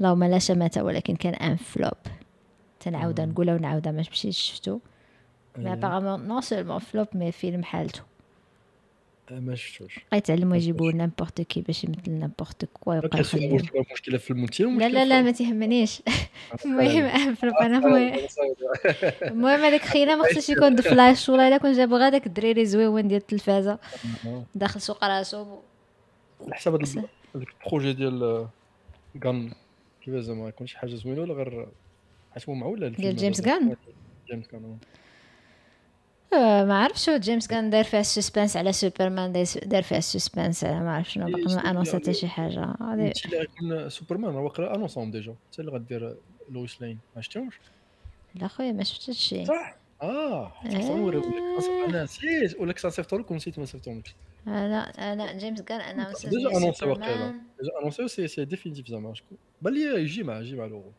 اللهم 0.00 0.24
لا 0.24 0.38
شماتة 0.38 0.84
ولكن 0.84 1.16
كان 1.16 1.34
un 1.34 1.56
flop. 1.56 1.98
تنعاودها 2.80 3.26
نقولها 3.26 3.54
ونعاودها 3.54 3.92
ما 3.92 4.00
مشيتش 4.00 4.38
شفتو؟ 4.38 4.78
mais. 5.58 5.72
apparemment 5.72 6.28
non 6.28 6.40
seulement 6.40 6.78
flop 6.78 7.06
mais 7.14 7.32
فيلم 7.32 7.62
حالته. 7.62 8.00
آه، 8.00 8.04
ما 9.32 9.54
شفتوش 9.54 9.98
يتعلموا 10.12 10.56
يجيبوا 10.56 10.92
n'importe 10.92 11.40
qui 11.40 11.60
باش 11.60 11.84
يمثل 11.84 12.10
n'importe 12.10 12.64
quoi 12.64 12.94
يبقى 12.94 13.08
كاين 13.08 13.20
يخليه 13.22 13.62
مشكله 13.92 14.18
في 14.18 14.30
الممثل 14.30 14.78
لا 14.78 14.88
لا 14.88 15.04
لا 15.04 15.22
ما 15.22 15.30
تيهمنيش 15.30 16.02
المهم 16.64 17.34
flop 17.34 17.54
أنا 17.54 17.78
المهم 19.22 19.60
هذاك 19.60 19.80
خينا 19.80 20.16
ما 20.16 20.24
خصوش 20.24 20.48
يكون 20.48 20.74
The 20.74 20.82
Flash 20.90 21.28
والله 21.28 21.48
الا 21.48 21.56
كون 21.58 21.72
جابوا 21.72 21.98
غير 21.98 22.10
داك 22.10 22.26
الدريري 22.26 22.66
زويون 22.66 23.08
ديال 23.08 23.20
التلفازه 23.20 23.78
داخل 24.54 24.80
سوق 24.80 25.04
راسو 25.04 25.58
على 26.42 26.54
حساب 26.54 26.74
هذاك 26.74 27.08
ال 27.64 27.68
projet 27.68 27.92
ديال 27.92 28.46
كان 29.22 29.52
كيفاش 30.04 30.22
زعما 30.22 30.48
يكون 30.48 30.66
شي 30.66 30.78
حاجة 30.78 30.94
زوينه 30.94 31.20
ولا 31.22 31.34
غير 31.34 31.66
حيت 32.34 32.48
هو 32.48 32.54
معول 32.54 32.90
ديال 32.90 33.16
جيمس. 33.16 33.40
غان؟ 33.40 33.76
جيمس 34.30 34.46
غان 34.46 34.78
ما 36.32 36.82
عرفتش 36.82 37.04
شو 37.04 37.16
جيمس 37.16 37.46
غان 37.48 37.70
دار 37.70 37.84
فيها 37.84 38.00
ال 38.00 38.06
suspense 38.06 38.56
على 38.56 38.72
سوبرمان 38.72 39.32
دار 39.66 39.82
فيها 39.82 39.98
ال 39.98 40.05
suspense 40.05 40.64
على 40.64 40.80
ما 40.80 40.96
عرفتش 40.96 41.14
شنو 41.14 41.26
إيه، 41.26 41.32
باقي 41.32 41.44
ما 41.44 41.48
شنو 41.48 41.70
انونسات 41.70 42.02
حتى؟ 42.02 42.14
شي 42.14 42.28
حاجة. 42.28 42.64
هذه 42.80 43.12
اللي 43.24 43.38
غيكون 43.38 43.88
سوبرمان 43.88 44.34
هو 44.34 44.44
واقيلا 44.44 44.74
انونسون 44.74 45.10
déjà. 45.10 45.34
حتى 45.52 45.62
اللي 45.62 45.72
غدير 45.72 46.16
لويس 46.48 46.82
لين 46.82 46.98
ما 47.16 47.22
شفتوش؟ 47.22 47.60
لا 48.34 48.48
خويا 48.48 48.72
ما 48.72 48.84
شفتش 48.84 49.08
هادشي 49.10 49.44
صح؟ 49.44 49.76
آه 50.02 50.52
نوريك 50.64 51.24
أنا 51.88 52.02
نسيت 52.02 52.60
ولا 52.60 52.72
كنت 52.72 52.86
صيفطو 52.86 53.18
لك 53.18 53.30
ونسيت 53.30 53.58
ما 53.58 53.64
صيفطهملكش 53.64 54.14
أنا 54.46 55.12
أنا 55.12 55.32
جيمس 55.32 55.62
غان 55.62 55.80
أنا 55.80 56.12
déjà 56.24 56.56
annoncé 56.56 56.84
واقيلا 56.84 57.34
déjà 57.60 57.78
annoncé 57.80 58.08
c'est 58.08 58.28
c'est 58.28 58.44
définitif 58.44 58.88
زعما 58.88 59.14
شكون 59.14 59.38
بان 59.62 59.74
لي 59.74 60.02
يجي 60.02 60.22
معاه 60.22 60.40
يجي 60.40 60.56
مع 60.56 60.64
le 60.64 60.92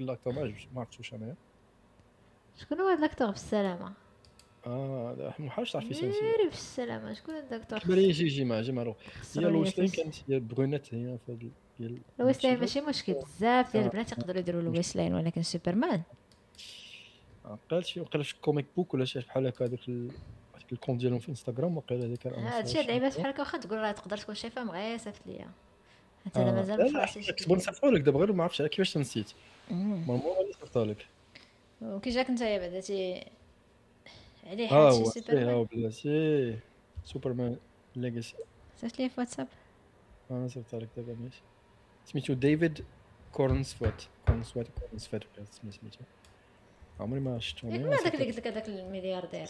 rôle 0.00 0.11
l'acteur 0.11 0.32
ما 0.34 0.80
عرفتوش 0.80 1.14
انايا 1.14 1.34
شكون 2.60 2.80
هو 2.80 2.88
هاد 2.88 2.98
l'acteur 2.98 3.30
بالسلامة؟ 3.30 3.92
آه 4.66 5.14
لا 5.18 5.32
ما 5.38 5.50
حاولش 5.50 5.72
تعرفي 5.72 5.94
سنسي 5.94 6.20
ناري 6.20 6.44
بالسلامه 6.50 7.12
شكون 7.14 7.34
هاد 7.34 7.52
l'acteur 7.52 7.78
بان 7.78 7.96
لي 7.98 8.08
يجي 8.08 8.24
يجي 8.24 8.44
معاه 8.44 8.58
يجي 8.58 8.72
مع 8.72 8.82
le 8.82 8.87
rôle 8.87 8.96
هي 9.36 9.70
فلوس. 9.70 9.96
كانت 9.96 10.14
هي 10.28 10.38
brunette 10.40 10.94
هي 10.94 11.18
في 11.26 11.48
ديال 11.78 11.98
لويس 12.18 12.44
لين 12.44 12.58
ماشي 12.60 12.80
مشكل 12.80 13.12
بزاف 13.12 13.72
ديال 13.72 13.82
آه. 13.82 13.86
البنات 13.86 14.12
يقدروا 14.12 14.38
يديروا 14.40 14.62
لويس 14.62 14.96
لين 14.96 15.14
ولكن 15.14 15.42
سوبرمان. 15.42 16.02
قالت 17.70 17.86
شي 17.86 18.00
وقيلا 18.00 18.24
شي 18.24 18.36
كوميك 18.40 18.66
بوك 18.76 18.94
ولا 18.94 19.04
شي 19.04 19.18
بحال 19.18 19.46
هكا 19.46 19.64
هذاك 19.66 19.88
ال- 19.88 20.10
هذاك 20.54 20.72
الكونت 20.72 21.00
ديالهم 21.00 21.18
في 21.18 21.28
انستغرام 21.28 21.76
وقيلا 21.76 22.06
هذاك 22.06 22.18
كان 22.18 22.32
هادشي 22.34 22.78
هاد 22.78 22.82
اللعيبات 22.84 23.18
بحال 23.18 23.26
هكا 23.30 23.40
واخا 23.40 23.58
تقول 23.58 23.78
راه 23.78 23.92
تقدر 23.92 24.16
تكون 24.16 24.34
شايفهم 24.34 24.70
غير 24.70 24.98
صيفط 24.98 25.26
ليا. 25.26 25.50
حتى 26.26 26.42
أنا 26.42 26.50
آه. 26.50 26.54
مازال 26.54 26.96
راسي 26.96 27.22
شي 27.22 27.32
كنت 27.32 27.50
نصيفطو 27.50 27.90
لك 27.90 28.00
دابا 28.00 28.18
غير 28.18 28.32
ما 28.32 28.42
عرفتش 28.42 28.62
كيفاش 28.62 28.92
تنسيت 28.92 29.32
مم. 29.70 30.04
مورمون 30.06 30.32
غادي 30.36 30.50
نصيفطها 30.50 30.84
لك. 30.84 31.06
وكي 31.82 32.10
جاك 32.10 32.30
نتايا 32.30 32.58
بعدا 32.58 32.80
تي 32.80 33.24
عليه 34.50 34.68
حال 34.68 34.78
هو 34.78 35.10
شي 35.10 35.20
سوبرمان 35.20 35.64
بلاتي 35.64 36.58
سوبرمان 37.04 37.56
ليجاسي 37.96 38.34
صيفط 38.76 38.98
ليا 38.98 39.08
في 39.08 39.20
واتساب 39.20 39.48
أنا 40.30 40.48
صيفطها 40.48 40.80
لك 40.80 40.88
دابا 40.96 41.16
ماشي 41.20 41.42
سميتو 42.04 42.32
ديفيد 42.32 42.84
كورنسوات 43.32 44.02
كورنسوات 44.26 44.66
كورنسوات 44.80 45.22
سميتو 45.50 45.98
عمري 47.00 47.20
ما 47.20 47.38
شفتو 47.38 47.66
ما 47.66 47.76
داك 47.76 48.14
اللي 48.14 48.26
قلت 48.26 48.36
لك 48.36 48.46
هذاك 48.46 48.68
الملياردير 48.68 49.48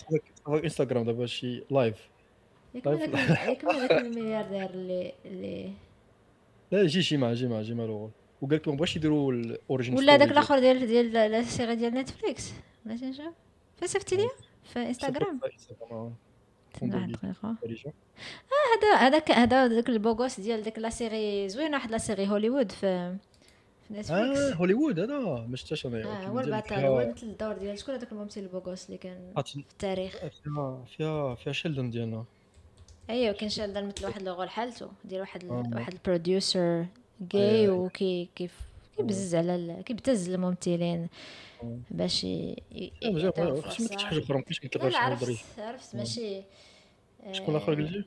انستغرام 0.49 1.05
دابا 1.05 1.27
شي 1.27 1.65
لايف 1.71 2.09
ياك 2.75 2.87
ما. 2.87 3.07
داك 3.87 3.93
الملياردير 3.93 4.71
اللي 4.71 5.13
اللي 5.25 5.73
لا 6.73 6.87
جي 6.87 7.01
جي 7.01 7.17
مع 7.17 7.33
جي 7.33 7.49
مع 7.49 7.63
جي 7.63 7.75
مع 7.75 7.85
لوغو 7.85 8.11
وقال 8.43 8.57
لك 8.57 8.69
ما 8.69 8.75
بغاش 8.75 8.97
يديروا 8.97 9.33
الاوريجين 9.33 9.97
ولا 9.97 10.17
داك 10.17 10.31
الآخر 10.31 10.59
ديال 10.59 10.87
ديال 10.87 11.45
سيري 11.47 11.75
ديال 11.77 11.95
نتفليكس 11.95 12.53
بلاتي 12.85 13.07
نشوف 13.07 13.35
فين 13.77 13.89
صيفطتي 13.89 14.17
ليا 14.17 14.29
في 14.73 14.79
انستغرام 14.79 15.41
واحد 16.83 16.95
الدقيقه 16.95 17.57
هذا 18.83 18.95
هذاك 18.97 19.31
هذا 19.31 19.67
داك 19.67 19.89
البوغوس 19.89 20.41
ديال 20.41 20.63
ديك 20.63 20.79
لا 20.79 20.91
سيري 20.91 21.49
زوينه 21.49 21.77
واحد 21.77 21.91
لا 21.91 21.99
سيري 21.99 22.29
هوليوود 22.29 22.73
في 22.73 23.17
نتفليكس. 23.91 24.11
آه 24.11 24.55
هوليوود 24.55 24.99
هذا 25.01 25.19
ما 25.49 25.57
شفتهاش 25.57 25.87
أنا 25.87 26.05
آه 26.05 26.27
هو 26.27 26.41
البطل 26.41 26.75
هو 26.75 27.13
مثل 27.15 27.27
الدور 27.27 27.53
ديال 27.53 27.79
شكون 27.79 27.95
هذاك 27.95 28.13
الممثل 28.13 28.41
ال 28.41 28.45
beau 28.45 28.64
gosse 28.64 28.87
اللي 28.87 28.99
كان 28.99 29.33
عرفت- 29.37 29.49
في 29.49 29.57
التاريخ؟ 29.57 30.17
فيها 30.17 30.85
فيها 30.97 31.35
فيها 31.35 31.53
شيلدن 31.53 31.91
ديالنا. 31.91 32.25
أيوه 33.11 33.33
كان 33.35 33.49
شادر 33.49 33.85
مثل 33.85 34.07
واحد 34.07 34.23
le 34.23 34.29
rôle 34.29 34.43
لحالته 34.43 34.89
ديال 35.05 35.21
واحد 35.21 35.45
آه. 35.45 35.71
واحد 35.75 35.93
ال 35.93 36.03
producer 36.03 36.87
جاي. 37.21 37.69
وكي 37.69 38.29
كيف 38.37 38.61
كيبزز 38.97 39.35
على 39.35 39.83
كيبتز 39.87 40.31
الممثلين. 40.31 41.03
آه. 41.03 41.09
باش 41.91 42.25
ي- 42.25 42.57
ي- 42.73 42.93
لا، 43.03 43.11
مزيان، 43.11 43.25
يعطيهم 43.25 43.61
خصني 43.63 43.89
فرصة. 43.89 43.99
شي 43.99 44.07
حاجة 44.07 44.19
أخرى 44.19 44.37
مابقيتش 44.37 44.61
قلت 44.61 44.77
لك 44.77 44.85
لا 44.85 44.99
عرفت 44.99 45.59
عرفت 45.59 45.97
ماشي 45.97 46.43
شكون 47.33 47.57
الآخر 47.57 47.75
قلتي 47.75 48.05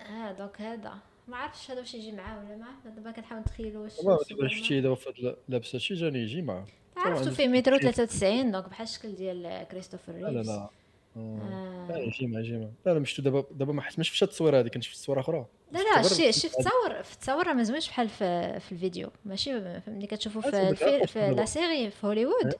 آه 0.00 0.32
donc 0.32 0.60
هذا 0.60 0.94
ما 1.28 1.36
عرفتش 1.36 1.70
هذا 1.70 1.80
واش 1.80 1.94
يجي 1.94 2.12
معاه 2.12 2.38
ولا 2.38 2.56
ما 2.56 2.90
دابا 2.90 3.10
كنحاول 3.10 3.40
نتخيلو 3.40 3.82
واش 3.82 3.98
والله 3.98 4.18
دابا. 4.30 4.48
شفتي 4.48 4.80
دابا 4.80 4.94
في 4.94 5.08
هاد 5.08 5.36
لابس 5.48 5.74
هادشي 5.74 5.94
جاني 5.94 6.18
يجي 6.18 6.42
معاه 6.42 6.66
عرفتو 6.96 7.18
عنده 7.18 7.30
في 7.30 7.48
مترو 7.48 7.78
كيف. 7.78 7.96
93 7.96 8.50
donc 8.50 8.68
بحال 8.68 8.86
الشكل 8.86 9.14
ديال 9.14 9.66
كريستوفر 9.70 10.12
ريفز 10.14 10.24
لا 10.26 10.40
آه. 10.40 10.42
لا 10.42 10.70
آه. 11.18 11.86
معاه 11.88 11.98
يجي 11.98 12.26
معاه 12.26 12.70
لا 12.86 12.90
لا 12.92 12.98
مشتو 12.98 13.22
دابا 13.22 13.44
دابا 13.50 13.72
ما 13.72 14.02
شفتش 14.02 14.22
هاد 14.22 14.28
التصويره 14.28 14.62
كنت 14.62 14.82
شفت 14.82 14.96
صوره 14.96 15.20
أخرى. 15.20 15.46
لا 15.72 15.78
لا 15.78 16.02
شفت 16.02 16.14
شي 16.14 16.32
شي 16.32 16.48
في 16.48 16.58
التصاور 16.58 17.02
في 17.02 17.14
التصاور 17.14 17.46
راه 17.46 17.52
ما 17.52 17.62
زوينش 17.62 17.88
بحال 17.88 18.08
في 18.08 18.60
في 18.60 18.72
الفيديو. 18.72 19.10
ماشي 19.24 19.52
ملي 19.86 20.06
كتشوفو 20.06 20.40
في 20.40 20.74
في 21.06 21.26
أنا 21.26 21.34
la 21.34 21.44
série 21.44 21.90
في 21.90 22.06
هوليوود. 22.06 22.54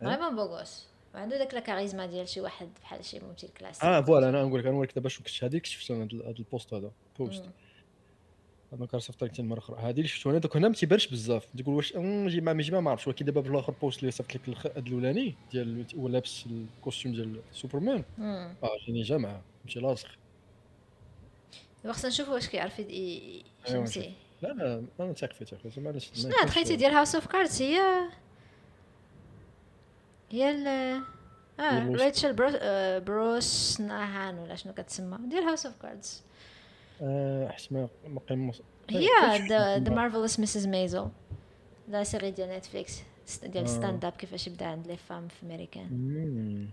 vraiment 0.00 0.36
beau 0.36 0.58
gosse 0.58 0.86
وعنده 1.14 1.38
داك 1.38 1.54
لا 1.54 1.60
كاريزما 1.60 2.06
ديال 2.06 2.28
شي 2.28 2.40
واحد 2.40 2.68
بحال 2.82 3.04
شي 3.04 3.20
ممثل 3.20 3.48
كلاسيك. 3.48 3.84
آه 3.84 4.00
voilà 4.00 4.28
أنا 4.28 4.44
نقول 4.44 4.60
لك 4.60 4.66
أنا 4.66 4.74
نقول 4.74 4.86
لك 4.86 4.94
دابا 4.94 5.08
شو 5.08 5.22
كنت 5.22 5.44
هذيك 5.44 5.66
شفت 5.66 5.90
أنا 5.90 6.02
هاد 6.02 6.36
ال 6.38 6.45
post 6.45 6.74
هذا 6.74 6.90
post. 7.18 7.44
صيفط 8.98 9.24
لك 9.24 9.40
مرة 9.40 9.58
أخرى. 9.58 9.76
هذه 9.80 9.90
اللي 9.96 10.08
شفتو 10.08 10.30
أنا 10.30 10.38
donc 10.38 10.56
هنا 10.56 10.68
ما 10.68 10.74
تيبانش 10.74 11.06
بزاف. 11.06 11.46
تقول 11.58 11.74
واش 11.74 11.92
جي 12.26 12.40
ما 12.40 12.62
جي 12.62 12.72
ما 12.80 12.90
عرفتش. 12.90 13.06
ولكن 13.06 13.24
دابا 13.24 13.42
في 13.42 13.48
الآخر 13.48 13.74
post 13.82 14.00
اللي 14.00 14.10
صيفط 14.10 14.48
لك 14.48 14.66
الأولاني 14.76 15.34
ديال 15.52 15.86
هو 15.96 16.08
لابس 16.08 16.44
ال 16.46 16.55
costume 16.55 17.14
ديال 17.14 17.40
سوبرمان. 17.52 18.04
آه 18.20 18.56
جاني 18.86 19.02
جا 19.02 19.12
معاه 19.12 19.42
ماشي 19.64 19.80
لاصق. 19.80 20.08
دابا 21.82 21.94
خصنا 21.94 22.10
نشوفوا 22.10 22.34
واش 22.34 22.48
كيعرف 22.48 22.78
يد- 22.78 22.90
ي- 22.90 23.44
أيوا 23.68 23.82
يشمسي 23.84 24.12
لا 24.42 24.48
لا 24.48 24.84
أنا 25.00 25.12
تاق 25.12 25.32
فيه 25.32 25.44
تاق 25.44 25.68
فيه 25.68 25.88
علاش 25.88 26.10
شنو 26.14 26.32
هاد 26.40 26.48
خيتي 26.48 26.76
ديال 26.76 26.92
House 26.92 27.14
of 27.14 27.26
Cards 27.26 27.62
هي 27.62 27.80
هي 30.30 30.50
ال 30.50 30.66
آه؟ 31.60 31.88
ريتشل 31.88 32.32
برو... 32.32 32.50
بروس 33.00 33.80
ناهان 33.80 34.38
ولا 34.38 34.54
شنو 34.54 34.72
كتسمى. 34.72 35.18
ديال 35.28 35.42
هاوس 35.42 35.66
اوف 35.66 35.74
كاردز 35.82 36.22
حيت 37.50 37.72
ما 37.72 37.88
ما 38.06 38.20
قيم 38.28 38.52
هي 38.90 39.06
ذا 39.26 39.38
شفتها؟ 39.38 39.78
مارفلوس 39.78 40.40
مسز 40.40 40.66
ميزل 40.66 41.08
لا 41.88 42.04
سيري 42.04 42.30
ديال 42.30 42.48
نتفليكس 42.48 43.00
ديال 43.44 43.64
آه. 43.64 43.68
ستاند 43.68 44.04
اب 44.04 44.12
كيفاش 44.12 44.46
يبدا 44.46 44.66
عند 44.66 44.86
لي 44.86 44.96
فام 44.96 45.28
في 45.28 45.46
امريكان. 45.46 46.68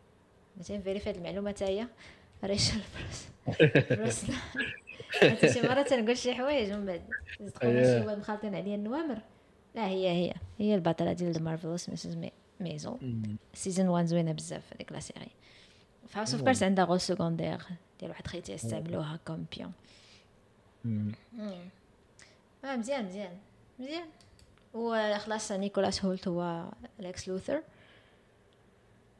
مثلا 0.57 0.81
فيري 0.81 1.01
هاد 1.05 1.15
المعلومة 1.15 1.51
تا 1.51 1.65
هي 1.65 1.87
ريتشل 2.43 2.79
بروس 3.49 3.85
بروس 3.91 4.23
حتى 5.21 5.53
شي 5.53 5.61
مرات 5.61 5.89
تنقول 5.89 6.17
شي 6.17 6.33
حوايج 6.33 6.73
ومن 6.73 6.85
بعد 6.85 7.01
تقول 7.55 7.71
أييه. 7.71 7.99
شي 7.99 8.05
واحد 8.05 8.17
مخالطين 8.17 8.55
عليا 8.55 8.75
النوامر 8.75 9.17
لا 9.75 9.87
هي 9.87 10.09
هي 10.09 10.33
هي 10.59 10.75
البطلة 10.75 11.13
ديال 11.13 11.31
The 11.31 11.41
Marvelous 11.41 11.89
Mrs. 11.89 12.17
Maisel. 12.59 12.95
saison 13.53 13.87
1 13.87 14.05
زوينة 14.05 14.31
بزاف 14.31 14.73
هذيك 14.73 14.91
la 14.91 14.99
série 14.99 15.27
في 16.07 16.19
House 16.19 16.33
of. 16.33 16.43
Cards 16.43 16.63
عندها 16.63 16.85
rôle 16.85 17.01
secondaire 17.01 17.57
ديال 17.99 18.09
واحد 18.11 18.27
خيتي 18.27 18.53
يستعملوها 18.53 19.19
comme 19.27 19.45
pion 19.57 19.71
مم. 20.85 21.11
آه 22.65 22.75
مزيان 22.75 23.05
مزيان 23.05 23.37
مزيان. 23.79 24.05
وخلاص 24.73 25.51
نيكولاس 25.51 26.05
هولت 26.05 26.27
هو 26.27 26.65
ليكس 26.99 27.27
لوثر. 27.27 27.61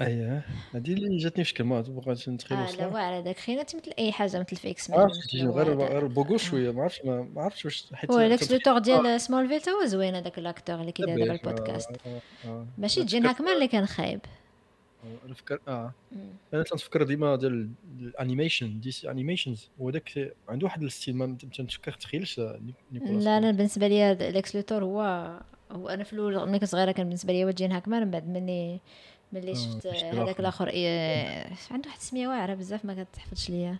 اييه 0.01 0.45
هذه 0.75 0.93
اللي 0.93 1.17
جاتني 1.17 1.43
في 1.43 1.49
شكل 1.49 1.63
ما 1.63 1.81
بغيت 1.81 2.29
نتخيل 2.29 2.57
آه 2.57 2.71
لا 2.71 2.87
واعر 2.87 3.19
هذاك 3.19 3.37
خينا 3.37 3.63
تمثل 3.63 3.91
أي 3.99 4.11
حاجة 4.11 4.39
مثل 4.39 4.55
في 4.55 4.69
إكس 4.69 4.89
ما 4.89 4.97
مان 4.97 5.49
غير 5.49 5.77
غير 5.77 6.07
beau 6.07 6.20
gosse 6.20 6.37
شوية 6.37 6.71
ما 6.71 6.83
عرفتش 6.83 7.05
ما 7.05 7.41
عرفتش 7.41 7.65
واش 7.65 7.85
حيت 7.93 8.11
هو 8.11 8.19
ليكس 8.19 8.51
لوثر 8.51 8.77
ديال 8.77 9.21
سمولفيل 9.21 9.73
هو 9.73 9.85
زوين 9.85 10.15
هذاك 10.15 10.37
l'acteur 10.37 10.81
اللي 10.81 10.91
كيدير 10.91 11.17
دابا 11.17 11.31
آه، 11.31 11.35
البودكاست. 11.35 11.89
آه، 11.89 12.21
آه. 12.45 12.67
ماشي 12.77 13.03
جين 13.03 13.25
هاكمان 13.25 13.55
اللي 13.55 13.67
كان 13.67 13.85
خايب. 13.85 14.19
آه، 15.03 15.25
أنا 15.25 15.33
فكر 15.33 15.59
آه. 15.67 15.91
مم. 16.11 16.19
أنا 16.53 16.63
تنفكر 16.63 17.03
ديما 17.03 17.35
ديال 17.35 17.69
ال 17.99 18.79
animation 18.79 18.91
DC 18.91 19.11
animations 19.11 19.69
هو 19.81 19.89
داك 19.89 20.33
عنده 20.49 20.65
واحد 20.65 20.83
ال 20.83 20.88
style 20.88 21.15
ما 21.15 21.37
تنفكر 21.57 21.91
تخيلش 21.91 22.41
نيكولاس 22.91 23.23
لا 23.23 23.37
أنا 23.37 23.51
بالنسبة 23.51 23.87
لي 23.87 24.11
ليكس 24.11 24.55
لوثر 24.55 24.83
هو 24.83 25.01
هو 25.71 25.89
أنا 25.89 26.03
في 26.03 26.13
الأول 26.13 26.49
ملي 26.49 26.59
كنت 26.59 26.69
صغيرة 26.69 26.91
كان 26.91 27.05
بالنسبة 27.05 27.33
لي 27.33 27.45
هو 27.45 27.49
جين 27.49 27.71
هاكمان 27.71 28.03
من 28.03 28.11
بعد 28.11 28.29
ملي 28.29 28.79
ملي 29.33 29.51
آه، 29.51 29.55
شفت 29.55 29.87
هذاك 29.87 30.13
الآخر. 30.13 30.39
الآخر 30.39 30.67
إيه، 30.67 31.47
عنده 31.71 31.89
واحد 31.89 31.99
السمية 31.99 32.27
واعرة 32.27 32.53
بزاف 32.53 32.85
ما 32.85 33.03
كتحفظش 33.03 33.49
ليا. 33.49 33.77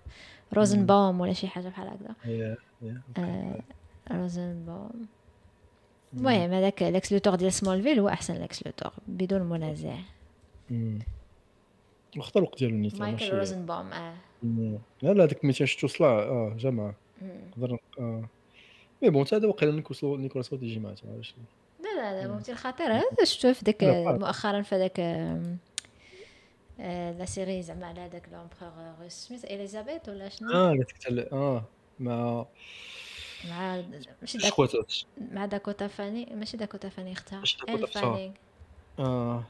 روزنباوم 0.54 1.22
ولا 1.22 1.34
شي 1.34 1.48
حاجة 1.48 1.68
بحال 1.68 1.88
هكذا. 1.88 2.16
هي 2.24 2.58
آه، 3.18 3.60
روزنباوم 4.12 5.08
المهم 6.14 6.54
هذاك 6.54 6.84
الاكس 6.84 7.12
لوتور 7.14 7.36
ديال 7.36 7.54
سمول 7.54 7.84
فيل 7.84 8.00
هو 8.00 8.10
أحسن 8.10 8.36
الاكس 8.36 8.66
لوتور 8.66 8.92
بدون 9.08 9.42
منازع. 9.42 9.96
مم. 10.72 11.00
واخد 12.18 12.38
الوقت 12.38 12.60
ديالو 12.60 12.76
نيت 12.76 13.00
مايكل 13.00 13.24
ماشي. 13.26 13.30
روزنباوم 13.38 13.94
آه. 13.94 14.14
لا 15.02 15.14
لا 15.14 15.26
ديك 15.26 15.46
200 15.46 15.66
شفتو 15.66 15.88
صلاع 15.88 16.10
آه 16.20 16.56
جامعه 16.60 16.96
مم. 17.22 17.30
نقدر 17.58 17.78
آه. 18.00 18.24
مي 19.02 19.10
بون 19.10 19.26
تا 19.26 19.38
هذا 19.38 19.48
وقيلا 19.48 19.72
نيكولاس 19.72 20.04
نيكولاس 20.04 20.54
هولت 20.54 20.64
يجي 20.64 20.80
معاه 20.80 20.96
علاش 21.14 21.36
لا؟ 21.84 22.02
لا 22.02 22.22
لا 22.22 22.34
ممثل 22.34 22.56
خطير 22.56 22.88
هذا 22.94 23.24
شفتوه 23.24 23.54
في 23.54 23.66
داك 23.66 23.84
لا، 23.84 24.08
عارف. 24.08 24.20
مؤخرا 24.20 24.62
في 24.62 24.78
داك 24.78 25.00
آم، 25.00 25.58
آه، 26.80 27.12
la 27.12 27.26
série 27.26 27.62
زعما 27.62 27.88
على 27.88 28.02
هذاك 28.02 28.30
l'empereur 28.32 28.96
روس 29.02 29.12
سميت 29.14 29.46
إليزابيث 29.46 30.10
ولا 30.10 30.30
شنو؟ 30.30 30.52
آه 30.54 30.70
قلت 30.72 30.80
لك 30.92 30.98
تال- 30.98 31.34
آه 31.34 31.64
مع 32.00 32.46
مع 33.50 33.84
ماشي 34.22 34.38
داك 34.38 34.54
مع 35.32 35.46
Dakota 35.46 35.88
Fanning 35.88 36.28
ماشي 36.36 36.58
Dakota 36.58 36.90
Fanning 36.90 37.12
اختها 37.12 37.44
آه. 39.00 39.44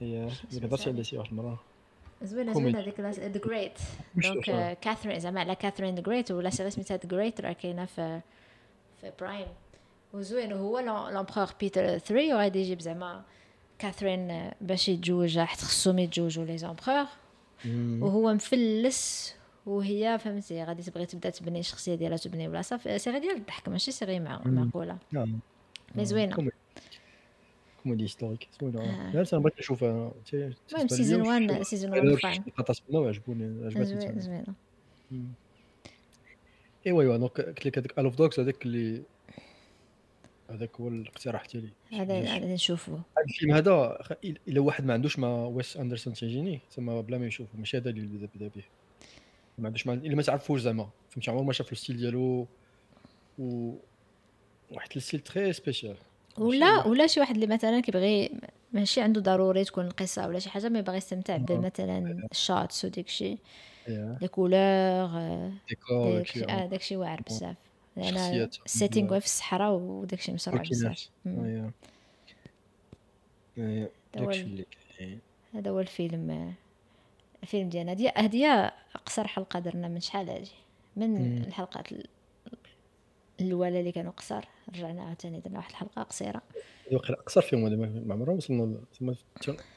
هي 0.00 0.28
سالي. 0.50 0.76
على 0.86 1.04
شي 1.04 1.18
واحد 1.18 1.30
المره 1.30 1.60
زوينه. 2.22 2.52
زوينه 2.52 2.78
هذيك 2.78 3.00
The 3.00 3.28
Great 3.28 3.78
donc 4.14 4.78
كاثرين 4.80 5.20
زعما 5.20 5.40
على 5.40 5.54
كاثرين 5.54 5.94
The 5.94 6.00
Great 6.00 6.30
ولا 6.30 6.50
la 6.50 6.56
série 6.56 6.70
سميتها 6.70 6.96
The 6.96 7.08
Great 7.08 7.40
راه 7.40 7.52
كاينة 7.52 7.84
في 7.84 8.20
في 9.00 9.12
Prime 9.20 9.46
وزوين 10.12 10.52
وهو 10.52 10.78
l'empereur 11.10 11.48
بيتر 11.60 11.98
3 11.98 12.34
وغادي 12.34 12.58
يجيب 12.60 12.80
زعما 12.80 13.22
كاثرين 13.78 14.50
باش 14.60 14.88
يتزوجها 14.88 15.44
حيت 15.44 15.60
خصهم 15.60 15.98
يتزوجوا 15.98 16.44
les 16.44 16.58
empereurs 16.58 17.06
مم. 17.64 18.02
وهو 18.02 18.34
مفلس 18.34 19.34
وهي 19.66 20.18
فهمتي 20.18 20.64
غادي 20.64 20.82
تبغي 20.82 21.06
تبدا 21.06 21.30
تبني 21.30 21.60
الشخصية 21.60 21.94
ديالها 21.94 22.16
تبني 22.16 22.48
بلاصه 22.48 22.96
série 22.96 23.20
ديال 23.20 23.36
الضحك 23.36 23.68
ماشي 23.68 23.92
série. 23.92 24.20
معقولة. 24.20 24.98
نعم. 25.12 25.38
mais 25.94 26.04
زوينة. 26.04 26.49
comédie 27.82 28.04
historique 28.04 28.48
زوينه. 28.60 29.12
لا 29.12 29.24
أنا 29.32 29.40
بغيت 29.40 29.58
نشوفها 29.58 30.12
المهم 30.32 30.88
saison 30.88 31.20
1 31.20 31.62
saison 31.62 31.90
1 31.90 32.14
فاين 32.14 32.42
قطعت 32.56 32.78
وعجبوني 32.90 33.66
عجبتني 33.66 34.20
زوينه. 34.20 34.54
ايوا 36.86 37.02
ايوا 37.02 37.16
donc 37.16 37.40
قلت 37.40 37.66
لك 37.66 37.78
هذاك 37.78 37.98
Isle 37.98 38.10
of 38.10 38.16
Dogs 38.16 38.40
هذاك 38.40 38.66
اللي 38.66 39.02
هذاك 40.50 40.80
هو 40.80 40.88
الاقتراح 40.88 41.46
ديالي 41.46 41.68
هذا 41.92 42.20
هذا 42.20 42.54
نشوفو 42.54 42.92
هذا 42.92 43.04
الفيلم 43.28 43.52
هذا 43.52 43.98
الا 44.48 44.60
واحد 44.60 44.84
ما 44.84 44.92
عندوش 44.92 45.18
ما 45.18 45.46
ويس 45.46 45.76
اندرسون 45.76 46.14
تيجيني 46.14 46.60
تما 46.76 47.00
بلا 47.00 47.18
ما 47.18 47.26
يشوفه 47.26 47.58
ماشي 47.58 47.76
هذا 47.76 47.90
اللي 47.90 48.06
بدا 48.06 48.28
بدا 48.34 48.48
به 48.56 48.62
ما 49.58 49.66
عندوش 49.66 49.86
ما 49.86 49.92
الا 49.92 50.14
ما 50.14 50.22
تعرفوش 50.22 50.60
زعما 50.60 50.88
فهمتي 51.10 51.30
عمر 51.30 51.42
ما 51.42 51.52
شاف 51.52 51.72
ال 51.72 51.76
style 51.76 51.96
ديالو 51.96 52.46
و 53.38 53.74
واحد 54.70 54.88
ال 54.96 55.00
style 55.00 55.20
très 55.20 55.52
spécial 55.52 55.96
ولا 56.38 56.86
ولا 56.86 57.06
شي 57.06 57.20
واحد 57.20 57.34
اللي 57.34 57.46
مثلا 57.46 57.80
كيبغي 57.80 58.30
ماشي 58.72 59.00
عنده 59.00 59.20
ضروري 59.20 59.64
تكون 59.64 59.86
القصة 59.86 60.28
ولا 60.28 60.38
شي 60.38 60.50
حاجة 60.50 60.68
ما 60.68 60.80
باغي 60.80 60.96
يستمتع 60.98 61.36
بمثلا 61.36 61.98
ال 62.32 62.41
shots 62.41 62.84
وديك 62.84 63.06
الشيء 63.06 63.38
les 64.20 64.28
couleurs 64.28 64.54
آه 66.50 66.66
داكشي 66.66 66.96
واعر 66.96 67.20
بزاف. 67.26 67.56
لأن. 67.96 68.14
ال 68.66 68.72
setting 68.72 69.18
في 69.18 69.24
الصحراء 69.26 69.72
وداكشي 69.72 70.32
مسرع 70.32 70.54
بزاف. 70.70 71.08
هذا 75.54 75.70
هو 75.70 75.80
الفيلم 75.80 76.30
آه، 76.30 76.52
الفيلم 77.42 77.68
ديالنا. 77.68 77.90
هادي 77.92 78.08
هادي 78.16 78.46
أقصر 78.94 79.26
حلقة 79.26 79.58
درنا 79.58 79.88
من 79.88 80.00
شحال 80.00 80.30
هادي 80.30 80.50
من. 80.96 81.16
الحلقات 81.46 81.92
ال- 81.92 82.06
الاولى 83.40 83.80
اللي 83.80 83.92
كانوا 83.92 84.12
قصار. 84.12 84.48
رجعنا 84.68 85.02
عاوتاني 85.02 85.40
درنا 85.40 85.56
واحد 85.58 85.70
الحلقة 85.70 86.02
قصيرة. 86.02 86.42
واقيلا 86.92 87.20
اقصر 87.20 87.40
فيهم 87.40 87.64
هذا 87.66 87.76
ما 87.76 88.02
ما 88.06 88.14
عمرنا 88.14 88.32
وصلنا 88.36 88.80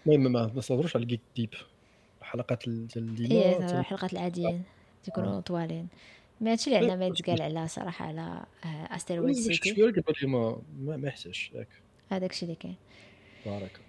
المهم 0.08 0.32
ما 0.32 0.52
نصدروش 0.56 0.96
على 0.96 1.04
الجيك 1.04 1.22
ديب 1.36 1.54
الحلقات 2.22 2.68
ال- 2.68 2.88
ديال 2.88 3.16
ديما 3.16 3.80
الحلقات 3.80 4.14
العاديين 4.14 4.64
تيكونوا 5.04 5.42
طوالين. 5.42 5.88
مي 6.42 6.52
هادشي 6.52 6.66
اللي 6.68 6.78
عندنا 6.78 6.96
ما 6.96 7.06
يتقال 7.06 7.42
على 7.42 7.68
صراحة 7.68 8.06
على 8.06 8.46
استيرويد 8.96 9.36
شي 9.36 9.42
سيتي 9.42 9.76
شوية 9.76 9.94
ما 10.28 10.62
ما 10.80 10.98
ما 10.98 11.08
يحتاجش 11.08 11.52
ياك 11.56 11.68
هذاك 12.10 12.32
الشيء 12.32 12.50
اللي 12.50 12.60
كاين. 12.60 12.76
بارك 13.46 13.80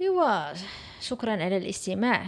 إيوا 0.00 0.54
شكرا 1.00 1.30
على 1.30 1.56
الاستماع. 1.56 2.26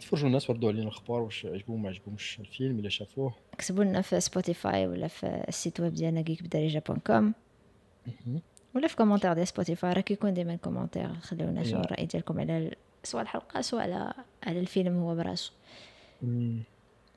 تفرجوا 0.00 0.26
الناس 0.26 0.50
وردوا 0.50 0.68
علينا 0.68 0.82
الأخبار 0.82 1.20
واش 1.20 1.46
عجبهم 1.46 1.82
ما 1.82 1.88
عجبهمش 1.88 2.40
الفيلم 2.40 2.78
إلا 2.78 2.88
شافوه. 2.88 3.34
كتبوا 3.58 3.84
لنا 3.84 4.00
في 4.00 4.20
سبوتيفاي 4.20 4.86
ولا 4.86 5.08
في 5.08 5.44
السيت 5.48 5.80
ويب 5.80 5.94
ديالنا 5.94 6.24
geek 6.24 6.42
بدارجه 6.42 6.82
بوان 6.86 6.98
كوم. 6.98 7.34
ولا 8.74 8.88
في 8.88 8.96
كومنتير 8.96 9.32
ديال 9.32 9.48
سبوتيفاي 9.48 9.92
راه 9.92 10.00
كيكون 10.00 10.34
ديما 10.34 10.56
كومنتير 10.56 11.14
خليونا 11.14 11.64
شنو. 11.64 11.80
الرأي 11.80 12.06
ديالكم 12.06 12.40
على 12.40 12.74
سواء 13.02 13.22
الحلقة 13.22 13.60
سواء 13.60 13.82
على 13.82 14.12
على 14.42 14.60
الفيلم 14.60 14.96
هو 14.98 15.14
براسو. 15.14 15.52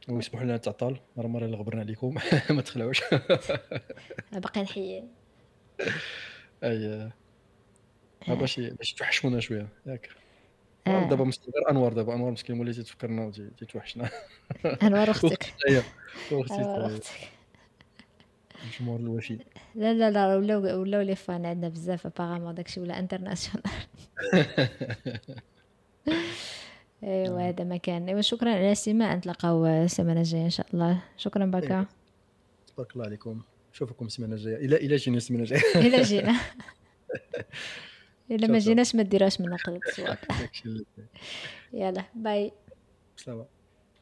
ويسمحوا 0.09 0.45
لنا 0.45 0.57
تعطل. 0.57 0.97
مرة 1.17 1.27
مرة 1.27 1.45
اللي 1.45 1.57
غبرنا 1.57 1.81
عليكم. 1.81 2.15
ما 2.49 2.61
تخلعوش. 2.61 3.01
باقي 4.33 4.61
نحيي 4.61 5.03
أي. 6.63 7.11
آه، 8.27 8.33
باش 8.33 8.59
باش 8.59 8.93
توحشونا 8.93 9.39
شوية. 9.39 9.67
ياك. 9.85 10.09
آه. 10.87 11.09
دابا 11.09 11.23
مسكين 11.23 11.53
غير 11.55 11.69
أنوار 11.71 11.93
دابا 11.93 12.13
أنوار 12.15 12.31
مسكين 12.31 12.55
مولي 12.55 12.73
تفكرنا 12.73 13.25
وتيتوحشنا 13.25 14.09
أنوار 14.83 15.11
أختك. 15.11 15.53
أنوار 16.51 16.85
أختك. 16.85 17.29
الجمهور 18.63 18.99
الوفي 18.99 19.39
لا 19.75 19.93
لا 19.93 20.11
لا 20.11 20.35
ولاو 20.37 20.81
ولاو 20.81 21.01
لي 21.01 21.15
فان 21.15 21.45
عندنا 21.45 21.69
بزاف 21.69 22.05
ابارامون 22.05 22.55
داكشي 22.55 22.79
ولا 22.79 22.99
انترناسيونال 22.99 23.63
أيوا 27.03 27.41
هذا 27.49 27.63
ما 27.63 27.77
كان 27.77 28.07
أيوا 28.09 28.21
شكرا 28.21 28.49
على 28.49 28.67
الاستماع. 28.67 29.15
نتلاقاو 29.15 29.65
السيمانه 29.65 30.19
الجاية 30.19 30.45
إن 30.45 30.49
شاء 30.49 30.65
الله. 30.73 31.01
شكرا 31.17 31.45
بكا 31.45 31.85
تبارك 32.67 32.93
الله 32.95 33.05
عليكم. 33.05 33.41
نشوفكم 33.73 34.05
السيمانه 34.05 34.33
الجاية. 34.35 34.55
الا 34.55 34.77
الا 34.77 34.95
جينا 34.95 35.17
السيمانه 35.17 35.43
الجاية. 35.43 35.61
الا 35.87 36.03
جينا. 36.03 36.35
إلا 38.31 38.47
ما 38.47 38.57
جيناش 38.59 38.95
ما 38.95 39.03
ديرهاش 39.03 39.41
من 39.41 39.45
اللي 39.45 39.55
يلا 41.73 42.03
باي. 42.15 42.51
سلام. 43.17 43.45